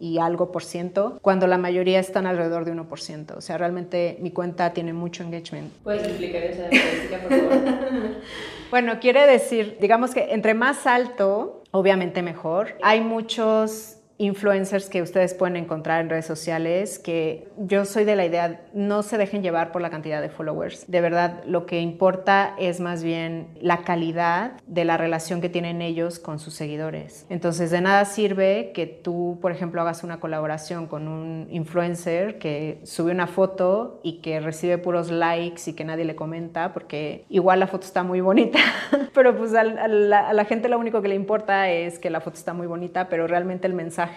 y 0.00 0.18
algo 0.18 0.50
por 0.50 0.64
ciento, 0.64 1.18
cuando 1.22 1.46
la 1.46 1.58
mayoría 1.58 2.00
están 2.00 2.26
alrededor 2.26 2.64
de 2.64 2.74
1%. 2.74 3.36
O 3.36 3.40
sea, 3.40 3.58
realmente 3.58 4.16
mi 4.20 4.30
cuenta 4.30 4.72
tiene 4.72 4.92
mucho 4.92 5.22
engagement. 5.22 5.72
¿Puedes 5.84 6.06
explicar 6.06 6.42
esa 6.42 6.68
estadística, 6.68 7.18
por 7.18 7.30
favor? 7.30 7.60
bueno, 8.70 8.98
quiere 9.00 9.26
decir, 9.26 9.78
digamos 9.80 10.12
que 10.12 10.32
entre 10.32 10.54
más 10.54 10.86
alto, 10.86 11.62
obviamente 11.70 12.22
mejor. 12.22 12.76
Hay 12.82 13.00
muchos 13.00 13.98
influencers 14.22 14.88
que 14.88 15.02
ustedes 15.02 15.34
pueden 15.34 15.56
encontrar 15.56 16.00
en 16.00 16.08
redes 16.08 16.26
sociales, 16.26 17.00
que 17.00 17.48
yo 17.58 17.84
soy 17.84 18.04
de 18.04 18.14
la 18.14 18.24
idea, 18.24 18.60
no 18.72 19.02
se 19.02 19.18
dejen 19.18 19.42
llevar 19.42 19.72
por 19.72 19.82
la 19.82 19.90
cantidad 19.90 20.22
de 20.22 20.28
followers. 20.28 20.88
De 20.88 21.00
verdad, 21.00 21.42
lo 21.44 21.66
que 21.66 21.80
importa 21.80 22.54
es 22.56 22.78
más 22.78 23.02
bien 23.02 23.48
la 23.60 23.82
calidad 23.82 24.52
de 24.66 24.84
la 24.84 24.96
relación 24.96 25.40
que 25.40 25.48
tienen 25.48 25.82
ellos 25.82 26.20
con 26.20 26.38
sus 26.38 26.54
seguidores. 26.54 27.26
Entonces, 27.30 27.72
de 27.72 27.80
nada 27.80 28.04
sirve 28.04 28.70
que 28.72 28.86
tú, 28.86 29.38
por 29.42 29.50
ejemplo, 29.50 29.80
hagas 29.80 30.04
una 30.04 30.20
colaboración 30.20 30.86
con 30.86 31.08
un 31.08 31.48
influencer 31.50 32.38
que 32.38 32.80
sube 32.84 33.10
una 33.10 33.26
foto 33.26 34.00
y 34.04 34.20
que 34.20 34.38
recibe 34.38 34.78
puros 34.78 35.10
likes 35.10 35.62
y 35.66 35.72
que 35.72 35.84
nadie 35.84 36.04
le 36.04 36.14
comenta, 36.14 36.72
porque 36.72 37.24
igual 37.28 37.58
la 37.58 37.66
foto 37.66 37.86
está 37.86 38.04
muy 38.04 38.20
bonita, 38.20 38.60
pero 39.14 39.36
pues 39.36 39.52
a 39.54 39.64
la, 39.64 40.28
a 40.28 40.32
la 40.32 40.44
gente 40.44 40.68
lo 40.68 40.78
único 40.78 41.02
que 41.02 41.08
le 41.08 41.16
importa 41.16 41.70
es 41.70 41.98
que 41.98 42.08
la 42.08 42.20
foto 42.20 42.36
está 42.36 42.52
muy 42.52 42.68
bonita, 42.68 43.08
pero 43.08 43.26
realmente 43.26 43.66
el 43.66 43.74
mensaje 43.74 44.11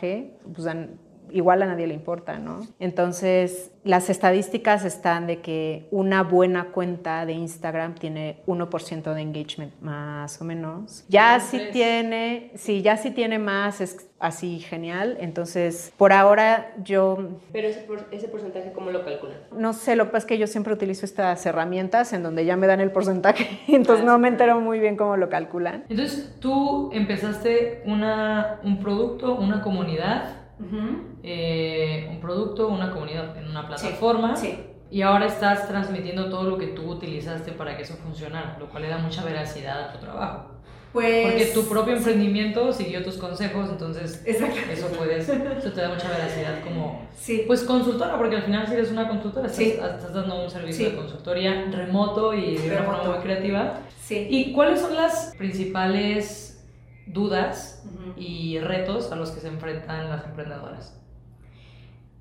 pues, 0.53 0.67
igual 1.31 1.61
a 1.63 1.65
nadie 1.65 1.87
le 1.87 1.93
importa, 1.93 2.39
¿no? 2.39 2.65
Entonces, 2.79 3.71
las 3.83 4.09
estadísticas 4.09 4.83
están 4.83 5.27
de 5.27 5.41
que 5.41 5.87
una 5.91 6.23
buena 6.23 6.71
cuenta 6.71 7.25
de 7.25 7.33
Instagram 7.33 7.93
tiene 7.95 8.41
1% 8.47 9.13
de 9.13 9.21
engagement 9.21 9.79
más 9.79 10.41
o 10.41 10.43
menos. 10.43 11.05
Ya 11.07 11.39
si 11.39 11.59
tiene, 11.71 12.51
sí, 12.55 12.81
ya 12.81 12.97
si 12.97 13.11
tiene 13.11 13.37
más 13.37 13.81
es 13.81 14.09
así 14.19 14.59
genial. 14.59 15.17
Entonces, 15.19 15.93
por 15.97 16.13
ahora 16.13 16.73
yo... 16.83 17.17
Pero 17.51 17.67
ese, 17.67 17.85
ese 18.11 18.27
porcentaje, 18.27 18.71
¿cómo 18.73 18.89
lo 18.89 19.05
calculan? 19.05 19.37
No 19.55 19.73
sé, 19.73 19.95
lo 19.95 20.05
que 20.05 20.11
pasa 20.11 20.17
es 20.19 20.25
que 20.25 20.37
yo 20.39 20.47
siempre 20.47 20.73
utilizo 20.73 21.05
estas 21.05 21.45
herramientas 21.45 22.11
en 22.13 22.23
donde 22.23 22.43
ya 22.43 22.57
me 22.57 22.65
dan 22.65 22.79
el 22.79 22.91
porcentaje, 22.91 23.59
entonces 23.67 24.03
no 24.03 24.17
me 24.17 24.29
entero 24.29 24.59
muy 24.59 24.79
bien 24.79 24.97
cómo 24.97 25.15
lo 25.15 25.29
calculan. 25.29 25.83
Entonces, 25.89 26.35
tú 26.39 26.89
empezaste 26.91 27.83
una, 27.85 28.59
un 28.63 28.79
producto, 28.79 29.35
una 29.35 29.61
comunidad 29.61 30.44
eh, 31.23 32.07
un 32.11 32.19
producto, 32.19 32.67
una 32.67 32.91
comunidad 32.91 33.37
en 33.37 33.47
una 33.49 33.67
plataforma. 33.67 34.35
Y 34.91 35.01
ahora 35.01 35.25
estás 35.25 35.67
transmitiendo 35.67 36.29
todo 36.29 36.43
lo 36.43 36.57
que 36.57 36.67
tú 36.67 36.83
utilizaste 36.91 37.51
para 37.51 37.75
que 37.75 37.83
eso 37.83 37.95
funcionara, 37.95 38.55
lo 38.59 38.69
cual 38.69 38.83
le 38.83 38.89
da 38.89 38.99
mucha 38.99 39.23
veracidad 39.23 39.89
a 39.89 39.91
tu 39.91 39.99
trabajo. 39.99 40.55
Pues, 40.95 41.25
Porque 41.25 41.45
tu 41.47 41.67
propio 41.67 41.97
emprendimiento 41.97 42.71
siguió 42.71 43.03
tus 43.03 43.17
consejos, 43.17 43.69
entonces 43.69 44.23
eso 44.25 44.87
puedes, 44.97 45.27
eso 45.27 45.71
te 45.73 45.81
da 45.81 45.89
mucha 45.89 46.07
veracidad 46.07 46.63
como 46.63 47.05
pues 47.47 47.63
consultora, 47.63 48.17
porque 48.17 48.37
al 48.37 48.43
final 48.43 48.65
si 48.65 48.75
eres 48.75 48.91
una 48.91 49.09
consultora 49.09 49.47
estás, 49.47 50.13
dando 50.13 50.45
un 50.45 50.49
servicio 50.49 50.91
de 50.91 50.95
consultoría 50.95 51.65
remoto 51.69 52.33
y 52.33 52.59
de 52.59 52.69
una 52.69 52.83
forma 52.83 53.03
muy 53.03 53.19
creativa. 53.19 53.79
¿Y 54.09 54.53
cuáles 54.53 54.79
son 54.79 54.95
las 54.95 55.33
principales 55.37 56.44
dudas 57.07 57.83
y 58.17 58.59
retos 58.59 59.11
a 59.11 59.15
los 59.15 59.31
que 59.31 59.39
se 59.39 59.47
enfrentan 59.47 60.09
las 60.09 60.25
emprendedoras. 60.25 60.99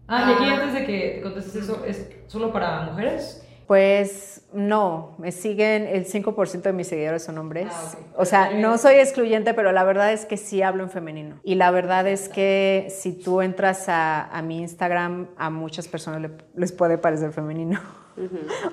Ah, 0.07 0.31
y 0.31 0.35
aquí 0.35 0.45
ah. 0.51 0.55
antes 0.55 0.75
de 0.75 0.87
que 0.87 1.21
contestes 1.23 1.57
eso, 1.57 1.85
¿es 1.85 2.11
solo 2.27 2.53
para 2.53 2.83
mujeres? 2.83 3.41
Pues 3.67 4.43
no, 4.53 5.15
me 5.19 5.33
siguen, 5.33 5.87
el 5.87 6.05
5% 6.07 6.61
de 6.61 6.73
mis 6.75 6.89
seguidores 6.89 7.25
son 7.25 7.39
hombres. 7.39 7.69
Ah, 7.71 7.95
o 8.19 8.27
sea, 8.27 8.51
no 8.51 8.77
soy 8.77 8.97
excluyente, 8.97 9.55
pero 9.55 9.73
la 9.73 9.85
verdad 9.85 10.13
es 10.13 10.27
que 10.27 10.37
sí 10.37 10.61
hablo 10.61 10.83
en 10.83 10.91
femenino. 10.91 11.41
Y 11.43 11.55
la 11.55 11.71
verdad 11.71 12.07
es 12.07 12.29
que 12.29 12.89
si 12.91 13.13
tú 13.13 13.41
entras 13.41 13.89
a, 13.89 14.25
a 14.27 14.43
mi 14.43 14.59
Instagram, 14.61 15.29
a 15.39 15.49
muchas 15.49 15.89
personas 15.89 16.31
les 16.55 16.73
puede 16.73 16.99
parecer 16.99 17.33
femenino. 17.33 17.81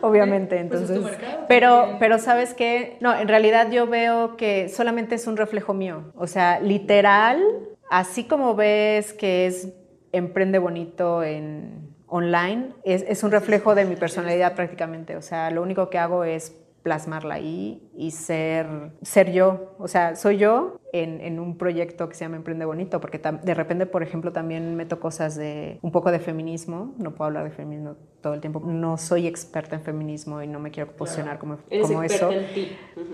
Obviamente, 0.01 0.63
pues 0.67 0.89
entonces. 0.89 1.17
pero, 1.47 1.97
pero 1.99 2.19
sabes 2.19 2.53
qué, 2.53 2.97
no, 3.01 3.17
en 3.17 3.27
realidad 3.27 3.71
yo 3.71 3.87
veo 3.87 4.37
que 4.37 4.69
solamente 4.69 5.15
es 5.15 5.27
un 5.27 5.37
reflejo 5.37 5.73
mío. 5.73 6.11
O 6.15 6.27
sea, 6.27 6.59
literal, 6.59 7.41
así 7.89 8.25
como 8.25 8.55
ves 8.55 9.13
que 9.13 9.47
es 9.47 9.69
emprende 10.11 10.59
bonito 10.59 11.23
en 11.23 11.91
online, 12.07 12.73
es, 12.83 13.03
es 13.07 13.23
un 13.23 13.31
reflejo 13.31 13.73
de 13.73 13.85
mi 13.85 13.95
personalidad 13.95 14.55
prácticamente. 14.55 15.15
O 15.15 15.21
sea, 15.21 15.49
lo 15.49 15.61
único 15.61 15.89
que 15.89 15.97
hago 15.97 16.23
es 16.23 16.55
plasmarla 16.83 17.35
ahí 17.35 17.89
y 17.95 18.11
ser, 18.11 18.91
ser 19.01 19.31
yo. 19.31 19.75
O 19.77 19.87
sea, 19.87 20.15
soy 20.15 20.37
yo 20.37 20.79
en, 20.93 21.21
en, 21.21 21.39
un 21.39 21.57
proyecto 21.57 22.09
que 22.09 22.15
se 22.15 22.25
llama 22.25 22.37
Emprende 22.37 22.65
Bonito, 22.65 22.99
porque 22.99 23.19
de 23.19 23.53
repente, 23.53 23.85
por 23.85 24.03
ejemplo, 24.03 24.31
también 24.31 24.75
meto 24.75 24.99
cosas 24.99 25.35
de 25.35 25.79
un 25.81 25.91
poco 25.91 26.11
de 26.11 26.19
feminismo. 26.19 26.93
No 26.97 27.13
puedo 27.13 27.27
hablar 27.27 27.43
de 27.45 27.51
feminismo 27.51 27.95
todo 28.21 28.33
el 28.33 28.41
tiempo. 28.41 28.61
No 28.65 28.97
soy 28.97 29.27
experta 29.27 29.75
en 29.75 29.81
feminismo 29.81 30.41
y 30.41 30.47
no 30.47 30.59
me 30.59 30.71
quiero 30.71 30.91
posicionar 30.91 31.39
como, 31.39 31.57
como 31.81 32.03
eso. 32.03 32.29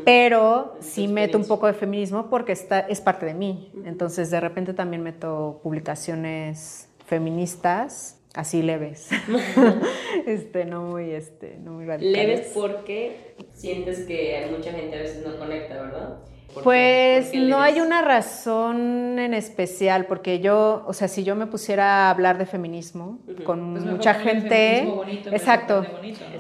Pero 0.06 0.76
sí 0.80 1.08
meto 1.08 1.38
un 1.38 1.48
poco 1.48 1.68
de 1.68 1.74
feminismo 1.74 2.30
porque 2.30 2.52
está, 2.52 2.80
es 2.82 3.02
parte 3.02 3.26
de 3.26 3.34
mí. 3.34 3.72
Entonces, 3.86 4.30
de 4.30 4.40
repente 4.40 4.74
también 4.74 5.04
meto 5.04 5.60
publicaciones 5.64 6.90
feministas 7.06 8.18
así 8.38 8.62
leves. 8.62 9.10
este, 10.28 10.66
no 10.66 10.84
muy, 10.84 11.12
este, 11.12 11.58
no 11.58 11.74
muy 11.74 11.86
radicales. 11.86 12.28
Leves 12.28 12.52
porque 12.54 13.36
sientes 13.54 14.02
que 14.02 14.38
hay 14.38 14.52
mucha 14.52 14.72
gente 14.72 14.96
a 14.96 15.02
veces 15.02 15.26
no 15.26 15.38
conecta, 15.38 15.82
¿verdad? 15.82 16.20
Pues 16.64 17.34
no 17.34 17.60
hay 17.60 17.80
una 17.80 18.02
razón 18.02 19.20
en 19.20 19.34
especial, 19.34 20.06
porque 20.06 20.40
yo, 20.40 20.84
o 20.86 20.94
sea, 20.94 21.08
si 21.08 21.24
yo 21.24 21.36
me 21.36 21.48
pusiera 21.48 22.08
a 22.08 22.10
hablar 22.10 22.38
de 22.38 22.46
feminismo 22.46 23.20
con 23.46 23.74
pues 23.74 23.86
mucha 23.86 24.14
gente, 24.14 24.88
exacto, 25.32 25.86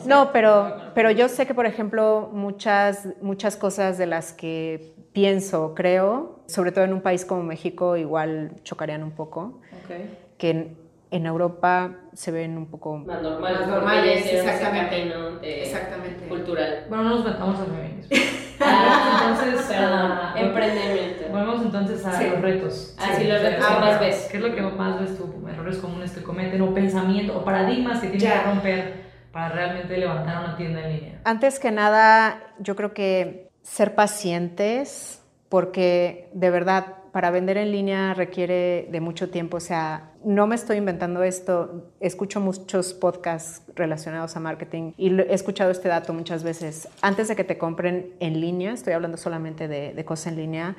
no, 0.05 0.31
pero, 0.31 0.91
pero 0.93 1.11
yo 1.11 1.27
sé 1.29 1.45
que, 1.45 1.53
por 1.53 1.65
ejemplo, 1.65 2.29
muchas, 2.33 3.07
muchas 3.21 3.57
cosas 3.57 3.97
de 3.97 4.05
las 4.05 4.33
que 4.33 4.93
pienso, 5.13 5.73
creo, 5.75 6.43
sobre 6.47 6.71
todo 6.71 6.83
en 6.83 6.93
un 6.93 7.01
país 7.01 7.25
como 7.25 7.43
México, 7.43 7.97
igual 7.97 8.51
chocarían 8.63 9.03
un 9.03 9.11
poco, 9.11 9.59
okay. 9.83 10.17
que 10.37 10.75
en 11.09 11.25
Europa 11.25 11.95
se 12.13 12.31
ven 12.31 12.57
un 12.57 12.67
poco 12.67 12.97
más 12.97 13.21
normales, 13.21 13.59
más 13.61 13.69
normales 13.69 14.25
exactamente, 14.31 15.61
exactamente. 15.63 16.27
cultural. 16.27 16.85
Bueno, 16.89 17.03
no 17.03 17.09
nos 17.15 17.25
metamos 17.25 17.59
al 17.59 17.67
feminismo. 17.67 18.17
ah, 18.61 19.35
entonces, 19.41 19.71
a, 19.77 20.33
emprendimiento. 20.35 21.23
Volvemos 21.31 21.61
entonces 21.63 22.05
a 22.05 22.21
los 22.21 22.41
retos. 22.41 22.95
Ah, 22.99 23.13
sí, 23.17 23.25
los 23.25 23.41
retos 23.41 23.65
que 23.65 23.79
más 23.79 23.99
ves. 23.99 24.27
¿Qué 24.31 24.37
es 24.37 24.43
lo 24.43 24.55
que 24.55 24.61
más 24.61 24.99
ves 24.99 25.17
tú? 25.17 25.47
Errores 25.47 25.77
comunes 25.77 26.11
que 26.11 26.23
cometen 26.23 26.61
o 26.61 26.73
pensamientos 26.73 27.35
o 27.35 27.43
paradigmas 27.43 27.99
que 27.99 28.07
tienen 28.09 28.31
que 28.31 28.43
romper 28.43 29.07
para 29.31 29.49
realmente 29.49 29.97
levantar 29.97 30.43
una 30.43 30.57
tienda 30.57 30.81
en 30.81 30.95
línea. 30.95 31.21
Antes 31.23 31.59
que 31.59 31.71
nada, 31.71 32.41
yo 32.59 32.75
creo 32.75 32.93
que 32.93 33.49
ser 33.61 33.95
pacientes, 33.95 35.21
porque 35.49 36.29
de 36.33 36.49
verdad 36.49 36.96
para 37.17 37.31
vender 37.31 37.57
en 37.57 37.71
línea 37.71 38.13
requiere 38.13 38.87
de 38.91 39.01
mucho 39.01 39.31
tiempo, 39.31 39.57
o 39.57 39.59
sea, 39.59 40.11
no 40.23 40.45
me 40.45 40.53
estoy 40.53 40.77
inventando 40.77 41.23
esto, 41.23 41.89
escucho 41.99 42.39
muchos 42.39 42.93
podcasts 42.93 43.63
relacionados 43.73 44.35
a 44.35 44.39
marketing 44.39 44.93
y 44.97 45.19
he 45.19 45.33
escuchado 45.33 45.71
este 45.71 45.89
dato 45.89 46.13
muchas 46.13 46.43
veces. 46.43 46.87
Antes 47.01 47.27
de 47.27 47.35
que 47.35 47.43
te 47.43 47.57
compren 47.57 48.13
en 48.19 48.39
línea, 48.39 48.71
estoy 48.71 48.93
hablando 48.93 49.17
solamente 49.17 49.67
de, 49.67 50.05
cosas 50.05 50.27
en 50.27 50.35
línea, 50.35 50.75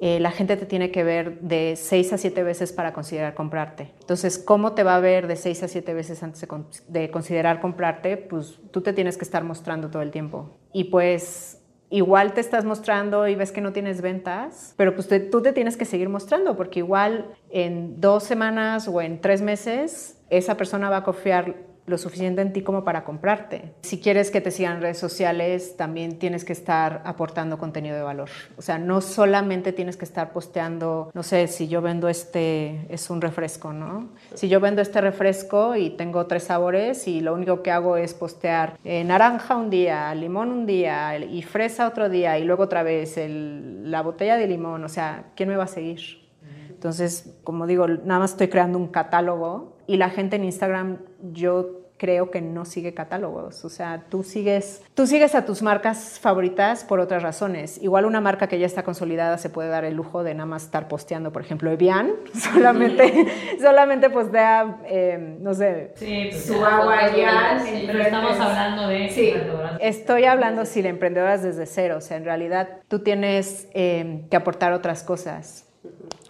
eh, 0.00 0.18
la 0.18 0.32
gente 0.32 0.56
te 0.56 0.66
tiene 0.66 0.90
que 0.90 1.04
ver 1.04 1.38
de 1.38 1.76
seis 1.76 2.12
a 2.12 2.18
siete 2.18 2.42
veces 2.42 2.72
para 2.72 2.92
considerar 2.92 3.34
comprarte. 3.34 3.92
Entonces, 4.00 4.38
¿cómo 4.38 4.72
te 4.72 4.82
va 4.82 4.96
a 4.96 5.00
ver 5.00 5.28
de 5.28 5.36
seis 5.36 5.62
a 5.62 5.68
siete 5.68 5.94
veces 5.94 6.20
antes 6.24 6.40
de, 6.40 6.48
de 6.88 7.10
considerar 7.12 7.60
comprarte? 7.60 8.16
Pues 8.16 8.58
tú 8.72 8.80
te 8.80 8.92
tienes 8.92 9.16
que 9.16 9.24
estar 9.24 9.44
mostrando 9.44 9.88
todo 9.88 10.02
el 10.02 10.10
tiempo. 10.10 10.58
Y 10.72 10.84
pues 10.90 11.62
igual 11.90 12.32
te 12.32 12.40
estás 12.40 12.64
mostrando 12.64 13.28
y 13.28 13.34
ves 13.34 13.52
que 13.52 13.60
no 13.60 13.72
tienes 13.72 14.00
ventas, 14.00 14.74
pero 14.76 14.94
pues 14.94 15.08
tú 15.30 15.42
te 15.42 15.52
tienes 15.52 15.76
que 15.76 15.84
seguir 15.84 16.08
mostrando 16.08 16.56
porque 16.56 16.80
igual 16.80 17.34
en 17.50 18.00
dos 18.00 18.24
semanas 18.24 18.88
o 18.88 19.00
en 19.00 19.20
tres 19.20 19.42
meses 19.42 20.20
esa 20.30 20.56
persona 20.56 20.90
va 20.90 20.98
a 20.98 21.04
confiar 21.04 21.65
lo 21.86 21.98
suficiente 21.98 22.42
en 22.42 22.52
ti 22.52 22.62
como 22.62 22.84
para 22.84 23.04
comprarte. 23.04 23.74
Si 23.82 24.00
quieres 24.00 24.30
que 24.30 24.40
te 24.40 24.50
sigan 24.50 24.80
redes 24.80 24.98
sociales, 24.98 25.76
también 25.76 26.18
tienes 26.18 26.44
que 26.44 26.52
estar 26.52 27.02
aportando 27.04 27.58
contenido 27.58 27.96
de 27.96 28.02
valor. 28.02 28.28
O 28.56 28.62
sea, 28.62 28.78
no 28.78 29.00
solamente 29.00 29.72
tienes 29.72 29.96
que 29.96 30.04
estar 30.04 30.32
posteando, 30.32 31.10
no 31.14 31.22
sé, 31.22 31.46
si 31.46 31.68
yo 31.68 31.80
vendo 31.82 32.08
este, 32.08 32.86
es 32.88 33.08
un 33.08 33.20
refresco, 33.20 33.72
¿no? 33.72 34.10
Si 34.34 34.48
yo 34.48 34.60
vendo 34.60 34.82
este 34.82 35.00
refresco 35.00 35.76
y 35.76 35.90
tengo 35.90 36.26
tres 36.26 36.44
sabores 36.44 37.06
y 37.06 37.20
lo 37.20 37.34
único 37.34 37.62
que 37.62 37.70
hago 37.70 37.96
es 37.96 38.14
postear 38.14 38.78
eh, 38.84 39.04
naranja 39.04 39.56
un 39.56 39.70
día, 39.70 40.14
limón 40.14 40.50
un 40.50 40.66
día 40.66 41.16
y 41.18 41.42
fresa 41.42 41.86
otro 41.86 42.08
día 42.08 42.38
y 42.38 42.44
luego 42.44 42.64
otra 42.64 42.82
vez 42.82 43.16
la 43.16 44.02
botella 44.02 44.36
de 44.36 44.46
limón, 44.46 44.84
o 44.84 44.88
sea, 44.88 45.30
¿quién 45.36 45.48
me 45.48 45.56
va 45.56 45.64
a 45.64 45.68
seguir? 45.68 46.26
Entonces, 46.68 47.38
como 47.42 47.66
digo, 47.66 47.88
nada 47.88 48.20
más 48.20 48.32
estoy 48.32 48.48
creando 48.48 48.78
un 48.78 48.88
catálogo 48.88 49.75
y 49.86 49.96
la 49.96 50.10
gente 50.10 50.36
en 50.36 50.44
Instagram, 50.44 50.98
yo 51.32 51.86
creo 51.96 52.30
que 52.30 52.40
no 52.40 52.64
sigue 52.64 52.94
catálogos. 52.94 53.64
O 53.64 53.68
sea, 53.68 54.04
tú 54.08 54.22
sigues, 54.22 54.82
tú 54.94 55.06
sigues 55.06 55.34
a 55.34 55.44
tus 55.44 55.62
marcas 55.62 56.18
favoritas 56.20 56.84
por 56.84 57.00
otras 57.00 57.22
razones. 57.22 57.80
Igual 57.82 58.04
una 58.04 58.20
marca 58.20 58.48
que 58.48 58.58
ya 58.58 58.66
está 58.66 58.82
consolidada 58.82 59.38
se 59.38 59.50
puede 59.50 59.68
dar 59.68 59.84
el 59.84 59.94
lujo 59.94 60.22
de 60.22 60.34
nada 60.34 60.46
más 60.46 60.64
estar 60.64 60.88
posteando, 60.88 61.32
por 61.32 61.42
ejemplo, 61.42 61.70
Evian, 61.70 62.12
solamente, 62.34 63.26
solamente 63.60 64.10
postea, 64.10 64.78
eh, 64.86 65.36
no 65.40 65.54
sé, 65.54 65.94
pues 65.98 66.44
su 66.44 66.64
agua 66.64 67.14
ya. 67.16 67.64
pero 67.86 68.00
estamos 68.00 68.38
hablando 68.38 68.88
de 68.88 69.08
sí, 69.08 69.32
Estoy 69.80 70.24
hablando 70.24 70.64
si 70.64 70.82
la 70.82 70.88
emprendedoras 70.88 71.42
desde 71.42 71.66
cero. 71.66 71.96
O 71.98 72.00
sea, 72.00 72.16
en 72.16 72.24
realidad 72.24 72.80
tú 72.88 73.00
tienes 73.00 73.68
eh, 73.72 74.26
que 74.30 74.36
aportar 74.36 74.72
otras 74.72 75.02
cosas 75.02 75.65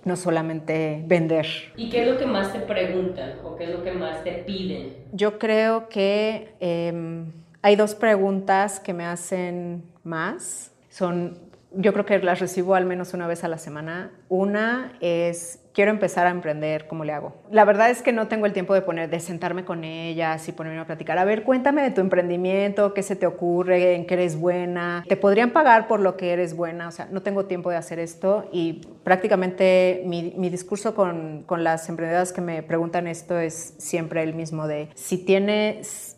no 0.04 0.16
solamente 0.16 1.02
vender. 1.07 1.46
¿Y 1.76 1.90
qué 1.90 2.02
es 2.02 2.09
lo 2.09 2.16
que 2.16 2.26
más 2.26 2.52
te 2.52 2.61
preguntan 2.61 3.34
o 3.44 3.57
qué 3.57 3.64
es 3.64 3.70
lo 3.70 3.82
que 3.82 3.92
más 3.92 4.22
te 4.22 4.32
piden? 4.46 4.96
Yo 5.12 5.38
creo 5.38 5.88
que 5.88 6.54
em, 6.61 7.32
hay 7.62 7.74
dos 7.76 7.94
preguntas 7.94 8.78
que 8.78 8.94
me 8.94 9.04
hacen 9.04 9.82
más. 10.04 10.70
Son, 10.88 11.38
yo 11.72 11.92
creo 11.92 12.07
que 12.07 12.18
las 12.20 12.38
recibo 12.38 12.76
al 12.76 12.86
menos 12.86 13.14
una 13.14 13.26
vez 13.26 13.42
a 13.42 13.48
la 13.48 13.59
semana. 13.59 14.12
Una 14.28 14.96
es 15.00 15.61
quiero 15.77 15.91
empezar 15.91 16.27
a 16.27 16.31
emprender, 16.31 16.87
¿cómo 16.87 17.05
le 17.05 17.12
hago? 17.12 17.35
La 17.51 17.66
verdad 17.66 17.91
es 17.91 18.01
que 18.01 18.11
no 18.11 18.29
tengo 18.29 18.47
el 18.47 18.55
tiempo 18.55 18.72
de 18.72 18.81
poner, 18.81 19.11
de 19.11 19.20
sentarme 19.20 19.66
con 19.66 19.85
ellas 19.85 20.49
y 20.49 20.53
ponerme 20.53 20.81
a 20.81 20.87
platicar. 20.87 21.18
A 21.18 21.27
ver, 21.27 21.43
cuéntame 21.43 21.83
de 21.83 21.91
tu 21.91 22.01
emprendimiento, 22.01 22.95
qué 22.95 23.03
se 23.03 23.14
te 23.14 23.27
ocurre, 23.27 23.95
en 23.95 24.07
qué 24.07 24.14
eres 24.14 24.41
buena. 24.41 25.05
¿Te 25.07 25.18
podrían 25.18 25.51
pagar 25.51 25.87
por 25.87 26.01
lo 26.01 26.16
que 26.16 26.33
eres 26.33 26.57
buena? 26.57 26.89
O 26.89 26.93
sea, 26.93 27.09
no 27.11 27.20
tengo 27.20 27.45
tiempo 27.45 27.68
de 27.68 27.77
hacer 27.77 27.99
esto 27.99 28.49
y 28.53 28.87
prácticamente 29.05 30.03
mi, 30.07 30.49
discurso 30.49 30.95
con, 30.95 31.43
con 31.43 31.62
las 31.62 31.87
emprendedoras 31.91 32.33
que 32.33 32.41
me 32.41 32.62
preguntan 32.62 33.07
esto 33.07 33.39
es 33.39 33.74
siempre 33.77 34.22
el 34.22 34.33
mismo 34.33 34.66
de 34.66 34.89
si 34.95 35.18
tienes 35.18 36.16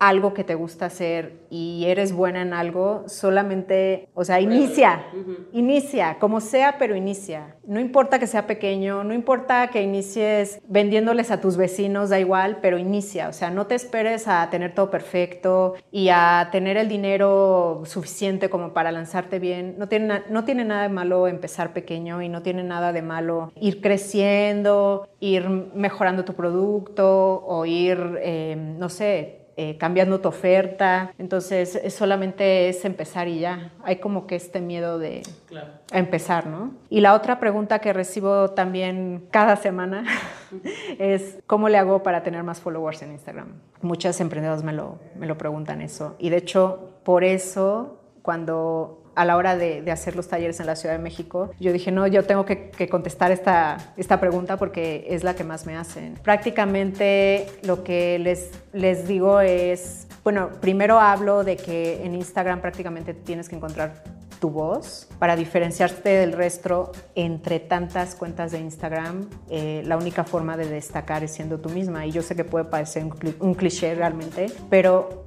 algo 0.00 0.32
que 0.32 0.44
te 0.44 0.54
gusta 0.54 0.86
hacer 0.86 1.34
y 1.50 1.84
eres 1.86 2.12
buena 2.12 2.40
en 2.40 2.54
algo, 2.54 3.04
solamente, 3.06 4.08
o 4.14 4.24
sea, 4.24 4.40
inicia, 4.40 5.04
inicia, 5.52 6.16
como 6.18 6.40
sea, 6.40 6.76
pero 6.78 6.96
inicia. 6.96 7.56
No 7.66 7.78
importa 7.78 8.18
que 8.18 8.26
sea 8.26 8.46
pequeño, 8.46 9.04
no 9.04 9.12
importa 9.12 9.68
que 9.68 9.82
inicies 9.82 10.58
vendiéndoles 10.66 11.30
a 11.30 11.42
tus 11.42 11.58
vecinos, 11.58 12.08
da 12.08 12.18
igual, 12.18 12.60
pero 12.62 12.78
inicia, 12.78 13.28
o 13.28 13.34
sea, 13.34 13.50
no 13.50 13.66
te 13.66 13.74
esperes 13.74 14.26
a 14.26 14.48
tener 14.48 14.74
todo 14.74 14.90
perfecto 14.90 15.74
y 15.92 16.08
a 16.08 16.48
tener 16.50 16.78
el 16.78 16.88
dinero 16.88 17.82
suficiente 17.84 18.48
como 18.48 18.72
para 18.72 18.92
lanzarte 18.92 19.38
bien. 19.38 19.74
No 19.76 19.88
tiene, 19.88 20.22
no 20.30 20.44
tiene 20.44 20.64
nada 20.64 20.84
de 20.84 20.88
malo 20.88 21.28
empezar 21.28 21.74
pequeño 21.74 22.22
y 22.22 22.30
no 22.30 22.40
tiene 22.40 22.62
nada 22.62 22.94
de 22.94 23.02
malo 23.02 23.52
ir 23.54 23.82
creciendo, 23.82 25.08
ir 25.20 25.46
mejorando 25.48 26.24
tu 26.24 26.32
producto 26.32 27.44
o 27.44 27.66
ir, 27.66 28.18
eh, 28.22 28.56
no 28.56 28.88
sé, 28.88 29.39
eh, 29.62 29.76
cambiando 29.76 30.22
tu 30.22 30.28
oferta. 30.30 31.12
Entonces, 31.18 31.78
solamente 31.92 32.70
es 32.70 32.82
empezar 32.86 33.28
y 33.28 33.40
ya. 33.40 33.72
Hay 33.84 33.96
como 33.96 34.26
que 34.26 34.34
este 34.34 34.62
miedo 34.62 34.98
de 34.98 35.22
empezar, 35.92 36.46
¿no? 36.46 36.72
Y 36.88 37.00
la 37.00 37.12
otra 37.12 37.38
pregunta 37.38 37.78
que 37.78 37.92
recibo 37.92 38.52
también 38.52 39.28
cada 39.30 39.56
semana 39.56 40.06
es, 40.98 41.40
¿cómo 41.46 41.68
le 41.68 41.76
hago 41.76 42.02
para 42.02 42.22
tener 42.22 42.42
más 42.42 42.58
followers 42.58 43.02
en 43.02 43.12
Instagram? 43.12 43.48
Muchas 43.82 44.18
emprendedoras 44.22 44.64
me 44.64 44.72
lo, 44.72 44.98
me 45.14 45.26
lo 45.26 45.36
preguntan 45.36 45.82
eso. 45.82 46.16
Y 46.18 46.30
de 46.30 46.38
hecho, 46.38 46.94
por 47.04 47.22
eso, 47.22 48.00
cuando 48.22 49.09
a 49.20 49.24
la 49.26 49.36
hora 49.36 49.54
de, 49.54 49.90
hacer 49.90 50.16
los 50.16 50.28
talleres 50.28 50.60
en 50.60 50.66
la 50.66 50.76
Ciudad 50.76 50.94
de 50.94 51.02
México, 51.02 51.50
yo 51.60 51.74
dije, 51.74 51.92
no, 51.92 52.06
yo 52.06 52.24
tengo 52.24 52.46
que, 52.46 52.70
contestar 52.88 53.30
esta, 53.30 53.76
esta 53.98 54.18
pregunta 54.18 54.56
porque 54.56 55.06
es 55.10 55.24
la 55.24 55.34
que 55.34 55.44
más 55.44 55.66
me 55.66 55.76
hacen. 55.76 56.14
Prácticamente 56.22 57.46
lo 57.62 57.84
que 57.84 58.18
les, 58.18 58.50
les 58.72 59.06
digo 59.06 59.42
es, 59.42 60.06
bueno, 60.24 60.48
primero 60.62 60.98
hablo 60.98 61.44
de 61.44 61.58
que 61.58 62.02
en 62.02 62.14
Instagram 62.14 62.62
prácticamente 62.62 63.12
tienes 63.12 63.50
que 63.50 63.56
encontrar 63.56 64.02
tu 64.40 64.48
voz 64.48 65.06
para 65.18 65.36
diferenciarte 65.36 66.08
del 66.08 66.32
resto 66.32 66.92
entre 67.14 67.60
tantas 67.60 68.14
cuentas 68.14 68.52
de 68.52 68.60
Instagram. 68.60 69.28
Eh, 69.50 69.82
la 69.84 69.98
única 69.98 70.24
forma 70.24 70.56
de 70.56 70.66
destacar 70.66 71.22
es 71.22 71.32
siendo 71.32 71.60
tú 71.60 71.68
misma 71.68 72.06
y 72.06 72.10
yo 72.10 72.22
sé 72.22 72.34
que 72.34 72.44
puede 72.44 72.64
parecer 72.64 73.04
un, 73.38 73.54
cliché 73.54 73.94
realmente, 73.94 74.46
pero 74.70 75.26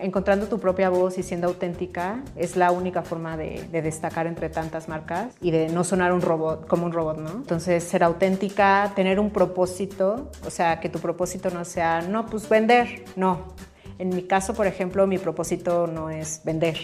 encontrando 0.00 0.46
tu 0.46 0.58
propia 0.58 0.90
voz 0.90 1.18
y 1.18 1.22
siendo 1.22 1.46
auténtica 1.46 2.22
es 2.36 2.56
la 2.56 2.72
única 2.72 3.02
forma 3.02 3.36
de, 3.36 3.68
destacar 3.70 4.26
entre 4.26 4.48
tantas 4.50 4.88
marcas 4.88 5.34
y 5.40 5.50
de 5.50 5.68
no 5.68 5.84
sonar 5.84 6.12
un 6.12 6.20
robot 6.20 6.66
como 6.66 6.86
un 6.86 6.92
robot, 6.92 7.18
¿no? 7.18 7.30
Entonces, 7.30 7.84
ser 7.84 8.02
auténtica, 8.02 8.92
tener 8.94 9.20
un 9.20 9.30
propósito, 9.30 10.30
o 10.44 10.50
sea, 10.50 10.80
que 10.80 10.88
tu 10.88 10.98
propósito 10.98 11.50
no 11.50 11.64
sea, 11.64 12.02
no, 12.02 12.26
pues 12.26 12.48
vender, 12.48 13.04
no. 13.16 13.54
En 14.00 14.08
mi 14.08 14.22
caso, 14.22 14.54
por 14.54 14.66
ejemplo, 14.66 15.06
mi 15.06 15.18
propósito 15.18 15.86
no 15.86 16.08
es 16.08 16.40
vender, 16.42 16.74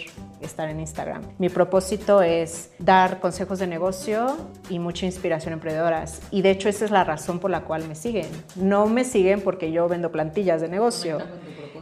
estar 0.43 0.69
en 0.69 0.81
Instagram. 0.81 1.23
Mi 1.39 1.49
propósito 1.49 2.21
es 2.21 2.73
dar 2.79 3.21
consejos 3.21 3.59
de 3.59 3.67
negocio 3.67 4.37
y 4.69 4.79
mucha 4.79 5.07
inspiración 5.07 5.53
a 5.53 5.55
emprendedoras. 5.55 6.21
Y 6.31 6.43
de 6.43 6.51
hecho, 6.51 6.69
esa 6.69 6.85
es 6.85 6.91
la 6.91 7.05
razón 7.05 7.39
por 7.39 7.51
la 7.51 7.63
cual 7.63 7.89
me 7.89 7.95
siguen. 7.95 8.29
No 8.55 8.87
me 8.87 9.03
siguen 9.03 9.41
porque 9.41 9.73
yo 9.73 9.89
vendo 9.89 10.13
plantillas 10.13 10.61
de 10.61 10.69
negocio. 10.69 11.17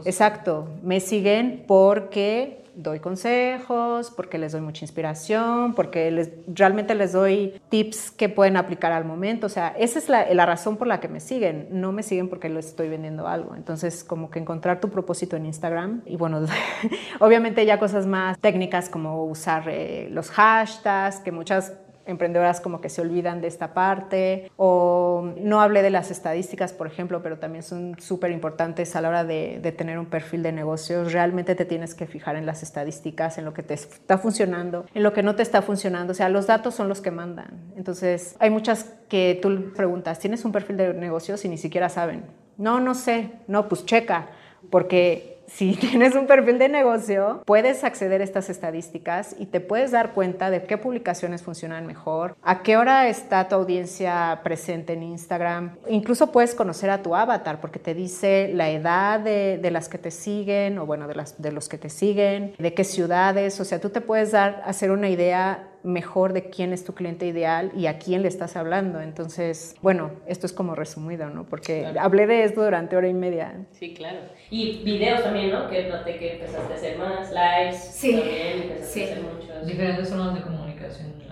Exacto, 0.05 0.69
me 0.81 1.01
siguen 1.01 1.65
porque 1.67 2.63
doy 2.75 2.99
consejos, 2.99 4.11
porque 4.11 4.37
les 4.37 4.51
doy 4.51 4.61
mucha 4.61 4.83
inspiración, 4.83 5.73
porque 5.73 6.11
les, 6.11 6.31
realmente 6.47 6.95
les 6.95 7.13
doy 7.13 7.59
tips 7.69 8.11
que 8.11 8.29
pueden 8.29 8.57
aplicar 8.57 8.91
al 8.91 9.05
momento. 9.05 9.47
O 9.47 9.49
sea, 9.49 9.69
esa 9.77 9.99
es 9.99 10.09
la, 10.09 10.31
la, 10.33 10.45
razón 10.45 10.77
por 10.77 10.87
la 10.87 10.99
que 10.99 11.07
me 11.07 11.19
siguen. 11.19 11.67
No 11.71 11.91
me 11.91 12.03
siguen 12.03 12.29
porque 12.29 12.49
les 12.49 12.67
estoy 12.67 12.89
vendiendo 12.89 13.27
algo. 13.27 13.55
Entonces, 13.55 14.03
como 14.03 14.29
que 14.29 14.39
encontrar 14.39 14.79
tu 14.79 14.89
propósito 14.89 15.35
en 15.35 15.45
Instagram. 15.45 16.01
Y 16.05 16.17
bueno, 16.17 16.45
obviamente 17.19 17.65
ya 17.65 17.79
cosas 17.79 18.05
más 18.05 18.37
técnicas 18.39 18.89
como 18.89 19.25
usar 19.25 19.69
eh, 19.69 20.07
los 20.11 20.29
hashtags, 20.31 21.19
que 21.19 21.31
muchas 21.31 21.73
emprendedoras 22.05 22.61
como 22.61 22.81
que 22.81 22.89
se 22.89 23.01
olvidan 23.01 23.41
de 23.41 23.47
esta 23.47 23.73
parte 23.73 24.51
o 24.57 25.33
no 25.37 25.61
hablé 25.61 25.81
de 25.81 25.89
las 25.89 26.11
estadísticas, 26.11 26.73
por 26.73 26.87
ejemplo, 26.87 27.21
pero 27.21 27.39
también 27.39 27.63
son 27.63 27.95
súper 27.99 28.31
importantes 28.31 28.95
a 28.95 29.01
la 29.01 29.09
hora 29.09 29.23
de, 29.23 29.73
tener 29.77 29.99
un 29.99 30.05
perfil 30.05 30.43
de 30.43 30.51
negocios. 30.51 31.11
Realmente 31.11 31.55
te 31.55 31.65
tienes 31.65 31.95
que 31.95 32.07
fijar 32.07 32.35
en 32.35 32.45
las 32.45 32.63
estadísticas, 32.63 33.37
en 33.37 33.45
lo 33.45 33.53
que 33.53 33.63
te 33.63 33.73
está 33.73 34.17
funcionando, 34.17 34.85
en 34.93 35.03
lo 35.03 35.13
que 35.13 35.23
no 35.23 35.35
te 35.35 35.43
está 35.43 35.61
funcionando. 35.61 36.11
O 36.11 36.15
sea, 36.15 36.29
los 36.29 36.47
datos 36.47 36.75
son 36.75 36.87
los 36.87 37.01
que 37.01 37.11
mandan. 37.11 37.73
Entonces, 37.75 38.35
hay 38.39 38.49
muchas 38.49 38.93
que 39.09 39.39
tú 39.41 39.73
preguntas, 39.75 40.19
¿tienes 40.19 40.45
un 40.45 40.51
perfil 40.51 40.77
de 40.77 40.93
negocios 40.93 41.43
y 41.45 41.49
ni 41.49 41.57
siquiera 41.57 41.89
saben? 41.89 42.23
No, 42.57 42.79
no 42.79 42.93
sé. 42.93 43.31
No, 43.47 43.67
pues 43.67 43.85
checa, 43.85 44.27
porque 44.69 45.34
si 45.47 45.75
tienes 45.79 46.15
un 46.15 46.27
perfil 46.27 46.59
de 46.59 46.69
negocio, 46.69 47.41
puedes 47.45 47.83
acceder 47.83 48.21
a 48.21 48.23
estas 48.23 48.49
estadísticas 48.49 49.35
y 49.37 49.47
te 49.47 49.59
puedes 49.59 49.91
dar 49.91 50.13
cuenta 50.13 50.49
de 50.49 50.63
qué 50.63 50.77
publicaciones 50.77 51.43
funcionan 51.43 51.85
mejor, 51.85 52.35
a 52.41 52.63
qué 52.63 52.77
hora 52.77 53.07
está 53.07 53.47
tu 53.47 53.55
audiencia 53.55 54.41
presente 54.43 54.93
en 54.93 55.03
Instagram. 55.03 55.75
Incluso 55.87 56.31
puedes 56.31 56.55
conocer 56.55 56.89
a 56.89 57.01
tu 57.01 57.15
avatar 57.15 57.61
porque 57.61 57.79
te 57.79 57.93
dice 57.93 58.51
la 58.53 58.69
edad 58.69 59.19
de, 59.19 59.69
las 59.71 59.89
que 59.89 59.97
te 59.97 60.11
siguen 60.11 60.77
o 60.77 60.85
bueno, 60.85 61.07
de, 61.07 61.15
las, 61.15 61.41
de 61.41 61.51
los 61.51 61.67
que 61.67 61.77
te 61.77 61.89
siguen, 61.89 62.53
de 62.57 62.73
qué 62.73 62.83
ciudades. 62.83 63.59
O 63.59 63.65
sea, 63.65 63.79
tú 63.79 63.89
te 63.89 64.01
puedes 64.01 64.31
dar, 64.31 64.61
hacer 64.65 64.91
una 64.91 65.09
idea 65.09 65.69
mejor 65.85 66.33
de 66.33 66.49
quién 66.49 66.73
es 66.73 66.83
tu 66.83 66.93
cliente 66.93 67.25
ideal 67.27 67.71
y 67.75 67.85
a 67.87 67.99
quién 67.99 68.21
le 68.23 68.27
estás 68.27 68.55
hablando. 68.55 68.99
Entonces, 69.01 69.75
bueno, 69.81 70.11
esto 70.27 70.45
es 70.45 70.53
como 70.53 70.75
resumido, 70.75 71.29
¿no? 71.29 71.45
Porque 71.45 71.85
hablé 71.99 72.27
de 72.27 72.43
esto 72.43 72.63
durante 72.63 72.97
hora 72.97 73.07
y 73.07 73.13
media. 73.13 73.65
Sí, 73.71 73.93
claro. 73.93 74.19
Y 74.49 74.83
videos 74.83 75.23
también, 75.23 75.51
¿no? 75.51 75.69
Que 75.69 75.87
noté 75.87 76.17
que 76.17 76.33
empezaste 76.33 76.73
a 76.73 76.75
hacer 76.75 76.97
más, 76.97 77.31
lives. 77.31 77.77
Sí. 77.77 78.15
También 78.15 78.61
empezaste 78.63 78.85
sí. 78.85 79.01
a 79.01 79.05
hacer 79.05 79.23
muchos. 79.23 79.67
Diferentes 79.67 80.09
formas 80.09 80.35
de 80.35 80.41
comunicación. 80.41 81.24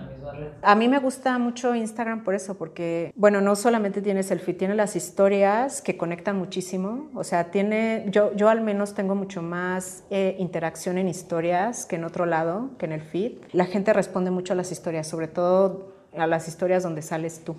A 0.62 0.74
mí 0.74 0.88
me 0.88 0.98
gusta 0.98 1.38
mucho 1.38 1.74
Instagram 1.74 2.24
por 2.24 2.34
eso, 2.34 2.56
porque, 2.56 3.12
bueno, 3.16 3.40
no 3.40 3.56
solamente 3.56 4.02
tienes 4.02 4.30
el 4.30 4.40
feed, 4.40 4.56
tiene 4.56 4.74
las 4.74 4.96
historias 4.96 5.82
que 5.82 5.96
conectan 5.96 6.36
muchísimo. 6.36 7.10
O 7.14 7.24
sea, 7.24 7.50
tiene, 7.50 8.04
yo, 8.08 8.34
yo 8.34 8.48
al 8.48 8.60
menos 8.60 8.94
tengo 8.94 9.14
mucho 9.14 9.42
más 9.42 10.04
eh, 10.10 10.36
interacción 10.38 10.98
en 10.98 11.08
historias 11.08 11.86
que 11.86 11.96
en 11.96 12.04
otro 12.04 12.26
lado, 12.26 12.70
que 12.78 12.86
en 12.86 12.92
el 12.92 13.02
feed. 13.02 13.32
La 13.52 13.66
gente 13.66 13.92
responde 13.92 14.30
mucho 14.30 14.52
a 14.52 14.56
las 14.56 14.72
historias, 14.72 15.06
sobre 15.06 15.28
todo 15.28 15.94
a 16.16 16.26
las 16.26 16.48
historias 16.48 16.82
donde 16.82 17.02
sales 17.02 17.42
tú. 17.44 17.56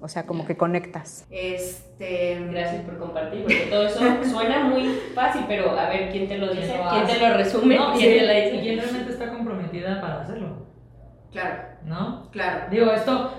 o 0.00 0.08
sea, 0.08 0.26
como 0.26 0.44
que 0.46 0.54
conectas. 0.56 1.24
Este, 1.30 2.38
Gracias 2.50 2.82
por 2.84 2.98
compartir, 2.98 3.42
porque 3.42 3.66
todo 3.70 3.86
eso 3.86 4.00
suena 4.30 4.64
muy 4.64 4.88
fácil, 5.14 5.44
pero 5.48 5.70
a 5.78 5.88
ver, 5.88 6.10
¿quién 6.10 6.28
te 6.28 6.36
lo 6.36 6.50
¿Quién 6.50 6.60
dice? 6.62 6.74
¿Quién 6.90 7.06
te 7.06 7.18
lo 7.28 7.36
resume? 7.36 7.76
No, 7.76 7.94
¿Quién 7.94 8.12
y, 8.12 8.18
te 8.18 8.22
la 8.26 8.32
dice? 8.34 8.60
quién 8.60 8.78
realmente 8.80 9.12
está 9.12 9.30
comprometida 9.30 10.00
para 10.02 10.20
hacerlo, 10.20 10.66
Claro, 11.34 11.62
¿no? 11.84 12.30
claro. 12.30 12.66
Digo, 12.70 12.90
esto, 12.92 13.32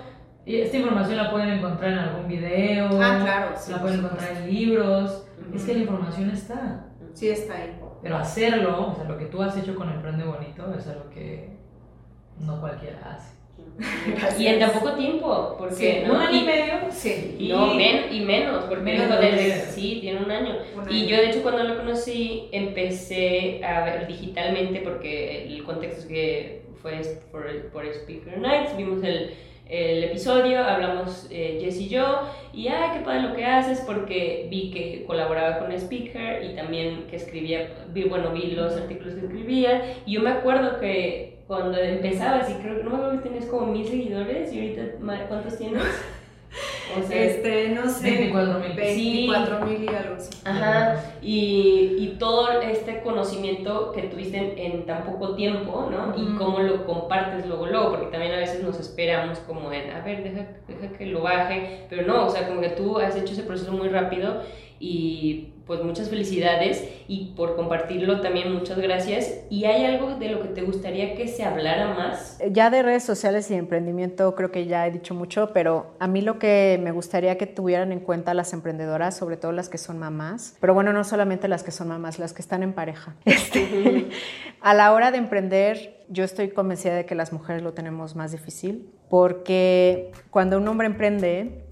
y 0.46 0.58
esta 0.58 0.78
información 0.78 1.18
la 1.18 1.32
pueden 1.32 1.50
encontrar 1.50 1.92
en 1.94 1.98
algún 2.00 2.28
video, 2.28 2.90
Ah, 3.02 3.20
claro, 3.24 3.52
sí, 3.58 3.72
la 3.72 3.82
pueden 3.82 4.00
encontrar 4.02 4.32
en 4.38 4.54
libros, 4.54 5.26
Ujú. 5.48 5.56
es 5.56 5.64
que 5.64 5.74
la 5.74 5.80
información 5.80 6.30
está. 6.30 6.86
Sí 7.14 7.30
está 7.30 7.56
ahí. 7.56 7.80
Pero 8.04 8.18
hacerlo, 8.18 8.92
o 8.92 8.96
sea, 8.96 9.06
lo 9.06 9.18
que 9.18 9.26
tú 9.26 9.42
has 9.42 9.58
hecho 9.58 9.74
con 9.76 9.90
Emprende 9.90 10.26
Bonito, 10.26 10.72
es 10.78 10.86
algo 10.88 11.10
que 11.10 11.50
no 12.40 12.60
cualquiera 12.60 13.16
hace. 13.16 13.34
Y 14.38 14.48
en 14.48 14.60
tan 14.60 14.72
poco 14.72 14.92
tiempo, 14.94 15.56
porque 15.58 15.76
Sí, 15.76 16.08
¿no? 16.08 16.14
un 16.14 16.20
año 16.22 16.36
y 16.38 16.42
Y- 16.42 16.46
medio. 16.46 16.74
Sí. 16.92 17.36
Y- 17.40 17.50
No, 17.50 17.74
men- 17.74 18.06
y 18.14 18.20
menos, 18.22 18.66
porque 18.66 18.84
Menos 18.84 19.08
dijo 19.08 19.20
de 19.22 19.32
desde- 19.32 19.72
sí, 19.72 19.98
tiene 20.02 20.22
un 20.24 20.30
año. 20.32 20.56
Un 20.78 20.92
Y 20.92 21.00
año. 21.02 21.10
yo 21.10 21.18
de 21.18 21.30
hecho 21.30 21.42
cuando 21.42 21.64
lo 21.64 21.78
conocí 21.78 22.50
empecé 22.52 23.64
a 23.66 23.84
ver 23.86 24.08
digitalmente 24.08 24.82
porque 24.82 25.46
el 25.48 25.64
contexto 25.64 26.02
es 26.02 26.06
que 26.06 26.65
fue 26.86 27.02
por, 27.32 27.48
por 27.72 27.84
Speaker 27.84 28.38
Nights, 28.38 28.78
vimos 28.78 29.04
el, 29.04 29.32
el 29.68 30.04
episodio, 30.04 30.64
hablamos 30.64 31.28
eh, 31.32 31.58
Jess 31.60 31.80
y 31.80 31.90
yo, 31.90 32.22
y 32.54 32.68
ay, 32.68 32.92
qué 32.94 33.04
padre 33.04 33.24
lo 33.24 33.36
que 33.36 33.44
haces, 33.44 33.82
porque 33.88 34.48
vi 34.52 34.70
que 34.70 35.04
colaboraba 35.08 35.58
con 35.58 35.72
Speaker 35.72 36.44
y 36.44 36.56
también 36.56 37.08
que 37.10 37.16
escribía, 37.16 37.70
vi, 37.92 38.04
bueno, 38.04 38.32
vi 38.32 38.52
los 38.52 38.78
artículos 38.78 39.16
que 39.16 39.22
escribía, 39.22 39.96
y 40.06 40.14
yo 40.14 40.22
me 40.22 40.30
acuerdo 40.30 40.80
que 40.80 41.40
cuando 41.48 41.80
empezabas, 41.80 42.52
y 42.52 42.54
creo 42.62 42.78
que 42.78 42.84
no 42.84 42.92
me 42.92 42.98
acuerdo 42.98 43.24
que 43.24 43.30
tenías 43.30 43.46
como 43.46 43.66
mil 43.66 43.88
seguidores, 43.88 44.54
y 44.54 44.60
ahorita, 44.60 45.26
¿cuántos 45.28 45.58
tienes? 45.58 45.82
O 46.98 47.08
sea, 47.08 47.24
Este, 47.24 47.70
no 47.70 47.90
sé. 47.90 48.12
24,000. 48.12 48.76
24 48.76 49.66
mil 49.66 49.84
y 49.84 49.88
algo 49.88 50.16
así. 50.16 50.30
Ajá, 50.46 51.04
y, 51.22 51.96
y 51.98 52.16
todo 52.20 52.62
este 52.62 53.02
conocimiento 53.02 53.92
que 53.92 54.04
tuviste 54.04 54.38
en, 54.38 54.58
en 54.58 54.86
tan 54.86 55.04
poco 55.04 55.36
tiempo, 55.36 55.90
¿no? 55.92 56.14
Y 56.16 56.36
cómo 56.38 56.60
lo 56.60 56.86
compartes 56.86 57.46
luego, 57.48 57.66
luego, 57.68 57.90
porque 57.92 58.06
también 58.08 58.34
a 58.34 58.38
veces 58.38 58.64
nos 58.64 58.80
esperamos 58.80 59.40
como 59.40 59.72
en, 59.74 59.92
a 59.92 60.02
ver, 60.02 60.24
deja, 60.24 60.48
deja 60.68 60.94
que 60.98 61.08
lo 61.08 61.22
baje, 61.22 61.86
pero 61.90 62.04
no, 62.06 62.28
o 62.28 62.30
sea, 62.30 62.48
como 62.48 62.62
que 62.62 62.70
tú 62.70 63.00
has 63.00 63.16
hecho 63.16 63.34
ese 63.34 63.44
proceso 63.44 63.72
muy 63.72 63.90
rápido 63.90 64.42
y 64.80 65.50
pues 65.66 65.84
muchas 65.84 66.10
felicidades 66.10 66.84
y 67.08 67.34
por 67.36 67.56
compartirlo 67.56 68.22
también 68.22 68.54
muchas 68.54 68.78
gracias. 68.78 69.34
¿Y 69.50 69.66
hay 69.66 69.86
algo 69.86 70.16
de 70.16 70.30
lo 70.30 70.42
que 70.42 70.50
te 70.50 70.62
gustaría 70.62 71.16
que 71.16 71.28
se 71.28 71.44
hablara 71.44 71.94
más? 71.94 72.38
Ya 72.52 72.70
de 72.70 72.84
redes 72.84 73.04
sociales 73.04 73.50
y 73.50 73.56
emprendimiento 73.56 74.36
creo 74.36 74.52
que 74.52 74.66
ya 74.66 74.86
he 74.86 74.92
dicho 74.92 75.14
mucho, 75.14 75.52
pero 75.54 75.96
a 76.00 76.08
mí 76.08 76.22
lo 76.22 76.38
que 76.38 76.80
me 76.82 76.92
gustaría 76.92 77.38
que 77.38 77.48
tuvieran 77.48 77.92
en 77.92 78.00
cuenta 78.00 78.34
las 78.34 78.54
emprendedoras, 78.54 79.18
sobre 79.18 79.38
todo 79.38 79.52
las 79.52 79.70
que 79.70 79.78
son 79.78 79.98
mamás, 79.98 80.56
pero 80.60 80.74
bueno, 80.74 80.94
no 80.94 81.04
solamente 81.04 81.48
las 81.48 81.64
que 81.64 81.72
son 81.72 81.88
mamás, 81.88 82.20
las 82.20 82.34
que 82.34 82.42
están 82.42 82.64
en 82.64 82.74
pareja. 82.74 83.16
Este, 83.46 84.10
a 84.62 84.74
la 84.74 84.92
hora 84.94 85.12
de 85.12 85.20
emprender, 85.20 86.04
yo 86.10 86.24
estoy 86.24 86.50
convencida 86.50 86.96
de 86.96 87.06
que 87.06 87.14
las 87.14 87.32
mujeres 87.32 87.62
lo 87.62 87.74
tenemos 87.74 88.16
más 88.16 88.32
difícil, 88.32 88.90
porque 89.10 90.12
cuando 90.32 90.58
un 90.58 90.68
hombre 90.68 90.88
emprende, 90.88 91.66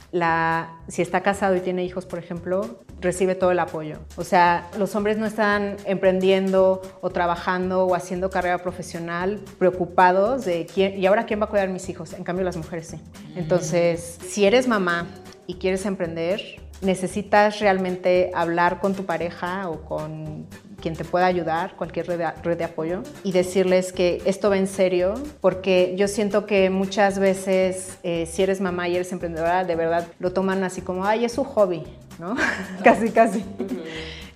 si 0.87 1.01
está 1.01 1.21
casado 1.21 1.55
y 1.55 1.61
tiene 1.61 1.83
hijos, 1.83 2.05
por 2.05 2.19
ejemplo, 2.19 2.83
recibe 3.03 3.35
todo 3.35 3.51
el 3.51 3.59
apoyo. 3.59 3.99
O 4.15 4.23
sea, 4.23 4.69
los 4.79 4.95
hombres 4.95 5.17
no 5.17 5.25
están 5.25 5.77
emprendiendo 5.85 6.81
o 7.01 7.09
trabajando 7.11 7.85
o 7.85 7.95
haciendo 7.95 8.29
carrera 8.29 8.57
profesional 8.59 9.39
preocupados 9.59 10.45
de 10.45 10.65
quién, 10.65 10.99
y 10.99 11.05
ahora 11.05 11.25
quién 11.25 11.39
va 11.39 11.45
a 11.45 11.49
cuidar 11.49 11.67
a 11.67 11.71
mis 11.71 11.87
hijos. 11.89 12.13
En 12.13 12.23
cambio, 12.23 12.43
las 12.45 12.57
mujeres 12.57 12.87
sí. 12.87 12.99
Entonces, 13.35 14.17
si 14.27 14.45
eres 14.45 14.67
mamá 14.67 15.07
y 15.45 15.55
quieres 15.55 15.85
emprender, 15.85 16.41
necesitas 16.81 17.59
realmente 17.59 18.31
hablar 18.33 18.79
con 18.79 18.93
tu 18.93 19.05
pareja 19.05 19.69
o 19.69 19.81
con 19.81 20.47
quien 20.83 20.97
te 20.97 21.05
pueda 21.05 21.27
ayudar, 21.27 21.77
cualquier 21.77 22.07
red 22.07 22.57
de, 22.57 22.63
apoyo, 22.65 23.03
y 23.23 23.31
decirles 23.31 23.93
que 23.93 24.21
esto 24.25 24.49
va 24.49 24.57
en 24.57 24.67
serio, 24.67 25.13
porque 25.39 25.95
yo 25.97 26.09
siento 26.09 26.45
que 26.45 26.69
muchas 26.69 27.19
veces 27.19 27.97
eh, 28.03 28.25
si 28.25 28.43
eres 28.43 28.59
mamá 28.59 28.89
y 28.89 28.97
eres 28.97 29.13
emprendedora, 29.13 29.63
de 29.63 29.77
verdad 29.77 30.05
lo 30.19 30.33
toman 30.33 30.61
así 30.65 30.81
como, 30.81 31.05
ay, 31.05 31.23
es 31.23 31.31
su 31.31 31.45
hobby, 31.45 31.83
¿no? 32.19 32.35
casi, 32.83 33.11
casi. 33.11 33.45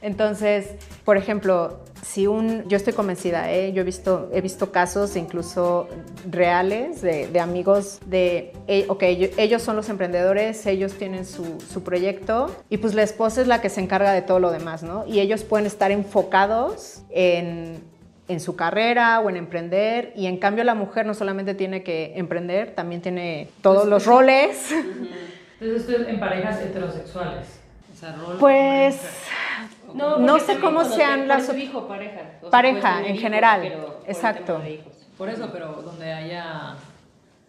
Entonces, 0.02 0.68
por 1.06 1.18
ejemplo, 1.18 1.80
si 2.04 2.28
un, 2.28 2.64
yo 2.70 2.78
estoy 2.78 2.94
convencida, 2.94 3.52
¿eh? 3.52 3.74
yo 3.74 3.82
he 3.82 3.84
visto, 3.84 4.30
he 4.32 4.42
visto 4.42 4.72
casos 4.72 5.16
incluso 5.16 5.88
reales 6.30 7.02
de, 7.02 7.28
de 7.28 7.40
amigos 7.40 8.00
de, 8.06 8.54
eh, 8.68 8.86
ok, 8.88 9.04
yo- 9.18 9.28
ellos 9.38 9.62
son 9.64 9.76
los 9.76 9.90
emprendedores, 9.90 10.66
ellos 10.68 10.94
tienen 10.94 11.26
su, 11.26 11.60
su 11.72 11.84
proyecto 11.84 12.56
y 12.70 12.78
pues 12.78 12.94
la 12.94 13.02
esposa 13.04 13.42
es 13.42 13.48
la 13.48 13.60
que 13.62 13.70
se 13.70 13.82
encarga 13.82 14.12
de 14.14 14.22
todo 14.22 14.40
lo 14.40 14.52
demás, 14.52 14.84
¿no? 14.84 15.06
Y 15.08 15.20
ellos 15.20 15.44
pueden 15.44 15.66
estar 15.66 15.92
enfocados 15.92 17.02
en, 17.10 17.80
en 18.28 18.40
su 18.40 18.56
carrera 18.56 19.20
o 19.20 19.30
en 19.30 19.36
emprender 19.38 20.14
y 20.16 20.28
en 20.28 20.38
cambio 20.38 20.64
la 20.64 20.76
mujer 20.76 21.06
no 21.08 21.16
solamente 21.16 21.56
tiene 21.56 21.82
que 21.82 22.14
emprender, 22.16 22.76
también 22.76 23.02
tiene 23.02 23.50
todos 23.62 23.80
Pues, 23.80 23.90
los 23.90 24.06
roles. 24.06 24.72
Entonces 24.72 25.82
esto 25.82 26.04
es 26.04 26.08
en 26.08 26.20
parejas 26.20 26.62
heterosexuales. 26.62 27.48
O 27.96 28.00
sea, 28.00 28.12
rol 28.16 28.38
Pues... 28.40 29.00
No, 29.94 30.18
No 30.20 30.40
sé 30.40 30.60
cómo 30.60 30.84
sean 30.84 31.28
las 31.28 31.54
dijo 31.56 31.88
pareja. 31.88 32.22
O 32.38 32.42
sea, 32.42 32.50
Pareja, 32.50 33.00
en 33.00 33.06
hijos, 33.06 33.22
general, 33.22 33.62
pero 33.62 34.00
por 34.00 34.10
exacto. 34.10 34.54
tema 34.54 34.64
de 34.66 34.74
hijos. 34.74 34.94
Por 35.18 35.30
eso, 35.30 35.50
pero 35.52 35.68
donde 35.82 36.14
haya 36.14 36.76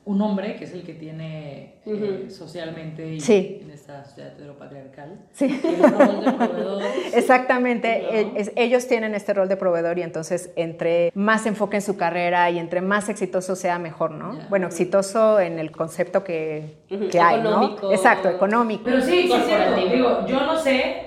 un 0.09 0.23
hombre 0.23 0.57
que 0.57 0.65
es 0.65 0.73
el 0.73 0.85
que 0.85 0.95
tiene 0.95 1.75
eh, 1.85 2.29
socialmente 2.31 3.13
y 3.13 3.21
Sí. 3.21 3.59
en 3.63 3.71
esta 3.71 4.05
sociedad 4.07 4.33
heteropatriarcal 4.33 5.19
Sí. 5.33 5.61
el 5.63 5.83
rol 5.83 6.25
de 6.25 6.33
proveedor. 6.33 6.83
Exactamente, 7.15 8.03
¿no? 8.33 8.39
es- 8.39 8.51
ellos 8.57 8.87
tienen 8.89 9.15
este 9.15 9.35
rol 9.35 9.49
de 9.49 9.59
proveedor 9.59 9.99
y 9.99 10.03
entonces 10.03 10.51
entre 10.57 11.11
más 11.15 11.45
enfoque 11.45 11.77
en 11.77 11.83
su 11.83 11.99
carrera 11.99 12.51
y 12.51 12.59
entre 12.59 12.81
más 12.81 13.11
exitoso 13.11 13.55
sea, 13.55 13.79
mejor, 13.79 14.13
¿no? 14.13 14.39
Bueno, 14.49 14.69
exitoso 14.69 15.41
en 15.41 15.59
el 15.59 15.71
concepto 15.73 16.25
que, 16.25 16.77
Ujú, 16.91 17.09
que 17.09 17.21
hay, 17.21 17.43
¿no? 17.43 17.51
económico. 17.51 17.93
Exacto, 17.93 18.31
económico. 18.31 18.85
Pero 18.87 19.03
sí, 19.03 19.29
sí, 19.29 19.33
es. 19.35 19.93
Digo, 19.93 20.27
yo 20.27 20.41
no 20.41 20.57
sé, 20.59 21.03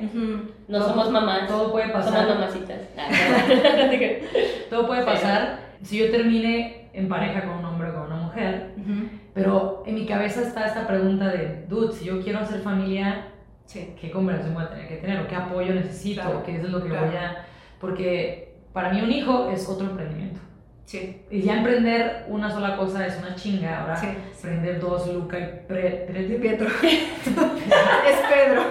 No 0.68 0.80
somos 0.88 1.10
mamás. 1.10 1.48
todo 1.48 1.72
puede 1.72 1.90
pasar. 1.90 2.28
Somos 2.28 2.36
mamacitas. 2.40 2.78
Todo 4.70 4.88
puede 4.88 5.04
pasar 5.04 5.72
si 5.84 5.98
yo 5.98 6.12
termine 6.12 6.90
en 6.94 7.08
pareja 7.10 7.44
con 7.46 7.58
un 7.60 7.66
hombre 7.66 7.90
o 7.90 7.94
con 7.94 8.01
mujer, 8.32 8.76
pero 9.34 9.84
en 9.86 9.96
mi 9.96 10.06
cabeza 10.06 10.42
está 10.42 10.68
esta 10.68 10.88
pregunta 10.88 11.28
de, 11.28 11.66
dude, 11.68 11.94
si 11.94 12.06
yo 12.06 12.22
quiero 12.22 12.40
hacer 12.40 12.62
familia, 12.62 13.28
¿qué 13.72 14.12
conversación 14.12 14.54
voy 14.54 14.64
a 14.64 14.70
tener 14.70 14.88
que 14.88 14.96
tener? 14.98 15.20
¿O 15.22 15.28
qué 15.28 15.36
apoyo 15.36 15.74
necesito? 15.74 16.22
Claro, 16.22 16.44
¿Qué 16.44 16.58
es 16.58 16.70
lo 16.70 16.82
que 16.82 16.90
claro. 16.90 17.08
voy 17.08 17.16
a...? 17.16 17.46
Porque 17.80 18.56
para 18.74 18.92
mí 18.92 19.02
un 19.02 19.12
hijo 19.12 19.50
es 19.50 19.68
otro 19.68 19.90
emprendimiento. 19.90 20.40
Sí. 20.92 21.22
Y 21.32 21.42
ya 21.44 21.58
emprender 21.60 22.26
una 22.28 22.52
sola 22.52 22.76
cosa 22.76 23.08
es 23.08 23.18
una 23.18 23.34
chinga. 23.36 23.82
Ahora, 23.82 23.96
Sí. 23.96 24.08
emprender 24.36 24.80
dos, 24.82 25.08
Luca 25.14 25.40
y 25.40 25.46
pre, 25.66 26.06
pre- 26.06 26.24
Pietro. 26.24 26.68
es 26.84 28.18
Pedro. 28.30 28.62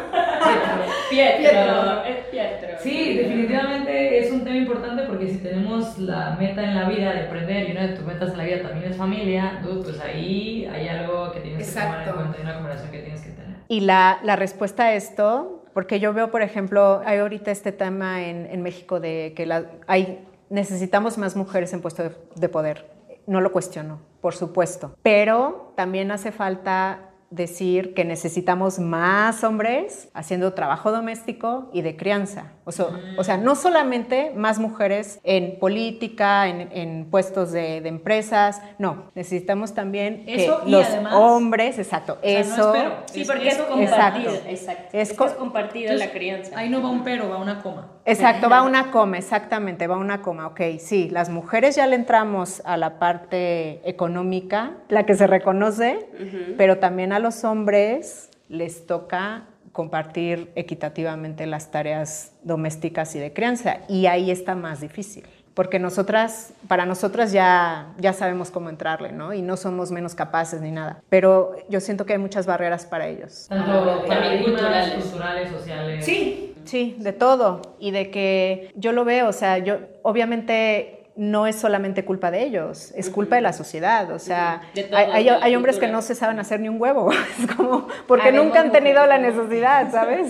Pietro. 1.09 1.51
Pietro. 1.51 2.05
Es 2.05 2.17
Pietro. 2.31 2.69
Sí, 2.81 3.17
definitivamente 3.17 4.19
es 4.19 4.31
un 4.33 4.45
tema 4.45 4.57
importante 4.57 5.05
porque 5.05 5.29
si 5.29 5.39
tenemos 5.39 5.99
la 5.99 6.37
meta 6.39 6.63
en 6.63 6.75
la 6.75 6.89
vida 6.89 7.13
de 7.15 7.21
emprender 7.25 7.69
y 7.69 7.73
una 7.73 7.87
de 7.87 7.97
tus 7.97 8.05
metas 8.05 8.31
en 8.33 8.39
la 8.39 8.45
vida 8.45 8.63
también 8.69 8.91
es 8.91 8.97
familia, 8.99 9.61
pues 9.63 9.99
ahí 10.01 10.69
hay 10.73 10.89
algo 10.89 11.33
que 11.33 11.41
tienes 11.41 11.67
que 11.69 11.73
tomar 11.81 11.89
en 11.95 12.01
Exacto. 12.01 12.17
cuenta 12.17 12.39
y 12.39 12.43
una 12.43 12.55
conversación 12.55 12.91
que 12.93 12.99
tienes 12.99 13.21
que 13.23 13.31
tener. 13.31 13.57
Y 13.69 13.81
la, 13.81 14.19
la 14.25 14.37
respuesta 14.37 14.85
a 14.85 14.95
esto, 14.95 15.65
porque 15.75 16.01
yo 16.01 16.13
veo, 16.13 16.31
por 16.31 16.43
ejemplo, 16.43 17.03
hay 17.07 17.19
ahorita 17.19 17.51
este 17.51 17.73
tema 17.73 18.27
en, 18.27 18.47
en 18.51 18.63
México 18.63 18.99
de 19.01 19.33
que 19.37 19.47
la- 19.47 19.65
hay, 19.87 20.19
necesitamos 20.51 21.17
más 21.19 21.37
mujeres 21.37 21.73
en 21.73 21.81
puestos 21.81 22.11
de, 22.11 22.17
de 22.35 22.49
poder. 22.49 22.91
No 23.27 23.41
lo 23.41 23.53
cuestiono, 23.53 24.01
por 24.21 24.35
supuesto. 24.35 24.95
Pero 25.03 25.73
también 25.77 26.11
hace 26.11 26.33
falta 26.33 27.07
decir 27.31 27.95
que 27.95 28.05
necesitamos 28.05 28.81
más 28.81 29.45
hombres 29.45 30.09
haciendo 30.15 30.53
trabajo 30.53 30.91
doméstico 30.91 31.71
y 31.73 31.83
de 31.83 31.95
crianza. 31.97 32.55
O 32.65 32.73
sea, 32.73 32.87
o 33.17 33.23
sea 33.23 33.37
no 33.37 33.55
solamente 33.55 34.33
más 34.35 34.59
mujeres 34.59 35.21
en 35.23 35.61
política, 35.61 36.49
en, 36.49 36.73
en 36.73 37.09
puestos 37.09 37.53
de, 37.53 37.81
de 37.83 37.89
empresas, 37.89 38.61
no, 38.79 39.05
necesitamos 39.15 39.75
también 39.75 40.25
Eso 40.27 40.63
que 40.63 40.71
y 40.71 40.73
los 40.73 40.85
además- 40.89 41.15
hombres, 41.15 41.79
exacto, 41.79 42.19
sea, 42.21 42.33
no 42.33 42.39
eso... 42.41 42.75
espero. 42.75 42.95
Sí, 43.07 43.25
porque 43.25 43.49
es, 43.49 43.55
es 43.59 43.63
compartido. 43.63 44.31
exacto. 44.33 44.49
Exacto. 44.51 44.89
Es 44.99 45.11
Es, 45.11 45.17
co- 45.17 45.25
que 45.27 45.31
es 45.31 45.37
compartido 45.37 45.95
la 45.95 46.11
crianza. 46.11 46.59
Ahí 46.59 46.69
no 46.69 46.83
va 46.83 46.91
un 46.91 47.05
pero, 47.05 47.29
va 47.31 47.37
una 47.39 47.63
coma. 47.63 47.93
Exacto, 48.05 48.49
va 48.49 48.63
una 48.63 48.91
coma, 48.91 49.19
exactamente, 49.19 49.87
va 49.87 49.97
una 49.97 50.23
coma. 50.23 50.47
Ok, 50.49 50.61
sí, 50.79 51.09
las 51.11 51.29
mujeres 51.29 51.77
ya 51.77 51.87
le 51.87 51.97
entramos 51.97 52.63
a 52.65 52.77
la 52.77 52.99
parte 52.99 53.81
económica, 53.89 54.73
la 54.89 55.05
que 55.07 55.15
se 55.15 55.27
reconoce, 55.27 56.09
pero 56.57 56.79
también 56.79 57.13
a 57.13 57.19
los 57.19 57.45
hombres 57.45 58.31
les 58.49 58.87
toca 58.87 59.45
compartir 59.73 60.51
equitativamente 60.57 61.47
las 61.47 61.71
tareas 61.71 62.33
domésticas 62.43 63.15
y 63.15 63.21
de 63.21 63.33
crianza, 63.33 63.79
y 63.89 64.07
ahí 64.07 64.31
está 64.31 64.55
más 64.55 64.81
difícil. 64.81 65.25
porque 65.55 65.79
nosotras, 65.79 66.55
para 66.69 66.87
nosotras 66.87 67.33
ya, 67.33 67.89
ya 67.99 68.13
sabemos 68.13 68.51
cómo 68.51 68.71
entrarle, 68.71 69.13
¿no? 69.13 69.35
Y 69.35 69.43
no 69.43 69.57
somos 69.57 69.91
menos 69.91 70.15
capaces 70.15 70.61
ni 70.61 70.71
nada. 70.71 71.03
Pero 71.09 71.55
yo 71.69 71.81
siento 71.81 72.07
que 72.07 72.15
hay 72.15 72.19
muchas 72.19 72.47
barreras 72.47 72.87
para 72.87 73.09
ellos. 73.09 73.47
Tanto 73.49 74.05
también 74.09 74.45
culturales, 74.45 75.51
sociales. 75.51 76.05
Sí, 76.05 76.50
sí, 76.65 76.97
de 76.99 77.13
todo. 77.13 77.77
Y 77.79 77.91
de 77.91 78.11
que 78.11 78.71
yo 78.75 78.93
lo 78.93 79.05
veo, 79.05 79.29
o 79.29 79.33
sea, 79.33 79.59
yo 79.59 79.79
obviamente 80.03 81.01
no 81.17 81.47
es 81.47 81.57
solamente 81.57 82.05
culpa 82.05 82.31
de 82.31 82.43
ellos, 82.45 82.93
es 82.97 83.11
culpa 83.11 83.37
de 83.37 83.43
la 83.43 83.53
sociedad. 83.53 84.11
O 84.11 84.19
sea, 84.19 84.63
hay, 84.93 85.55
hombres 85.55 85.79
que 85.79 85.89
no 85.89 86.01
se 86.03 86.15
saben 86.15 86.39
hacer 86.39 86.61
ni 86.61 86.69
un 86.69 86.81
huevo. 86.81 87.11
Es 87.39 87.55
como, 87.55 87.89
porque 88.07 88.29
Habemos 88.29 88.47
nunca 88.47 88.61
han 88.61 88.73
tenido 88.73 89.05
la 89.07 89.19
necesidad, 89.19 89.91
¿sabes? 89.91 90.29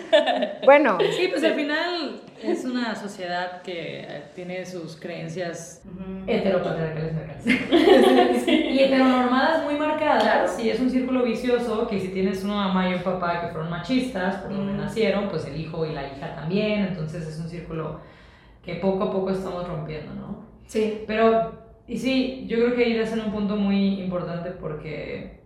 bueno, 0.64 0.98
Sí, 1.16 1.28
pues 1.28 1.44
al 1.44 1.54
final 1.54 2.20
es 2.42 2.64
una 2.64 2.94
sociedad 2.94 3.62
que 3.62 4.00
eh, 4.00 4.22
tiene 4.34 4.64
sus 4.66 4.96
creencias 4.96 5.82
heteropatriarcales 6.26 7.46
y 8.46 8.78
heteronormadas 8.78 9.64
muy 9.64 9.76
marcadas 9.76 10.58
y 10.58 10.70
es 10.70 10.80
un 10.80 10.90
círculo 10.90 11.22
vicioso 11.24 11.86
que 11.86 12.00
si 12.00 12.08
tienes 12.08 12.44
una 12.44 12.54
mamá 12.54 12.90
y 12.90 12.94
un 12.94 13.02
papá 13.02 13.40
que 13.40 13.48
fueron 13.48 13.70
machistas 13.70 14.36
por 14.36 14.52
donde 14.52 14.72
nacieron, 14.72 15.28
pues 15.28 15.46
el 15.46 15.60
hijo 15.60 15.86
y 15.86 15.92
la 15.92 16.06
hija 16.06 16.34
también, 16.34 16.86
entonces 16.86 17.26
es 17.26 17.38
un 17.38 17.48
círculo 17.48 18.00
que 18.64 18.74
poco 18.76 19.04
a 19.04 19.12
poco 19.12 19.30
estamos 19.30 19.66
rompiendo, 19.66 20.14
¿no? 20.14 20.44
sí. 20.66 21.04
Pero, 21.06 21.52
y 21.86 21.98
sí, 21.98 22.46
yo 22.48 22.56
creo 22.56 22.74
que 22.74 22.84
ahí 22.84 22.96
es 22.96 23.12
en 23.12 23.20
un 23.20 23.32
punto 23.32 23.56
muy 23.56 24.00
importante 24.00 24.50
porque 24.50 25.40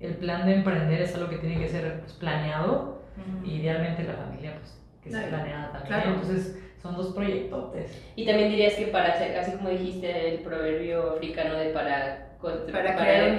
el 0.00 0.14
plan 0.14 0.46
de 0.46 0.56
emprender 0.56 1.00
es 1.02 1.14
algo 1.14 1.28
que 1.28 1.38
tiene 1.38 1.58
que 1.58 1.68
ser 1.68 2.00
pues, 2.00 2.12
planeado. 2.14 3.00
Y 3.44 3.56
idealmente 3.56 4.02
la 4.04 4.14
familia, 4.14 4.56
pues, 4.58 4.80
que 5.10 5.28
Claro, 5.28 5.28
planeada 5.44 5.72
también. 5.72 5.86
claro. 5.86 6.10
Entonces, 6.20 6.56
son 6.82 6.96
dos 6.96 7.14
proyectotes. 7.14 7.90
Y 8.16 8.24
también 8.26 8.48
dirías 8.50 8.74
que 8.74 8.86
para 8.86 9.12
hacer, 9.12 9.36
así 9.38 9.52
como 9.52 9.68
dijiste 9.70 10.34
el 10.34 10.38
proverbio 10.40 11.12
africano 11.16 11.54
de 11.58 11.70
para 11.70 12.26
constru- 12.40 12.72
Para 12.72 12.96
crear 12.96 13.30
un 13.32 13.38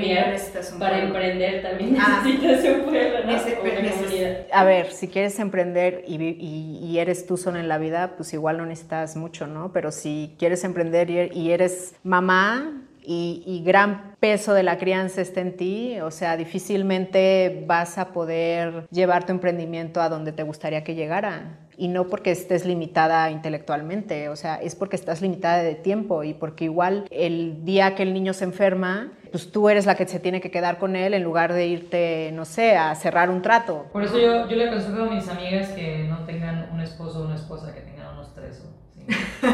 para 0.79 0.91
pueblo. 0.91 1.07
emprender 1.07 1.63
también 1.63 1.97
Ah. 1.99 2.21
necesitas 2.23 2.63
un 2.75 2.81
pueblo, 2.83 3.23
¿no? 3.25 3.31
Nece- 3.31 3.57
O 3.57 3.61
una 3.63 3.71
neces- 3.79 3.93
comunidad. 3.95 4.37
A 4.53 4.63
ver, 4.63 4.91
si 4.91 5.07
quieres 5.07 5.39
emprender 5.39 6.03
y, 6.07 6.23
y- 6.23 6.79
y 6.85 6.99
eres 6.99 7.25
tú 7.25 7.35
sola 7.35 7.59
en 7.59 7.67
la 7.67 7.79
vida, 7.79 8.13
pues 8.15 8.31
igual 8.33 8.57
no 8.59 8.65
necesitas 8.67 9.15
mucho, 9.15 9.47
¿no? 9.47 9.71
Pero 9.73 9.91
si 9.91 10.35
quieres 10.37 10.63
emprender 10.63 11.09
y, 11.09 11.17
er- 11.17 11.35
y 11.35 11.51
eres 11.51 11.95
mamá 12.03 12.83
y, 13.03 13.43
y 13.45 13.63
gran 13.63 14.11
peso 14.21 14.53
de 14.53 14.61
la 14.61 14.77
crianza 14.77 15.19
está 15.19 15.41
en 15.41 15.57
ti, 15.57 15.99
o 15.99 16.11
sea, 16.11 16.37
difícilmente 16.37 17.63
vas 17.65 17.97
a 17.97 18.13
poder 18.13 18.87
llevar 18.91 19.25
tu 19.25 19.31
emprendimiento 19.31 19.99
a 19.99 20.09
donde 20.09 20.31
te 20.31 20.43
gustaría 20.43 20.83
que 20.83 20.93
llegara. 20.93 21.57
Y 21.75 21.87
no 21.87 22.07
porque 22.07 22.29
estés 22.29 22.63
limitada 22.63 23.31
intelectualmente, 23.31 24.29
o 24.29 24.35
sea, 24.35 24.61
es 24.61 24.75
porque 24.75 24.95
estás 24.95 25.21
limitada 25.21 25.63
de 25.63 25.73
tiempo 25.73 26.23
y 26.23 26.35
porque 26.35 26.65
igual 26.65 27.05
el 27.09 27.65
día 27.65 27.95
que 27.95 28.03
el 28.03 28.13
niño 28.13 28.33
se 28.33 28.43
enferma, 28.43 29.11
pues 29.31 29.51
tú 29.51 29.67
eres 29.69 29.87
la 29.87 29.95
que 29.95 30.05
se 30.07 30.19
tiene 30.19 30.39
que 30.41 30.51
quedar 30.51 30.77
con 30.77 30.95
él 30.95 31.15
en 31.15 31.23
lugar 31.23 31.53
de 31.53 31.65
irte, 31.65 32.31
no 32.33 32.45
sé, 32.45 32.77
a 32.77 32.93
cerrar 32.93 33.31
un 33.31 33.41
trato. 33.41 33.87
Por 33.91 34.03
eso 34.03 34.19
yo, 34.19 34.47
yo 34.47 34.55
le 34.55 34.69
aconsejo 34.69 35.01
a 35.01 35.09
mis 35.09 35.27
amigas 35.27 35.69
que 35.69 36.05
no 36.07 36.23
tengan 36.25 36.69
un 36.71 36.81
esposo 36.81 37.21
o 37.21 37.25
una 37.25 37.33
esposa, 37.35 37.73
que 37.73 37.81
tengan 37.81 38.13
unos 38.13 38.35
tres 38.35 38.61
o 38.63 38.69
cinco. 38.93 39.11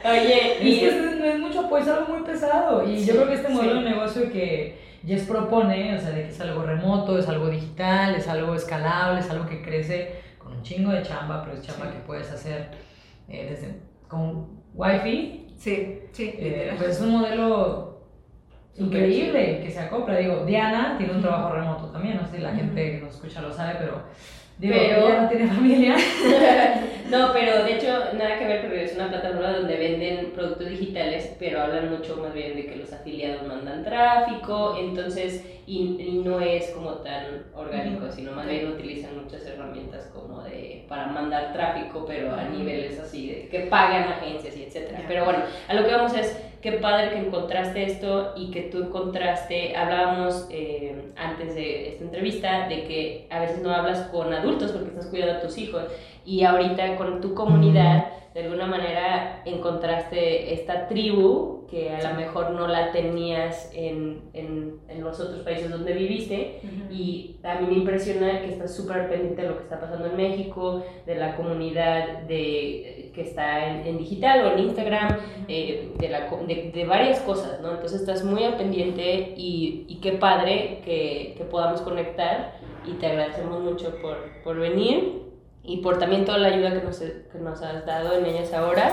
Oye, 0.10 0.56
Y 0.62 1.09
y 1.78 1.80
es, 1.80 1.86
pues 1.86 1.88
algo 1.88 2.14
muy 2.14 2.22
pesado. 2.26 2.88
Y 2.88 3.04
yo 3.04 3.14
creo 3.14 3.26
que 3.28 3.34
este 3.34 3.48
modelo 3.48 3.74
de 3.76 3.90
negocio 3.90 4.30
que 4.32 4.78
Jess 5.06 5.24
propone, 5.24 5.96
o 5.96 5.98
sea, 6.00 6.10
de 6.10 6.22
que 6.24 6.28
es 6.30 6.40
algo 6.40 6.62
remoto, 6.62 7.18
es 7.18 7.28
algo 7.28 7.48
digital, 7.48 8.14
es 8.14 8.28
algo 8.28 8.54
escalable, 8.54 9.20
es 9.20 9.30
algo 9.30 9.46
que 9.46 9.62
crece 9.62 10.20
con 10.38 10.52
un 10.52 10.62
chingo 10.62 10.90
de 10.90 11.02
chamba, 11.02 11.42
pero 11.42 11.56
es 11.56 11.62
chamba 11.66 11.90
que 11.90 11.98
puedes 12.00 12.30
hacer 12.30 12.68
eh, 13.28 13.46
desde 13.50 13.76
con 14.08 14.60
wifi. 14.74 15.46
Sí, 15.56 16.00
sí, 16.12 16.34
Eh, 16.38 16.74
pues 16.78 16.90
es 16.90 17.00
un 17.02 17.10
modelo 17.10 18.00
increíble 18.76 19.60
que 19.62 19.70
se 19.70 19.78
acopla. 19.80 20.16
Digo, 20.16 20.44
Diana 20.46 20.96
tiene 20.98 21.12
un 21.14 21.20
trabajo 21.20 21.52
remoto 21.54 21.86
también, 21.90 22.16
no 22.16 22.26
sé 22.26 22.36
si 22.36 22.42
la 22.42 22.54
gente 22.54 22.92
que 22.92 23.00
nos 23.04 23.14
escucha 23.14 23.40
lo 23.42 23.52
sabe, 23.52 23.74
pero 23.78 24.02
digo, 24.58 24.74
Pero- 24.76 25.22
no 25.22 25.28
tiene 25.28 25.46
familia. 25.48 25.94
no, 27.10 27.32
pero 27.32 27.64
de 27.64 27.76
hecho 27.76 27.88
nada 28.14 28.38
que 28.38 28.46
ver, 28.46 28.60
porque 28.62 28.84
es 28.84 28.94
una 28.94 29.08
plataforma 29.08 29.52
donde 29.52 29.76
venden 29.76 30.30
productos 30.32 30.68
digitales, 30.68 31.34
pero 31.38 31.60
hablan 31.60 31.90
mucho 31.90 32.16
más 32.16 32.32
bien 32.32 32.56
de 32.56 32.66
que 32.66 32.76
los 32.76 32.92
afiliados 32.92 33.46
mandan 33.46 33.84
tráfico, 33.84 34.76
entonces, 34.78 35.44
y, 35.70 36.02
y 36.02 36.22
no 36.24 36.40
es 36.40 36.70
como 36.70 36.94
tan 36.94 37.44
orgánico, 37.54 38.10
sino 38.10 38.32
más 38.32 38.48
bien 38.48 38.66
utilizan 38.72 39.22
muchas 39.22 39.46
herramientas 39.46 40.10
como 40.12 40.42
de, 40.42 40.84
para 40.88 41.06
mandar 41.06 41.52
tráfico, 41.52 42.04
pero 42.08 42.34
a 42.34 42.42
niveles 42.42 42.98
así, 42.98 43.30
de 43.30 43.48
que 43.48 43.60
pagan 43.60 44.02
agencias 44.08 44.56
y 44.56 44.64
etcétera. 44.64 45.04
Pero 45.06 45.24
bueno, 45.24 45.44
a 45.68 45.74
lo 45.74 45.84
que 45.84 45.92
vamos 45.92 46.12
es, 46.14 46.36
qué 46.60 46.72
padre 46.72 47.10
que 47.10 47.18
encontraste 47.18 47.84
esto 47.84 48.32
y 48.36 48.50
que 48.50 48.62
tú 48.62 48.78
encontraste, 48.82 49.76
hablábamos 49.76 50.48
eh, 50.50 51.12
antes 51.16 51.54
de 51.54 51.90
esta 51.90 52.02
entrevista 52.02 52.68
de 52.68 52.82
que 52.88 53.28
a 53.30 53.38
veces 53.38 53.62
no 53.62 53.72
hablas 53.72 54.00
con 54.08 54.34
adultos 54.34 54.72
porque 54.72 54.88
estás 54.88 55.06
cuidando 55.06 55.38
a 55.38 55.40
tus 55.40 55.56
hijos 55.56 55.84
y 56.26 56.42
ahorita 56.42 56.96
con 56.96 57.20
tu 57.20 57.32
comunidad 57.32 58.08
de 58.34 58.44
alguna 58.44 58.66
manera 58.66 59.42
encontraste 59.44 60.54
esta 60.54 60.86
tribu 60.86 61.66
que 61.70 61.90
a 61.90 62.10
lo 62.10 62.16
mejor 62.16 62.50
no 62.50 62.66
la 62.66 62.90
tenías 62.90 63.70
en, 63.74 64.22
en, 64.32 64.80
en 64.88 65.04
los 65.04 65.20
otros 65.20 65.40
países 65.42 65.70
donde 65.70 65.92
viviste. 65.92 66.60
Y 66.90 67.36
a 67.44 67.60
mí 67.60 67.66
me 67.68 67.74
impresiona 67.74 68.40
que 68.40 68.48
estás 68.48 68.74
súper 68.74 69.08
pendiente 69.08 69.42
de 69.42 69.48
lo 69.48 69.56
que 69.56 69.62
está 69.62 69.80
pasando 69.80 70.06
en 70.06 70.16
México, 70.16 70.84
de 71.06 71.14
la 71.14 71.36
comunidad 71.36 72.22
de, 72.22 73.12
que 73.14 73.20
está 73.22 73.68
en, 73.68 73.86
en 73.86 73.98
digital 73.98 74.44
o 74.44 74.52
en 74.52 74.58
Instagram, 74.64 75.16
eh, 75.46 75.92
de, 75.96 76.08
la, 76.08 76.28
de, 76.28 76.72
de 76.74 76.84
varias 76.86 77.20
cosas, 77.20 77.60
¿no? 77.60 77.70
Entonces 77.70 78.00
estás 78.00 78.24
muy 78.24 78.42
al 78.42 78.56
pendiente 78.56 79.34
y, 79.36 79.84
y 79.86 80.00
qué 80.00 80.12
padre 80.12 80.80
que, 80.84 81.34
que 81.36 81.44
podamos 81.44 81.82
conectar 81.82 82.54
y 82.84 82.94
te 82.94 83.06
agradecemos 83.06 83.60
mucho 83.60 83.94
por, 84.02 84.16
por 84.42 84.58
venir 84.58 85.29
y 85.72 85.78
por 85.82 85.98
también 85.98 86.24
toda 86.24 86.38
la 86.38 86.48
ayuda 86.48 86.72
que 86.78 86.84
nos, 86.84 86.98
que 86.98 87.38
nos 87.40 87.62
has 87.62 87.86
dado 87.86 88.18
en 88.18 88.26
ellas 88.26 88.52
ahora. 88.52 88.90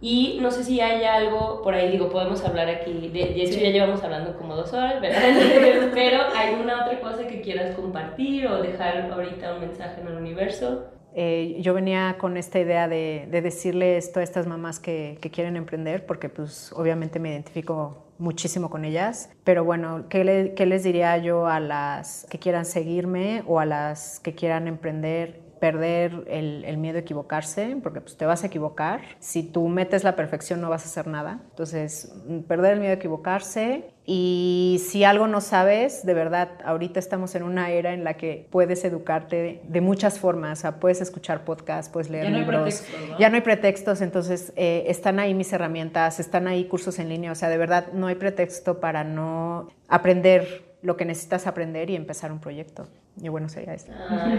Y 0.00 0.38
no 0.40 0.52
sé 0.52 0.62
si 0.62 0.80
hay 0.80 1.02
algo 1.04 1.60
por 1.62 1.74
ahí, 1.74 1.90
digo, 1.90 2.08
podemos 2.08 2.44
hablar 2.44 2.68
aquí, 2.68 3.08
de, 3.12 3.18
de 3.34 3.42
hecho 3.42 3.58
ya 3.58 3.70
llevamos 3.70 4.00
hablando 4.04 4.36
como 4.38 4.54
dos 4.54 4.72
horas, 4.72 5.00
¿verdad? 5.00 5.20
Pero 5.92 6.20
hay 6.36 6.54
una 6.54 6.84
otra 6.84 7.00
cosa 7.00 7.26
que 7.26 7.40
quieras 7.40 7.74
compartir 7.74 8.46
o 8.46 8.62
dejar 8.62 9.10
ahorita 9.10 9.54
un 9.54 9.60
mensaje 9.60 10.00
en 10.00 10.06
el 10.06 10.14
universo. 10.14 10.84
Eh, 11.16 11.56
yo 11.62 11.74
venía 11.74 12.14
con 12.16 12.36
esta 12.36 12.60
idea 12.60 12.86
de, 12.86 13.26
de 13.28 13.42
decirle 13.42 13.96
esto 13.96 14.20
a 14.20 14.22
estas 14.22 14.46
mamás 14.46 14.78
que, 14.78 15.18
que 15.20 15.30
quieren 15.32 15.56
emprender, 15.56 16.06
porque 16.06 16.28
pues 16.28 16.72
obviamente 16.76 17.18
me 17.18 17.30
identifico 17.30 18.04
muchísimo 18.18 18.70
con 18.70 18.84
ellas, 18.84 19.30
pero 19.42 19.64
bueno, 19.64 20.04
¿qué, 20.08 20.22
le- 20.22 20.54
qué 20.54 20.66
les 20.66 20.84
diría 20.84 21.16
yo 21.18 21.46
a 21.48 21.58
las 21.58 22.24
que 22.30 22.38
quieran 22.38 22.66
seguirme 22.66 23.42
o 23.48 23.58
a 23.58 23.64
las 23.64 24.20
que 24.20 24.34
quieran 24.36 24.68
emprender? 24.68 25.40
Perder 25.60 26.24
el, 26.28 26.64
el 26.64 26.76
miedo 26.78 26.96
a 26.98 27.00
equivocarse, 27.00 27.76
porque 27.82 28.00
pues 28.00 28.16
te 28.16 28.26
vas 28.26 28.44
a 28.44 28.46
equivocar. 28.46 29.00
Si 29.18 29.42
tú 29.42 29.68
metes 29.68 30.04
la 30.04 30.16
perfección 30.16 30.60
no 30.60 30.70
vas 30.70 30.82
a 30.84 30.86
hacer 30.86 31.06
nada. 31.06 31.40
Entonces, 31.50 32.12
mm, 32.26 32.40
perder 32.40 32.74
el 32.74 32.80
miedo 32.80 32.92
a 32.92 32.96
equivocarse 32.96 33.90
y 34.10 34.80
si 34.88 35.04
algo 35.04 35.26
no 35.26 35.42
sabes, 35.42 36.06
de 36.06 36.14
verdad, 36.14 36.48
ahorita 36.64 36.98
estamos 36.98 37.34
en 37.34 37.42
una 37.42 37.70
era 37.70 37.92
en 37.92 38.04
la 38.04 38.14
que 38.14 38.48
puedes 38.50 38.82
educarte 38.84 39.36
de, 39.36 39.62
de 39.68 39.80
muchas 39.82 40.18
formas. 40.18 40.60
O 40.60 40.62
sea, 40.62 40.80
puedes 40.80 41.00
escuchar 41.02 41.44
podcasts, 41.44 41.90
puedes 41.92 42.08
leer 42.08 42.24
Ya 42.24 42.30
no 42.30 42.36
hay 42.36 42.42
libros. 42.42 42.62
pretextos, 42.62 43.08
¿no? 43.10 43.18
Ya 43.18 43.28
no 43.28 43.34
hay 43.36 43.42
pretextos, 43.42 44.00
entonces 44.00 44.52
eh, 44.56 44.84
están 44.86 45.18
ahí 45.18 45.34
mis 45.34 45.52
herramientas, 45.52 46.20
están 46.20 46.46
ahí 46.48 46.64
cursos 46.64 46.98
en 46.98 47.10
línea. 47.10 47.32
O 47.32 47.34
sea, 47.34 47.50
de 47.50 47.58
verdad, 47.58 47.92
no 47.92 48.06
hay 48.06 48.14
pretexto 48.14 48.80
para 48.80 49.04
no 49.04 49.68
aprender 49.88 50.67
lo 50.82 50.96
que 50.96 51.04
necesitas 51.04 51.46
aprender 51.46 51.90
y 51.90 51.96
empezar 51.96 52.30
un 52.32 52.40
proyecto. 52.40 52.86
Y 53.20 53.28
bueno, 53.28 53.48
sería 53.48 53.74
esto. 53.74 53.92
Ah. 53.96 54.38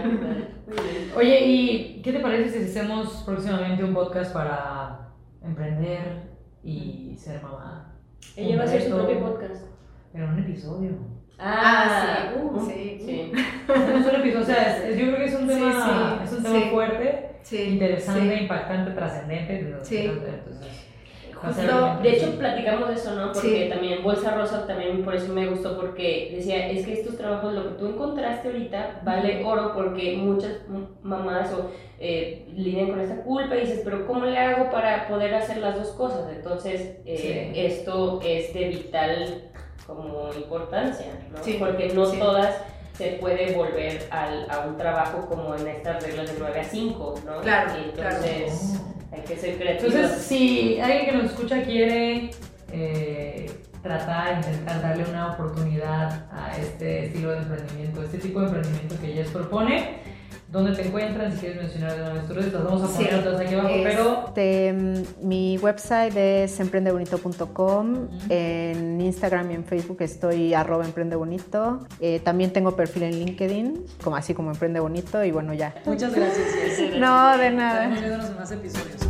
Oye, 1.16 1.40
¿y 1.46 2.02
qué 2.02 2.12
te 2.12 2.20
parece 2.20 2.58
si 2.64 2.70
hacemos 2.78 3.22
próximamente 3.26 3.84
un 3.84 3.92
podcast 3.94 4.32
para 4.32 5.08
emprender 5.42 6.30
y 6.62 7.14
ser 7.18 7.42
mamá? 7.42 7.94
Ella 8.36 8.56
va 8.56 8.62
a 8.62 8.66
hacer 8.66 8.82
su 8.82 8.90
propio 8.96 9.20
podcast. 9.20 9.66
Pero 10.12 10.26
un 10.28 10.38
episodio. 10.38 10.90
Ah, 11.38 12.32
sí, 12.34 12.38
uh, 12.42 12.60
sí. 12.66 12.98
sí. 13.04 13.32
Es 13.68 14.06
un 14.06 14.14
episodio, 14.16 14.40
o 14.40 14.44
sea, 14.44 14.76
es- 14.76 14.84
es- 14.84 14.98
yo 14.98 15.06
creo 15.06 15.16
que 15.16 15.24
es 15.24 15.34
un 15.34 15.46
tema, 15.46 16.18
sí, 16.18 16.24
es 16.24 16.32
un 16.38 16.42
tema 16.42 16.58
sí. 16.60 16.70
fuerte, 16.70 17.26
Sí, 17.42 17.62
interesante, 17.62 18.36
sí. 18.36 18.42
impactante, 18.42 18.90
trascendente. 18.92 19.76
Sí. 19.82 19.96
Entonces, 19.98 20.79
Justo, 21.42 21.98
de 22.02 22.12
hecho 22.12 22.38
platicamos 22.38 22.88
de 22.88 22.94
eso, 22.94 23.14
¿no? 23.14 23.32
Porque 23.32 23.64
Sí. 23.64 23.68
también 23.70 24.02
Bolsa 24.02 24.32
Rosa 24.32 24.66
también 24.66 25.02
por 25.02 25.14
eso 25.14 25.32
me 25.32 25.46
gustó 25.46 25.76
porque 25.76 26.32
decía, 26.36 26.68
es 26.68 26.84
que 26.84 26.92
estos 26.92 27.16
trabajos, 27.16 27.54
lo 27.54 27.62
que 27.64 27.74
tú 27.78 27.86
encontraste 27.86 28.48
ahorita, 28.48 29.00
vale 29.04 29.42
oro 29.44 29.72
porque 29.74 30.16
muchas 30.18 30.52
mamás 31.02 31.50
o 31.52 31.70
eh, 31.98 32.46
lidian 32.54 32.90
con 32.90 33.00
esta 33.00 33.22
culpa 33.22 33.56
y 33.56 33.60
dices, 33.60 33.80
pero 33.84 34.06
¿cómo 34.06 34.24
le 34.26 34.38
hago 34.38 34.70
para 34.70 35.08
poder 35.08 35.34
hacer 35.34 35.58
las 35.58 35.76
dos 35.76 35.88
cosas? 35.92 36.30
Entonces, 36.34 36.96
eh, 37.06 37.50
Sí. 37.54 37.60
esto 37.60 38.20
es 38.24 38.52
de 38.54 38.68
vital 38.68 39.50
como 39.86 40.32
importancia, 40.34 41.06
¿no? 41.32 41.42
Sí, 41.42 41.56
Porque 41.58 41.88
no 41.88 42.04
todas 42.06 42.54
se 42.92 43.12
puede 43.12 43.54
volver 43.54 44.02
al, 44.10 44.46
a 44.50 44.60
un 44.66 44.76
trabajo 44.76 45.26
como 45.26 45.54
en 45.54 45.66
estas 45.66 46.02
reglas 46.02 46.30
de 46.32 46.38
9 46.38 46.60
a 46.60 46.64
5, 46.64 47.14
¿no? 47.24 47.40
Claro, 47.40 47.72
entonces, 47.82 48.78
Hay 49.12 49.22
que 49.22 49.36
ser 49.36 49.56
creativos. 49.56 49.94
Entonces, 49.94 50.22
si 50.22 50.80
alguien 50.80 51.06
que 51.06 51.12
nos 51.12 51.24
escucha 51.26 51.62
quiere 51.62 52.30
eh, 52.72 53.50
tratar, 53.82 54.36
intentar 54.36 54.82
darle 54.82 55.04
una 55.08 55.32
oportunidad 55.32 56.26
a 56.32 56.56
este 56.56 57.06
estilo 57.06 57.32
de 57.32 57.38
emprendimiento, 57.38 58.02
este 58.02 58.18
tipo 58.18 58.40
de 58.40 58.46
emprendimiento 58.46 58.96
que 59.00 59.08
Jess 59.08 59.30
propone, 59.30 59.99
¿dónde 60.50 60.72
te 60.72 60.86
encuentran? 60.86 61.32
Si 61.32 61.38
quieres 61.38 61.62
mencionar 61.62 62.22
tus 62.26 62.36
redes, 62.36 62.52
las 62.52 62.64
vamos 62.64 62.82
a 62.82 62.94
poner 62.96 63.14
Sí. 63.14 63.20
todas 63.24 63.40
aquí 63.40 63.54
abajo, 63.54 63.74
pero 63.82 64.24
Este, 64.28 64.72
mm, 64.72 65.02
mi 65.28 65.58
website 65.58 66.16
es 66.16 66.58
emprendebonito.com. 66.60 68.08
En 68.28 69.00
Instagram 69.00 69.50
y 69.50 69.54
en 69.54 69.64
Facebook 69.64 69.98
estoy 70.00 70.54
arroba 70.54 70.84
emprendebonito. 70.84 71.80
Eh, 72.00 72.20
también 72.24 72.52
tengo 72.52 72.76
perfil 72.76 73.04
en 73.04 73.12
LinkedIn, 73.18 73.84
como 74.02 74.16
así 74.16 74.34
como 74.34 74.50
Emprende 74.50 74.80
Bonito. 74.80 75.24
Y 75.24 75.30
bueno, 75.30 75.54
ya. 75.54 75.74
muchas 75.86 76.14
gracias. 76.14 76.46
No, 76.98 77.36
de 77.38 77.50
nada. 77.50 77.86
viéndonos 77.88 78.28
en 78.30 78.36
más 78.36 78.50
episodios. 78.52 79.09